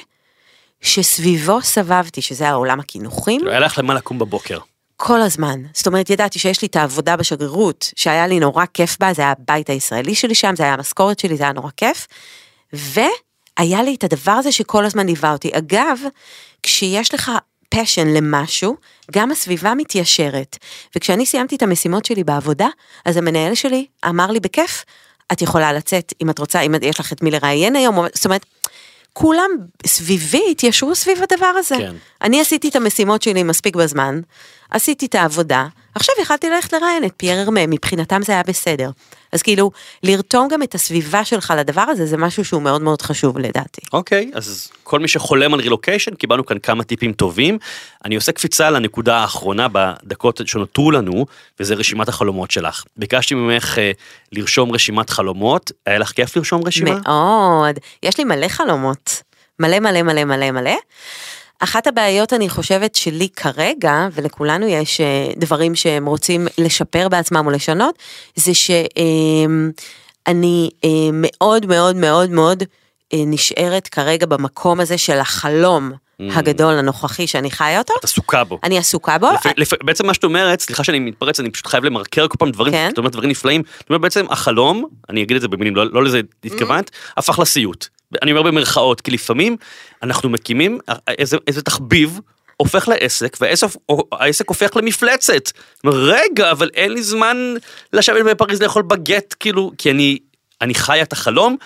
שסביבו 0.81 1.61
סבבתי, 1.61 2.21
שזה 2.21 2.49
העולם 2.49 2.79
הקינוחים, 2.79 3.45
לא 3.45 3.51
היה 3.51 3.59
לך 3.59 3.77
למה 3.77 3.93
לקום 3.93 4.19
בבוקר. 4.19 4.59
כל 4.97 5.21
הזמן. 5.21 5.59
זאת 5.73 5.87
אומרת, 5.87 6.09
ידעתי 6.09 6.39
שיש 6.39 6.61
לי 6.61 6.67
את 6.67 6.75
העבודה 6.75 7.15
בשגרירות, 7.15 7.93
שהיה 7.95 8.27
לי 8.27 8.39
נורא 8.39 8.65
כיף 8.73 8.97
בה, 8.99 9.13
זה 9.13 9.21
היה 9.21 9.31
הבית 9.31 9.69
הישראלי 9.69 10.15
שלי 10.15 10.35
שם, 10.35 10.55
זה 10.55 10.63
היה 10.63 10.73
המשכורת 10.73 11.19
שלי, 11.19 11.37
זה 11.37 11.43
היה 11.43 11.53
נורא 11.53 11.69
כיף. 11.77 12.07
והיה 12.73 13.83
לי 13.83 13.95
את 13.95 14.03
הדבר 14.03 14.31
הזה 14.31 14.51
שכל 14.51 14.85
הזמן 14.85 15.05
ליווה 15.05 15.31
אותי. 15.31 15.51
אגב, 15.53 15.99
כשיש 16.63 17.13
לך 17.13 17.31
פשן 17.69 18.07
למשהו, 18.07 18.75
גם 19.11 19.31
הסביבה 19.31 19.73
מתיישרת. 19.73 20.57
וכשאני 20.95 21.25
סיימתי 21.25 21.55
את 21.55 21.63
המשימות 21.63 22.05
שלי 22.05 22.23
בעבודה, 22.23 22.67
אז 23.05 23.17
המנהל 23.17 23.55
שלי 23.55 23.85
אמר 24.05 24.31
לי 24.31 24.39
בכיף, 24.39 24.85
את 25.31 25.41
יכולה 25.41 25.73
לצאת 25.73 26.13
אם 26.21 26.29
את 26.29 26.39
רוצה, 26.39 26.61
אם 26.61 26.75
יש 26.81 26.99
לך 26.99 27.13
את 27.13 27.23
מי 27.23 27.31
לראיין 27.31 27.75
היום, 27.75 28.05
זאת 28.13 28.25
אומרת, 28.25 28.45
כולם 29.13 29.49
סביבי 29.85 30.43
התיישרו 30.51 30.95
סביב 30.95 31.17
הדבר 31.23 31.45
הזה. 31.45 31.75
כן. 31.75 31.95
אני 32.21 32.41
עשיתי 32.41 32.69
את 32.69 32.75
המשימות 32.75 33.21
שלי 33.21 33.43
מספיק 33.43 33.75
בזמן, 33.75 34.19
עשיתי 34.69 35.05
את 35.05 35.15
העבודה, 35.15 35.67
עכשיו 35.95 36.15
יכלתי 36.21 36.49
ללכת 36.49 36.73
לראיין 36.73 37.05
את 37.05 37.13
פייר 37.17 37.41
ארמה, 37.41 37.67
מבחינתם 37.67 38.21
זה 38.23 38.33
היה 38.33 38.43
בסדר. 38.43 38.89
אז 39.31 39.41
כאילו, 39.41 39.71
לרתום 40.03 40.47
גם 40.47 40.63
את 40.63 40.75
הסביבה 40.75 41.25
שלך 41.25 41.53
לדבר 41.57 41.81
הזה, 41.81 42.05
זה 42.05 42.17
משהו 42.17 42.45
שהוא 42.45 42.61
מאוד 42.61 42.81
מאוד 42.81 43.01
חשוב 43.01 43.37
לדעתי. 43.37 43.81
אוקיי, 43.93 44.31
אז 44.33 44.71
כל 44.83 44.99
מי 44.99 45.07
שחולם 45.07 45.53
על 45.53 45.59
רילוקיישן, 45.59 46.15
קיבלנו 46.15 46.45
כאן 46.45 46.59
כמה 46.59 46.83
טיפים 46.83 47.13
טובים. 47.13 47.57
אני 48.05 48.15
עושה 48.15 48.31
קפיצה 48.31 48.69
לנקודה 48.69 49.17
האחרונה 49.17 49.67
בדקות 49.71 50.41
שנותרו 50.45 50.91
לנו, 50.91 51.25
וזה 51.59 51.73
רשימת 51.75 52.09
החלומות 52.09 52.51
שלך. 52.51 52.83
ביקשתי 52.97 53.35
ממך 53.35 53.77
אה, 53.77 53.91
לרשום 54.31 54.71
רשימת 54.71 55.09
חלומות, 55.09 55.71
היה 55.85 55.99
לך 55.99 56.11
כיף 56.11 56.35
לרשום 56.35 56.63
רשימה? 56.67 56.99
מאוד. 57.05 57.75
יש 58.03 58.17
לי 58.17 58.23
מלא 58.23 58.47
חלומות. 58.47 59.21
מלא 59.59 59.79
מלא 59.79 60.01
מלא 60.01 60.23
מלא 60.23 60.51
מלא. 60.51 60.75
אחת 61.59 61.87
הבעיות 61.87 62.33
אני 62.33 62.49
חושבת 62.49 62.95
שלי 62.95 63.29
כרגע, 63.35 64.07
ולכולנו 64.11 64.67
יש 64.67 65.01
אה, 65.01 65.27
דברים 65.37 65.75
שהם 65.75 66.05
רוצים 66.05 66.47
לשפר 66.57 67.09
בעצמם 67.09 67.45
או 67.45 67.51
לשנות, 67.51 67.99
זה 68.35 68.51
שאני 68.53 69.71
מאוד 71.13 71.65
מאוד 71.65 71.95
מאוד 71.95 72.29
מאוד 72.29 72.63
אה, 73.13 73.23
נשארת 73.25 73.87
כרגע 73.87 74.25
במקום 74.25 74.79
הזה 74.79 74.97
של 74.97 75.19
החלום 75.19 75.91
הגדול 76.19 76.73
הנוכחי 76.73 77.27
שאני 77.27 77.51
חיה 77.51 77.79
אותו. 77.79 77.93
את 77.99 78.03
עסוקה 78.03 78.43
בו. 78.43 78.59
אני 78.63 78.77
עסוקה 78.77 79.17
בו. 79.17 79.31
לפ... 79.31 79.45
לפ... 79.57 79.83
בעצם 79.83 80.05
מה 80.05 80.13
שאת 80.13 80.23
אומרת, 80.23 80.59
סליחה 80.59 80.83
שאני 80.83 80.99
מתפרץ, 80.99 81.39
אני 81.39 81.49
פשוט 81.49 81.67
חייב 81.67 81.83
למרקר 81.83 82.27
כל 82.27 82.37
פעם 82.39 82.51
דברים, 82.51 82.73
כן. 82.73 82.89
את 82.93 82.97
אומרת 82.97 83.11
דברים 83.11 83.29
נפלאים, 83.29 83.61
את 83.61 83.89
אומרת 83.89 84.01
בעצם 84.01 84.25
החלום, 84.29 84.85
אני 85.09 85.23
אגיד 85.23 85.35
את 85.35 85.41
זה 85.41 85.47
במילים, 85.47 85.75
לא, 85.75 85.91
לא 85.91 86.03
לזה 86.03 86.21
התכוונת, 86.45 86.91
הפך 87.17 87.39
לסיוט. 87.39 87.87
אני 88.21 88.31
אומר 88.31 88.41
במרכאות, 88.41 89.01
כי 89.01 89.11
לפעמים 89.11 89.57
אנחנו 90.03 90.29
מקימים 90.29 90.79
איזה, 91.07 91.37
איזה 91.47 91.61
תחביב, 91.61 92.19
הופך 92.57 92.87
לעסק, 92.87 93.37
והעסק 93.41 94.49
הופך 94.49 94.75
למפלצת. 94.75 95.51
רגע, 95.85 96.51
אבל 96.51 96.69
אין 96.73 96.91
לי 96.91 97.03
זמן 97.03 97.37
לשבת 97.93 98.25
בפריז 98.25 98.61
לאכול 98.61 98.81
בגט, 98.81 99.35
כאילו, 99.39 99.71
כי 99.77 99.91
אני, 99.91 100.17
אני 100.61 100.75
חי 100.75 101.01
את 101.01 101.13
החלום, 101.13 101.57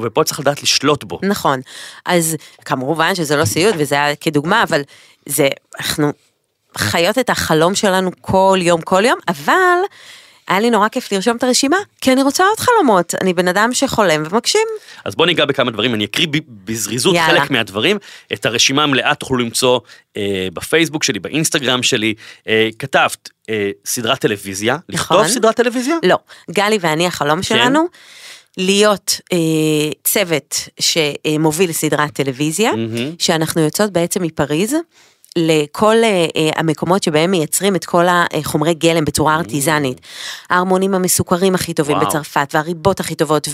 ופה 0.00 0.24
צריך 0.24 0.40
לדעת 0.40 0.62
לשלוט 0.62 1.04
בו. 1.04 1.18
נכון. 1.22 1.60
אז 2.06 2.36
כמובן 2.64 3.14
שזה 3.14 3.36
לא 3.36 3.44
סיוט 3.44 3.74
וזה 3.78 3.94
היה 3.94 4.16
כדוגמה, 4.16 4.62
אבל 4.62 4.82
זה, 5.26 5.48
אנחנו 5.80 6.12
חיות 6.78 7.18
את 7.18 7.30
החלום 7.30 7.74
שלנו 7.74 8.10
כל 8.20 8.58
יום, 8.62 8.80
כל 8.80 9.04
יום, 9.04 9.18
אבל 9.28 9.78
היה 10.48 10.60
לי 10.60 10.70
נורא 10.70 10.88
כיף 10.88 11.12
לרשום 11.12 11.36
את 11.36 11.42
הרשימה, 11.42 11.76
כי 12.00 12.12
אני 12.12 12.22
רוצה 12.22 12.44
עוד 12.44 12.60
חלומות. 12.60 13.14
אני 13.20 13.34
בן 13.34 13.48
אדם 13.48 13.70
שחולם 13.72 14.22
ומגשים. 14.30 14.66
אז 15.04 15.14
בוא 15.14 15.26
ניגע 15.26 15.44
בכמה 15.44 15.70
דברים, 15.70 15.94
אני 15.94 16.04
אקריא 16.04 16.26
בזריזות 16.48 17.14
יאללה. 17.14 17.40
חלק 17.40 17.50
מהדברים. 17.50 17.98
את 18.32 18.46
הרשימה 18.46 18.82
המלאה 18.82 19.14
תוכלו 19.14 19.36
למצוא 19.36 19.80
אה, 20.16 20.48
בפייסבוק 20.54 21.04
שלי, 21.04 21.18
באינסטגרם 21.18 21.82
שלי. 21.82 22.14
אה, 22.48 22.68
כתבת 22.78 23.28
אה, 23.50 23.70
סדרת 23.86 24.18
טלוויזיה, 24.18 24.76
לכתוב 24.88 25.20
נכון. 25.20 25.28
סדרת 25.28 25.56
טלוויזיה? 25.56 25.96
לא, 26.02 26.16
גלי 26.50 26.78
ואני, 26.80 27.06
החלום 27.06 27.42
שלנו, 27.42 27.86
להיות 28.56 29.20
אה, 29.32 29.38
צוות 30.04 30.68
שמוביל 30.80 31.72
סדרת 31.72 32.12
טלוויזיה, 32.12 32.72
מהמם. 32.72 33.12
שאנחנו 33.18 33.62
יוצאות 33.62 33.92
בעצם 33.92 34.22
מפריז. 34.22 34.74
לכל 35.36 35.96
אה, 36.04 36.08
אה, 36.36 36.50
המקומות 36.56 37.02
שבהם 37.02 37.30
מייצרים 37.30 37.76
את 37.76 37.84
כל 37.84 38.04
החומרי 38.10 38.74
גלם 38.74 39.04
בצורה 39.04 39.34
ארטיזנית. 39.34 40.00
ההרמונים 40.50 40.94
המסוכרים 40.94 41.54
הכי 41.54 41.74
טובים 41.74 41.96
וואו. 41.96 42.08
בצרפת, 42.08 42.50
והריבות 42.54 43.00
הכי 43.00 43.14
טובות, 43.14 43.48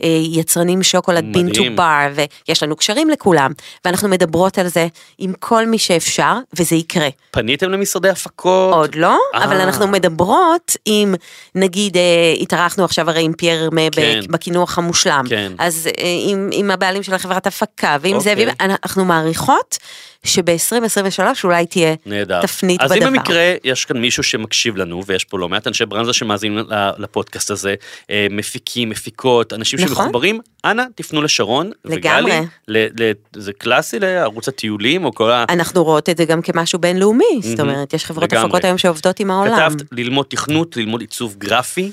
והיצרנים 0.00 0.82
שוקולד 0.82 1.24
בין 1.32 1.52
טו. 1.52 1.62
בר, 1.74 2.08
ויש 2.48 2.62
לנו 2.62 2.76
קשרים 2.76 3.10
לכולם, 3.10 3.52
ואנחנו 3.84 4.08
מדברות 4.08 4.58
על 4.58 4.68
זה 4.68 4.86
עם 5.18 5.32
כל 5.38 5.66
מי 5.66 5.78
שאפשר, 5.78 6.32
וזה 6.58 6.76
יקרה. 6.76 7.08
פניתם 7.30 7.70
למשרדי 7.70 8.08
הפקות? 8.08 8.74
עוד 8.74 8.94
לא, 8.94 9.18
אה. 9.34 9.44
אבל 9.44 9.60
אנחנו 9.60 9.86
מדברות 9.86 10.76
עם, 10.86 11.14
נגיד, 11.54 11.96
אה, 11.96 12.02
התארחנו 12.40 12.84
עכשיו 12.84 13.10
הרי 13.10 13.22
עם 13.22 13.32
פייר 13.32 13.70
מ- 13.72 13.90
כן. 13.90 14.20
בקינוח 14.30 14.78
המושלם, 14.78 15.24
כן. 15.28 15.52
אז 15.58 15.88
עם, 16.28 16.48
עם 16.52 16.70
הבעלים 16.70 17.02
של 17.02 17.14
החברת 17.14 17.46
הפקה, 17.46 17.96
ועם 18.00 18.20
זה, 18.20 18.30
אוקיי. 18.30 18.46
ועם- 18.46 18.70
אנחנו 18.84 19.04
מעריכות 19.04 19.78
שב-2023 20.24 21.15
אולי 21.44 21.66
תהיה 21.66 21.94
נהדר. 22.06 22.42
תפנית 22.42 22.80
אז 22.80 22.92
בדבר. 22.92 23.08
אם 23.08 23.12
במקרה 23.12 23.54
יש 23.64 23.84
כאן 23.84 23.96
מישהו 23.96 24.22
שמקשיב 24.22 24.76
לנו, 24.76 25.02
ויש 25.06 25.24
פה 25.24 25.38
לא 25.38 25.48
מעט 25.48 25.66
אנשי 25.66 25.86
ברנזה 25.86 26.12
שמאזינים 26.12 26.64
לפודקאסט 26.98 27.50
הזה, 27.50 27.74
אה, 28.10 28.26
מפיקים, 28.30 28.90
מפיקות, 28.90 29.52
אנשים 29.52 29.78
נכון. 29.80 29.96
שמחוברים, 29.96 30.40
אנא 30.64 30.82
תפנו 30.94 31.22
לשרון 31.22 31.70
לגמרי. 31.84 32.32
וגלי. 32.32 32.46
ל- 32.68 33.02
ל- 33.02 33.12
זה 33.36 33.52
קלאסי 33.52 33.98
לערוץ 33.98 34.48
הטיולים 34.48 35.04
או 35.04 35.14
כל 35.14 35.30
ה... 35.30 35.44
אנחנו 35.48 35.84
רואות 35.84 36.08
את 36.08 36.16
זה 36.16 36.24
גם 36.24 36.42
כמשהו 36.42 36.78
בינלאומי, 36.78 37.24
זאת 37.40 37.58
מהמם. 37.60 37.70
אומרת, 37.70 37.94
יש 37.94 38.04
חברות 38.04 38.32
לגמרי. 38.32 38.46
הפקות 38.46 38.64
היום 38.64 38.78
שעובדות 38.78 39.20
עם 39.20 39.30
העולם. 39.30 39.70
כתבת 39.70 39.82
ללמוד 39.92 40.26
תכנות, 40.28 40.76
ללמוד 40.76 41.00
עיצוב 41.00 41.34
גרפי. 41.38 41.92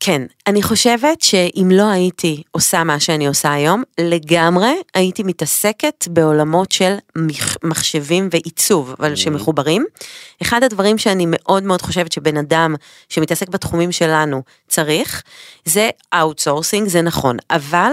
כן, 0.00 0.22
אני 0.46 0.62
חושבת 0.62 1.20
שאם 1.20 1.68
לא 1.72 1.88
הייתי 1.88 2.42
עושה 2.50 2.84
מה 2.84 3.00
שאני 3.00 3.26
עושה 3.26 3.52
היום, 3.52 3.82
לגמרי 4.00 4.72
הייתי 4.94 5.22
מתעסקת 5.22 6.08
בעולמות 6.10 6.72
של 6.72 6.94
מח- 7.16 7.56
מחשבים 7.64 8.28
ועיצוב, 8.32 8.94
אבל 8.98 9.16
שמחוברים. 9.16 9.86
אחד 10.42 10.62
הדברים 10.62 10.98
שאני 10.98 11.24
מאוד 11.28 11.62
מאוד 11.62 11.82
חושבת 11.82 12.12
שבן 12.12 12.36
אדם 12.36 12.74
שמתעסק 13.08 13.48
בתחומים 13.48 13.92
שלנו 13.92 14.42
צריך, 14.68 15.22
זה 15.64 15.90
outsourcing, 16.14 16.88
זה 16.88 17.02
נכון, 17.02 17.36
אבל... 17.50 17.92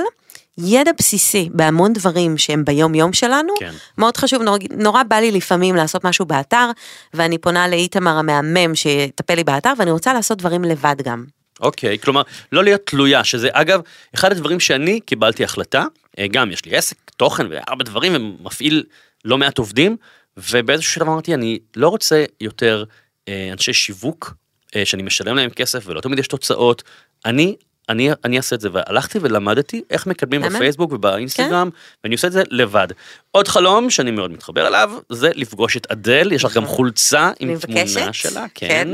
ידע 0.57 0.91
בסיסי 0.97 1.49
בהמון 1.53 1.93
דברים 1.93 2.37
שהם 2.37 2.65
ביום 2.65 2.95
יום 2.95 3.13
שלנו, 3.13 3.53
כן. 3.59 3.71
מאוד 3.97 4.17
חשוב, 4.17 4.41
נורא, 4.41 4.57
נורא 4.77 5.03
בא 5.03 5.15
לי 5.15 5.31
לפעמים 5.31 5.75
לעשות 5.75 6.03
משהו 6.05 6.25
באתר, 6.25 6.71
ואני 7.13 7.37
פונה 7.37 7.67
לאיתמר 7.67 8.17
המהמם 8.17 8.75
שיטפל 8.75 9.35
לי 9.35 9.43
באתר, 9.43 9.73
ואני 9.77 9.91
רוצה 9.91 10.13
לעשות 10.13 10.37
דברים 10.37 10.63
לבד 10.63 10.95
גם. 11.03 11.25
אוקיי, 11.59 11.99
כלומר, 11.99 12.21
לא 12.51 12.63
להיות 12.63 12.81
תלויה, 12.85 13.23
שזה 13.23 13.49
אגב, 13.51 13.81
אחד 14.15 14.31
הדברים 14.31 14.59
שאני 14.59 14.99
קיבלתי 14.99 15.43
החלטה, 15.43 15.85
אה, 16.19 16.27
גם 16.27 16.51
יש 16.51 16.65
לי 16.65 16.75
עסק, 16.75 16.97
תוכן 17.17 17.47
והרבה 17.49 17.83
דברים, 17.83 18.15
ומפעיל 18.15 18.83
לא 19.25 19.37
מעט 19.37 19.57
עובדים, 19.57 19.97
ובאיזשהו 20.37 20.91
שלב 20.91 21.07
אמרתי, 21.07 21.33
אני 21.33 21.59
לא 21.75 21.89
רוצה 21.89 22.25
יותר 22.41 22.83
אה, 23.27 23.49
אנשי 23.51 23.73
שיווק, 23.73 24.33
אה, 24.75 24.85
שאני 24.85 25.03
משלם 25.03 25.35
להם 25.35 25.49
כסף 25.49 25.83
ולא 25.85 26.01
תמיד 26.01 26.19
יש 26.19 26.27
תוצאות, 26.27 26.83
אני... 27.25 27.55
אני, 27.89 28.09
אני 28.25 28.37
אעשה 28.37 28.55
את 28.55 28.61
זה, 28.61 28.69
והלכתי 28.73 29.19
ולמדתי 29.21 29.81
איך 29.89 30.07
מקדמים 30.07 30.41
באמת? 30.41 30.55
בפייסבוק 30.55 30.91
ובאינסטגרם, 30.93 31.69
ואני 32.03 32.15
עושה 32.15 32.27
את 32.27 32.31
זה 32.31 32.43
לבד. 32.51 32.87
עוד 33.31 33.47
חלום 33.47 33.89
שאני 33.89 34.11
מאוד 34.11 34.31
מתחבר 34.31 34.67
אליו, 34.67 34.91
זה 35.09 35.29
לפגוש 35.35 35.77
את 35.77 35.91
אדל, 35.91 36.31
יש 36.31 36.43
לך 36.43 36.53
גם 36.55 36.65
חולצה 36.65 37.31
אני 37.41 37.51
עם 37.51 37.59
תמונה 37.59 37.83
מבקשת, 37.83 38.13
שלה, 38.13 38.45
כן. 38.55 38.67
כן. 38.67 38.89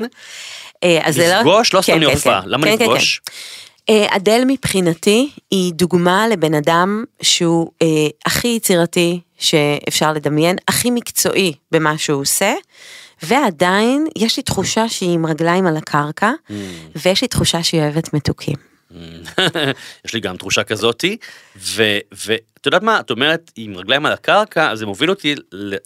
אה, 0.84 1.00
אז 1.04 1.20
לא- 1.20 1.26
לפגוש, 1.26 1.74
לא 1.74 1.82
סתם 1.82 1.94
כן, 1.94 2.00
כן, 2.00 2.08
להופעה, 2.08 2.42
כן. 2.42 2.50
למה 2.50 2.68
כן, 2.68 2.78
כן, 2.78 2.84
לפגוש? 2.84 3.22
כן. 3.26 3.34
אה, 3.90 4.16
אדל 4.16 4.42
מבחינתי 4.48 5.30
היא 5.52 5.74
דוגמה 5.74 6.28
לבן 6.28 6.54
אדם 6.54 7.04
שהוא 7.22 7.72
אה, 7.82 7.88
הכי 8.26 8.48
יצירתי 8.48 9.20
שאפשר 9.38 10.14
לדמיין, 10.14 10.56
הכי 10.68 10.92
מקצועי 10.92 11.54
במה 11.72 11.98
שהוא 11.98 12.22
עושה, 12.22 12.54
ועדיין 13.24 14.08
יש 14.18 14.38
לי 14.38 14.44
תחושה 14.44 14.90
שהיא 14.90 15.14
עם 15.14 15.26
רגליים 15.26 15.68
על 15.68 15.78
הקרקע, 15.78 16.32
Mm. 16.50 16.54
ויש 17.06 17.22
לי 17.22 17.28
תחושה 17.28 17.64
שהיא 17.64 17.82
אוהבת 17.82 18.14
מתוקים. 18.14 18.69
יש 20.06 20.14
לי 20.14 20.20
גם 20.20 20.38
תחושה 20.38 20.64
כזאתי, 20.64 21.18
ואת 21.56 22.66
יודעת 22.66 22.84
מה, 22.84 23.00
את 23.00 23.12
אומרת 23.12 23.52
עם 23.56 23.78
רגליים 23.78 24.06
על 24.06 24.12
הקרקע, 24.12 24.76
זה 24.76 24.86
מוביל 24.86 25.10
אותי 25.10 25.36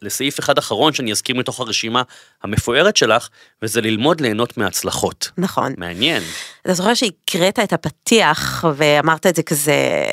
לסעיף 0.01 0.39
אחד 0.39 0.58
אחרון 0.58 0.93
שאני 0.93 1.12
אזכיר 1.12 1.36
מתוך 1.36 1.60
הרשימה 1.60 2.01
המפוארת 2.43 2.97
שלך, 2.97 3.30
וזה 3.62 3.82
ללמוד 3.82 4.22
ליהנות 4.22 4.58
מהצלחות. 4.58 5.32
נכון. 5.38 5.74
מעניין. 5.78 6.24
אתה 6.62 6.74
זוכר 6.74 6.93
שהקראת 6.93 7.60
את 7.60 7.74
הפתיח 7.74 8.66
ואמרת 8.76 9.26
את 9.26 9.36
זה 9.36 9.43
כזה, 9.43 10.06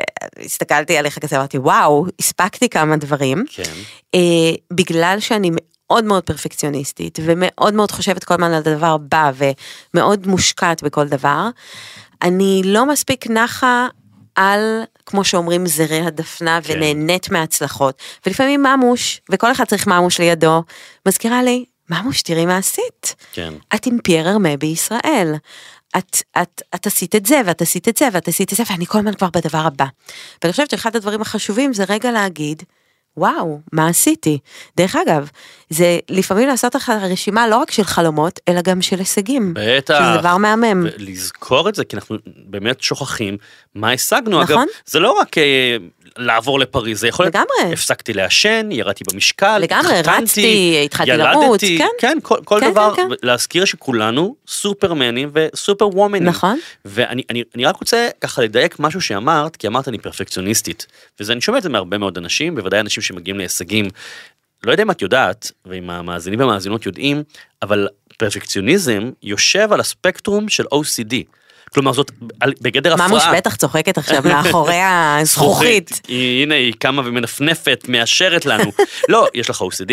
הסתכלתי 0.45 0.97
עליך 0.97 1.19
כזה, 1.19 1.37
אמרתי 1.37 1.59
וואו, 1.59 2.07
הספקתי 2.19 2.69
כמה 2.69 2.97
דברים. 2.97 3.45
כן. 3.51 3.73
אה, 4.15 4.21
בגלל 4.73 5.17
שאני 5.21 5.51
מאוד 5.91 6.05
מאוד 6.05 6.23
פרפקציוניסטית 6.23 7.19
ומאוד 7.23 7.75
מאוד 7.75 7.91
חושבת 7.91 8.25
כל 8.25 8.35
הזמן 8.35 8.53
על 8.53 8.63
הדבר 8.67 8.87
הבא 8.87 9.31
ומאוד 9.95 10.27
מושקעת 10.27 10.83
בכל 10.83 11.09
דבר, 11.09 11.49
אני 12.23 12.63
לא 12.65 12.87
מספיק 12.87 13.27
נחה 13.31 13.89
על, 14.35 14.83
כמו 15.07 15.25
שאומרים, 15.25 15.67
זרי 15.67 16.01
הדפנה 16.01 16.61
כן. 16.63 16.75
ונהנית 16.77 17.31
מההצלחות. 17.31 18.03
ולפעמים 18.27 18.63
ממוש, 18.63 19.21
וכל 19.31 19.53
אחד 19.53 19.65
צריך 19.65 19.87
ממוש 19.87 20.21
לידו, 20.21 20.63
מזכירה 21.09 21.43
לי, 21.43 21.65
ממוש 21.91 22.23
תראי 22.23 22.47
מה 22.47 22.57
עשית. 22.57 23.15
כן. 23.33 23.55
את 23.75 23.87
עם 23.87 23.99
פייר 24.05 24.31
ארמה 24.31 24.57
בישראל. 24.57 25.35
את, 25.99 26.23
את, 26.43 26.63
את 26.75 26.87
עשית 26.87 27.17
את 27.17 27.27
זה, 27.27 27.41
ואת 27.47 27.63
עשית 27.63 27.89
את 27.89 27.97
זה, 27.97 28.09
ואת 28.13 28.29
עשית 28.29 28.53
את 28.53 28.57
זה, 28.57 28.63
ואני 28.71 28.87
כל 28.87 28.99
הזמן 28.99 29.15
כבר 29.15 29.29
בדבר 29.33 29.59
הבא. 29.59 29.85
ואני 30.43 30.53
חושבת 30.53 30.71
שאחד 30.71 30.97
הדברים 30.97 31.21
החשובים 31.23 31.73
זה 31.73 31.85
רגע 31.89 32.11
להגיד, 32.11 32.63
וואו, 33.17 33.61
מה 33.73 33.89
עשיתי? 33.89 34.39
דרך 34.77 34.97
אגב, 34.97 35.29
זה 35.71 35.99
לפעמים 36.09 36.49
לעשות 36.49 36.75
לך 36.75 36.93
רשימה 37.03 37.49
לא 37.49 37.57
רק 37.57 37.71
של 37.71 37.85
חלומות, 37.85 38.41
אלא 38.49 38.61
גם 38.61 38.83
של 38.83 38.99
הישגים. 38.99 39.55
בטח. 39.55 39.95
שזה 39.95 40.21
דבר 40.21 40.37
מהמם. 40.37 40.87
ולזכור 40.99 41.69
את 41.69 41.75
זה, 41.75 41.85
כי 41.85 41.97
אנחנו 41.97 42.17
באמת 42.47 42.81
שוכחים 42.81 43.37
מה 43.75 43.93
השגנו. 43.93 44.43
אגב, 44.43 44.51
נכון. 44.51 44.67
זה 44.87 45.01
לא 45.01 45.13
רק 45.13 45.39
אה, 45.39 45.77
לעבור 46.19 46.61
לפריז, 46.61 47.01
זה 47.01 47.09
יכול 47.09 47.25
להיות, 47.25 47.35
לגמרי. 47.35 47.73
הפסקתי 47.73 48.13
לעשן, 48.13 48.69
ירדתי 48.73 49.05
במשקל, 49.13 49.59
לגמרי, 49.59 49.99
התחתנתי, 49.99 50.23
רצתי, 50.23 50.83
התחלתי 50.85 51.11
לרוץ, 51.11 51.61
כן. 51.79 51.87
כן, 51.99 52.19
כל, 52.23 52.37
כל 52.45 52.61
כן, 52.61 52.71
דבר, 52.71 52.93
כן, 52.97 53.03
כן. 53.09 53.15
להזכיר 53.23 53.65
שכולנו 53.65 54.35
סופרמנים 54.49 55.31
וסופר 55.33 55.89
וומנים. 55.89 56.29
נכון. 56.29 56.59
ואני 56.85 57.23
אני, 57.31 57.43
אני 57.55 57.65
רק 57.65 57.77
רוצה 57.77 58.09
ככה 58.21 58.43
לדייק 58.43 58.77
משהו 58.79 59.01
שאמרת, 59.01 59.57
כי 59.57 59.67
אמרת 59.67 59.89
אני 59.89 59.99
פרפקציוניסטית, 59.99 60.87
וזה 61.21 61.33
אני 61.33 61.41
שומע 61.41 61.59
את 61.59 61.63
זה 61.63 61.69
מהרבה 61.69 61.99
מאוד 61.99 62.19
אנשים, 62.19 62.55
בוודאי 62.55 62.81
אנשים 62.81 63.03
שמגיעים 63.03 63.39
להישגים. 63.39 63.89
לא 64.65 64.73
יודע 64.73 64.83
אם 64.83 64.91
את 64.91 65.03
יודעת, 65.03 65.53
ואם 65.67 65.91
המאזינים 65.91 66.41
והמאזינות 66.41 66.87
יודעים, 66.87 67.23
אבל 67.63 67.89
פרפקציוניזם 68.19 69.11
יושב 69.23 69.73
על 69.73 69.81
הספקטרום 69.81 70.49
של 70.49 70.65
OCD. 70.65 71.15
כלומר 71.75 71.93
זאת 71.93 72.11
בגדר 72.61 72.93
הפרעה. 72.95 73.09
ממוש 73.09 73.23
בטח 73.37 73.57
צוחקת 73.57 73.99
עכשיו 73.99 74.23
מאחורי 74.33 74.81
הזכוכית. 74.83 76.01
הנה 76.09 76.55
היא 76.55 76.75
קמה 76.79 77.03
ומנפנפת, 77.05 77.85
מאשרת 77.89 78.47
לנו. 78.47 78.73
לא, 79.09 79.27
יש 79.35 79.51
לך 79.51 79.61
OCD? 79.63 79.93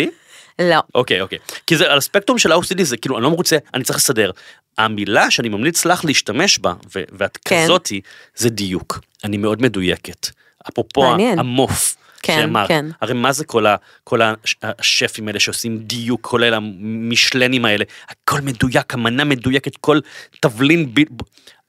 לא. 0.58 0.76
אוקיי, 0.94 1.20
אוקיי. 1.20 1.38
כי 1.66 1.76
זה 1.76 1.92
על 1.92 1.98
הספקטרום 1.98 2.38
של 2.38 2.52
ה-OCD, 2.52 2.82
זה 2.82 2.96
כאילו, 2.96 3.16
אני 3.16 3.24
לא 3.24 3.30
מרוצה, 3.30 3.56
אני 3.74 3.84
צריך 3.84 3.98
לסדר. 3.98 4.30
המילה 4.78 5.30
שאני 5.30 5.48
ממליץ 5.48 5.84
לך 5.84 6.04
להשתמש 6.04 6.58
בה, 6.58 6.72
ו- 6.94 7.02
ואת 7.12 7.38
כן. 7.44 7.64
כזאתי, 7.64 8.00
זה 8.36 8.50
דיוק. 8.50 9.00
אני 9.24 9.36
מאוד 9.36 9.62
מדויקת. 9.62 10.26
אפרופו 10.68 11.00
מעניין. 11.10 11.38
המוף. 11.38 11.96
כן, 12.22 12.38
שאמרת. 12.40 12.68
כן. 12.68 12.86
הרי 13.00 13.14
מה 13.14 13.32
זה 13.32 13.44
כל, 13.44 13.66
ה, 13.66 13.76
כל 14.04 14.20
הש- 14.22 14.56
השפים 14.62 15.28
האלה 15.28 15.40
שעושים 15.40 15.78
דיוק, 15.78 16.20
כולל 16.26 16.54
המשלנים 16.54 17.64
האלה, 17.64 17.84
הכל 18.08 18.40
מדויק, 18.40 18.94
המנה 18.94 19.24
מדויקת, 19.24 19.76
כל 19.76 20.00
תבלין, 20.40 20.94
ב... 20.94 21.00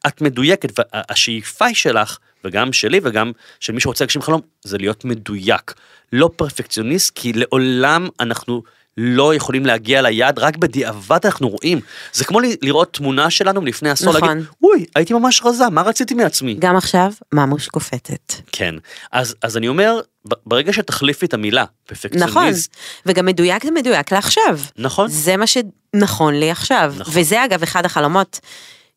את 0.08 0.22
מדויקת, 0.22 0.80
והשאיפה 0.80 1.66
היא 1.66 1.76
שלך, 1.76 2.18
וגם 2.43 2.74
שלי 2.74 3.00
וגם 3.04 3.32
של 3.60 3.74
מי 3.74 3.82
שרוצה 3.82 4.04
להגשים 4.04 4.22
חלום, 4.22 4.41
זה 4.64 4.78
להיות 4.78 5.06
מדויק. 5.06 5.74
לא 6.14 6.30
פרפקציוניסט, 6.36 7.12
כי 7.16 7.34
לעולם 7.34 8.08
אנחנו 8.20 8.64
לא 8.97 9.36
יכולים 9.36 9.66
להגיע 9.66 10.02
ליעד, 10.02 10.39
רק 10.39 10.58
בדיעבד 10.58 11.20
אנחנו 11.26 11.50
רואים. 11.50 11.80
זה 12.14 12.26
כמו 12.26 12.39
לראות 12.62 12.93
תמונה 12.93 13.30
שלנו 13.30 13.62
מלפני 13.62 13.89
עשור, 13.89 14.14
נכון. 14.14 14.30
להגיד, 14.30 14.45
אוי, 14.64 14.86
הייתי 14.95 15.14
ממש 15.14 15.41
רזה, 15.45 15.70
מה 15.70 15.82
רציתי 15.82 16.14
מעצמי? 16.14 16.56
גם 16.60 16.76
עכשיו, 16.78 17.14
ממוש 17.34 17.68
קופטת. 17.68 18.34
כן. 18.52 18.76
אז, 19.12 19.36
אז 19.41 19.58
אני 19.58 19.68
אומר, 19.68 20.00
ברגע 20.45 20.74
שתחליפי 20.74 21.26
את 21.26 21.34
המילה, 21.34 21.66
פרפקציוניסט, 21.86 22.30
נכון, 22.30 22.54
וגם 23.06 23.26
מדויק 23.26 23.64
זה 23.64 23.72
מדויק 23.72 24.12
לעכשיו. 24.12 24.60
נכון. 24.78 25.08
זה 25.10 25.38
מה 25.38 25.45
שנכון 25.47 26.34
לי 26.34 26.52
עכשיו. 26.52 26.93
נכון. 26.97 27.14
וזה 27.18 27.45
אגב 27.45 27.64
אחד 27.64 27.86
החלומות, 27.86 28.39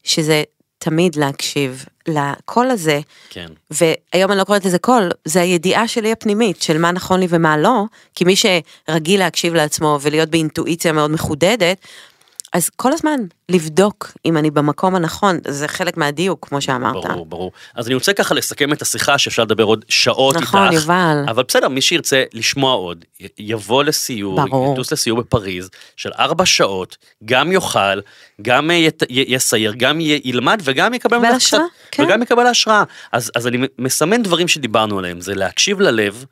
שזה 0.04 0.42
תמיד 0.84 1.16
להקשיב 1.16 1.84
לקול 2.08 2.70
הזה, 2.70 3.00
כן. 3.30 3.46
והיום 3.70 4.30
אני 4.30 4.38
לא 4.38 4.44
קוראת 4.44 4.64
לזה 4.64 4.78
קול, 4.78 5.10
זה 5.24 5.40
הידיעה 5.40 5.88
שלי 5.88 6.12
הפנימית 6.12 6.62
של 6.62 6.78
מה 6.78 6.92
נכון 6.92 7.20
לי 7.20 7.26
ומה 7.28 7.56
לא, 7.56 7.84
כי 8.14 8.24
מי 8.24 8.34
שרגיל 8.36 9.20
להקשיב 9.20 9.54
לעצמו 9.54 9.98
ולהיות 10.02 10.28
באינטואיציה 10.28 10.92
מאוד 10.92 11.10
מחודדת, 11.10 11.76
אז 12.52 12.70
כל 12.76 12.92
הזמן 12.92 13.20
לבדוק 13.48 14.12
אם 14.26 14.36
אני 14.36 14.50
במקום 14.50 14.94
הנכון, 14.94 15.38
זה 15.48 15.68
חלק 15.68 15.96
מהדיוק, 15.96 16.48
כמו 16.48 16.60
שאמרת. 16.60 17.04
ברור, 17.06 17.26
ברור. 17.26 17.52
אז 17.74 17.86
אני 17.86 17.94
רוצה 17.94 18.12
ככה 18.12 18.34
לסכם 18.34 18.72
את 18.72 18.82
השיחה 18.82 19.18
שאפשר 19.18 19.42
לדבר 19.42 19.64
עוד 19.64 19.84
שעות 19.88 20.36
נכון, 20.36 20.62
איתך. 20.62 20.74
יובל. 20.74 21.24
אבל 21.28 21.42
בסדר, 21.48 21.68
מי 21.68 21.80
שירצה 21.82 22.22
לשמוע 22.32 22.72
עוד, 22.74 23.04
יבוא 23.38 23.84
לסיור, 23.84 24.44
ברור. 24.48 24.72
יטוס 24.72 24.92
לסיור 24.92 25.18
בפריז 25.20 25.70
של 25.96 26.10
ארבע 26.18 26.46
שעות, 26.46 26.96
גם 27.24 27.52
יאכל, 27.52 28.00
גם 28.42 28.70
אה, 28.70 28.76
ית- 28.76 29.02
י- 29.10 29.24
יסייר, 29.28 29.72
גם 29.76 30.00
י- 30.00 30.20
ילמד 30.24 30.60
וגם 30.64 30.94
יקבל 30.94 31.16
יקבל 31.16 31.34
השראה, 31.36 31.62
כן. 31.90 32.02
וגם 32.04 32.22
יקבל 32.22 32.46
השראה. 32.46 32.82
אז, 33.12 33.30
אז 33.36 33.46
אני 33.46 33.58
מסמן 33.78 34.22
דברים 34.22 34.48
שדיברנו 34.48 34.98
עליהם, 34.98 35.20
זה 35.20 35.34
להקשיב 35.34 35.80
ללב. 35.80 36.24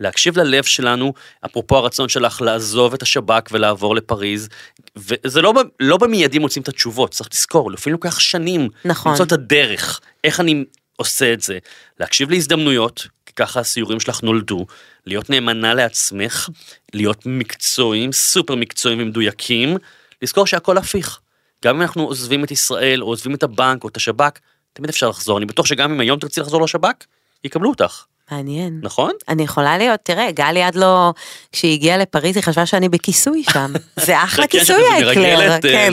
להקשיב 0.00 0.38
ללב 0.38 0.64
שלנו, 0.64 1.12
אפרופו 1.46 1.76
הרצון 1.76 2.08
שלך 2.08 2.40
לעזוב 2.40 2.94
את 2.94 3.02
השב"כ 3.02 3.48
ולעבור 3.52 3.96
לפריז, 3.96 4.48
וזה 4.96 5.42
לא, 5.42 5.54
לא 5.80 5.96
במיידי 5.96 6.38
מוצאים 6.38 6.62
את 6.62 6.68
התשובות, 6.68 7.10
צריך 7.10 7.28
לזכור, 7.32 7.70
לפעמים 7.70 7.92
לוקח 7.92 8.18
שנים 8.18 8.68
נכון. 8.84 9.12
למצוא 9.12 9.24
את 9.24 9.32
הדרך, 9.32 10.00
איך 10.24 10.40
אני 10.40 10.64
עושה 10.96 11.32
את 11.32 11.40
זה, 11.40 11.58
להקשיב 12.00 12.30
להזדמנויות, 12.30 13.06
כי 13.26 13.32
ככה 13.32 13.60
הסיורים 13.60 14.00
שלך 14.00 14.22
נולדו, 14.22 14.66
להיות 15.06 15.30
נאמנה 15.30 15.74
לעצמך, 15.74 16.48
להיות 16.94 17.26
מקצועיים, 17.26 18.12
סופר 18.12 18.54
מקצועיים 18.54 19.00
ומדויקים, 19.02 19.76
לזכור 20.22 20.46
שהכל 20.46 20.78
הפיך. 20.78 21.20
גם 21.64 21.76
אם 21.76 21.82
אנחנו 21.82 22.04
עוזבים 22.04 22.44
את 22.44 22.50
ישראל, 22.50 23.02
או 23.02 23.06
עוזבים 23.06 23.34
את 23.34 23.42
הבנק, 23.42 23.84
או 23.84 23.88
את 23.88 23.96
השב"כ, 23.96 24.38
תמיד 24.72 24.90
אפשר 24.90 25.08
לחזור. 25.08 25.38
אני 25.38 25.46
בטוח 25.46 25.66
שגם 25.66 25.92
אם 25.92 26.00
היום 26.00 26.18
תרצי 26.18 26.40
לחזור 26.40 26.62
לשב"כ, 26.62 27.04
יקבלו 27.44 27.70
אותך, 27.70 28.04
מעניין. 28.30 28.80
נכון? 28.82 29.12
אני 29.28 29.42
יכולה 29.42 29.78
להיות, 29.78 30.00
תראה, 30.02 30.30
גלי 30.30 30.62
עד 30.62 30.74
לא, 30.74 31.12
כשהיא 31.52 31.72
הגיעה 31.72 31.96
לפריז 31.98 32.36
היא 32.36 32.44
חשבה 32.44 32.66
שאני 32.66 32.88
בכיסוי 32.88 33.42
שם. 33.52 33.72
זה 34.06 34.22
אחלה 34.22 34.46
כן, 34.46 34.58
כיסוי 34.58 34.84
האקלר, 34.92 35.40
אה, 35.40 35.60
כן. 35.60 35.92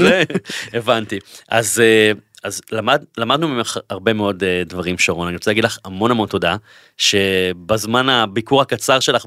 הבנתי. 0.74 1.20
אז, 1.50 1.80
אה, 1.80 2.12
אז 2.46 2.62
למד, 2.72 3.04
למדנו 3.18 3.48
ממך 3.48 3.78
הרבה 3.90 4.14
מאוד 4.14 4.44
אה, 4.44 4.64
דברים, 4.66 4.98
שרון. 4.98 5.28
אני 5.28 5.36
רוצה 5.36 5.52
להגיד 5.52 5.64
לך 5.64 5.78
המון 5.86 6.12
המון 6.12 6.28
תודה, 6.28 6.56
שבזמן 6.98 8.10
הביקור 8.10 8.62
הקצר 8.62 9.00
שלך 9.00 9.26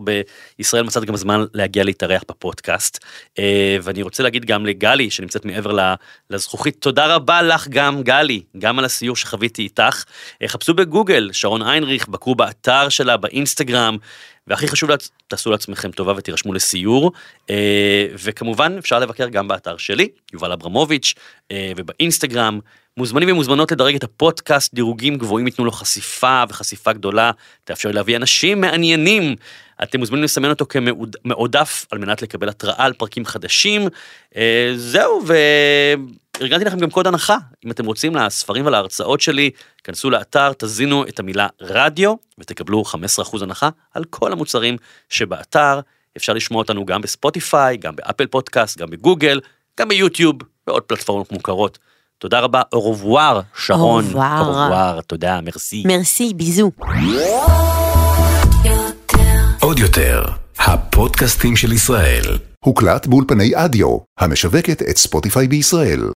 בישראל 0.59 0.83
מצאת 0.83 1.05
גם 1.05 1.17
זמן 1.17 1.45
להגיע 1.55 1.85
להתארח 1.85 2.23
בפודקאסט. 2.29 3.05
אה, 3.39 3.77
ואני 3.83 4.03
רוצה 4.03 4.23
להגיד 4.23 4.45
גם 4.45 4.67
לגלי, 4.67 5.11
שנמצאת 5.11 5.45
מעבר 5.45 5.95
לזכוכית, 6.31 6.77
תודה 6.81 7.15
רבה 7.15 7.43
לך 7.43 7.69
גם, 7.69 8.03
גלי, 8.03 8.43
גם 8.59 8.79
על 8.79 8.85
הסיור 8.85 9.17
שחוויתי 9.17 9.63
איתך. 9.63 10.05
אה, 10.43 10.49
חפשו 10.49 10.75
בגוגל, 10.75 11.31
שרון 11.33 11.63
איינריך, 11.63 12.09
בקרו 12.09 12.35
באתר 12.35 12.89
שלה, 12.89 13.17
באינסטגרם. 13.17 13.97
והכי 14.47 14.69
חשוב, 14.69 14.91
תעשו 15.29 15.51
לעצמכם 15.51 15.91
טובה 15.91 16.13
ותירשמו 16.17 16.53
לסיור. 16.53 17.13
וכמובן, 18.15 18.79
אפשר 18.79 18.99
לבקר 18.99 19.29
גם 19.29 19.49
באתר 19.49 19.77
שלי, 19.77 20.09
יובל 20.33 20.53
אברמוביץ', 20.53 21.15
ובאינסטגרם. 21.53 22.61
מוזמנים 22.99 23.31
ומוזמנות 23.31 23.73
לדרג 23.73 23.95
את 23.95 24.05
הפודקאסט, 24.05 24.75
דירוגים 24.75 25.17
גבוהים 25.17 25.47
ייתנו 25.47 25.65
לו 25.65 25.73
חשיפה 25.73 26.43
וחשיפה 26.49 26.93
גדולה, 26.93 27.31
תאפשר 27.65 27.91
להביא 27.91 28.17
אנשים 28.17 28.61
מעניינים. 28.61 29.37
אתם 29.83 29.99
מוזמנים 29.99 30.25
לסמן 30.25 30.51
אותו 30.51 30.67
כמועדף 30.67 31.87
על 31.91 31.99
מנת 31.99 32.23
לקבל 32.23 32.49
התראה 32.49 32.85
על 32.85 32.93
פרקים 32.93 33.25
חדשים. 33.25 33.89
אה, 34.37 34.73
זהו, 34.77 35.23
וארגנתי 35.27 36.65
לכם 36.65 36.79
גם 36.79 36.91
קוד 36.91 37.07
הנחה, 37.07 37.37
אם 37.65 37.71
אתם 37.71 37.87
רוצים 37.87 38.15
לספרים 38.15 38.67
ולהרצאות 38.67 39.21
שלי, 39.21 39.51
כנסו 39.85 40.11
לאתר, 40.11 40.53
תזינו 40.59 41.05
את 41.09 41.19
המילה 41.19 41.47
רדיו, 41.61 42.15
ותקבלו 42.39 42.83
15% 43.27 43.43
הנחה 43.43 43.69
על 43.95 44.05
כל 44.05 44.33
המוצרים 44.33 44.77
שבאתר. 45.09 45.81
אפשר 46.17 46.33
לשמוע 46.33 46.59
אותנו 46.59 46.87
גם 46.87 47.01
בספוטיפיי, 47.01 47.77
גם 47.77 47.97
באפל 47.97 48.27
פודקאסט, 48.27 48.79
גם 48.79 48.91
בגוגל, 48.91 49.41
גם 49.81 49.89
ביוטיוב, 49.89 50.37
ועוד 50.67 50.83
פלטפורמות 50.83 51.33
מוכרות. 51.33 51.79
תודה 52.21 52.41
רבה, 52.41 52.63
au 52.73 52.88
revoir, 52.88 53.41
שרון. 53.57 54.05
au 54.05 54.26
revoir. 54.26 55.01
תודה, 55.01 55.41
merci. 55.41 55.83
merci, 55.87 56.35
bisous. 56.35 56.71
עוד 59.61 59.79
יותר, 59.79 60.25
הפודקאסטים 60.59 61.57
של 61.57 61.73
ישראל. 61.73 62.39
הוקלט 62.65 63.07
באולפני 63.07 63.53
אדיו, 63.55 63.99
המשווקת 64.19 64.83
את 64.83 64.97
ספוטיפיי 64.97 65.49
בישראל. 65.49 66.11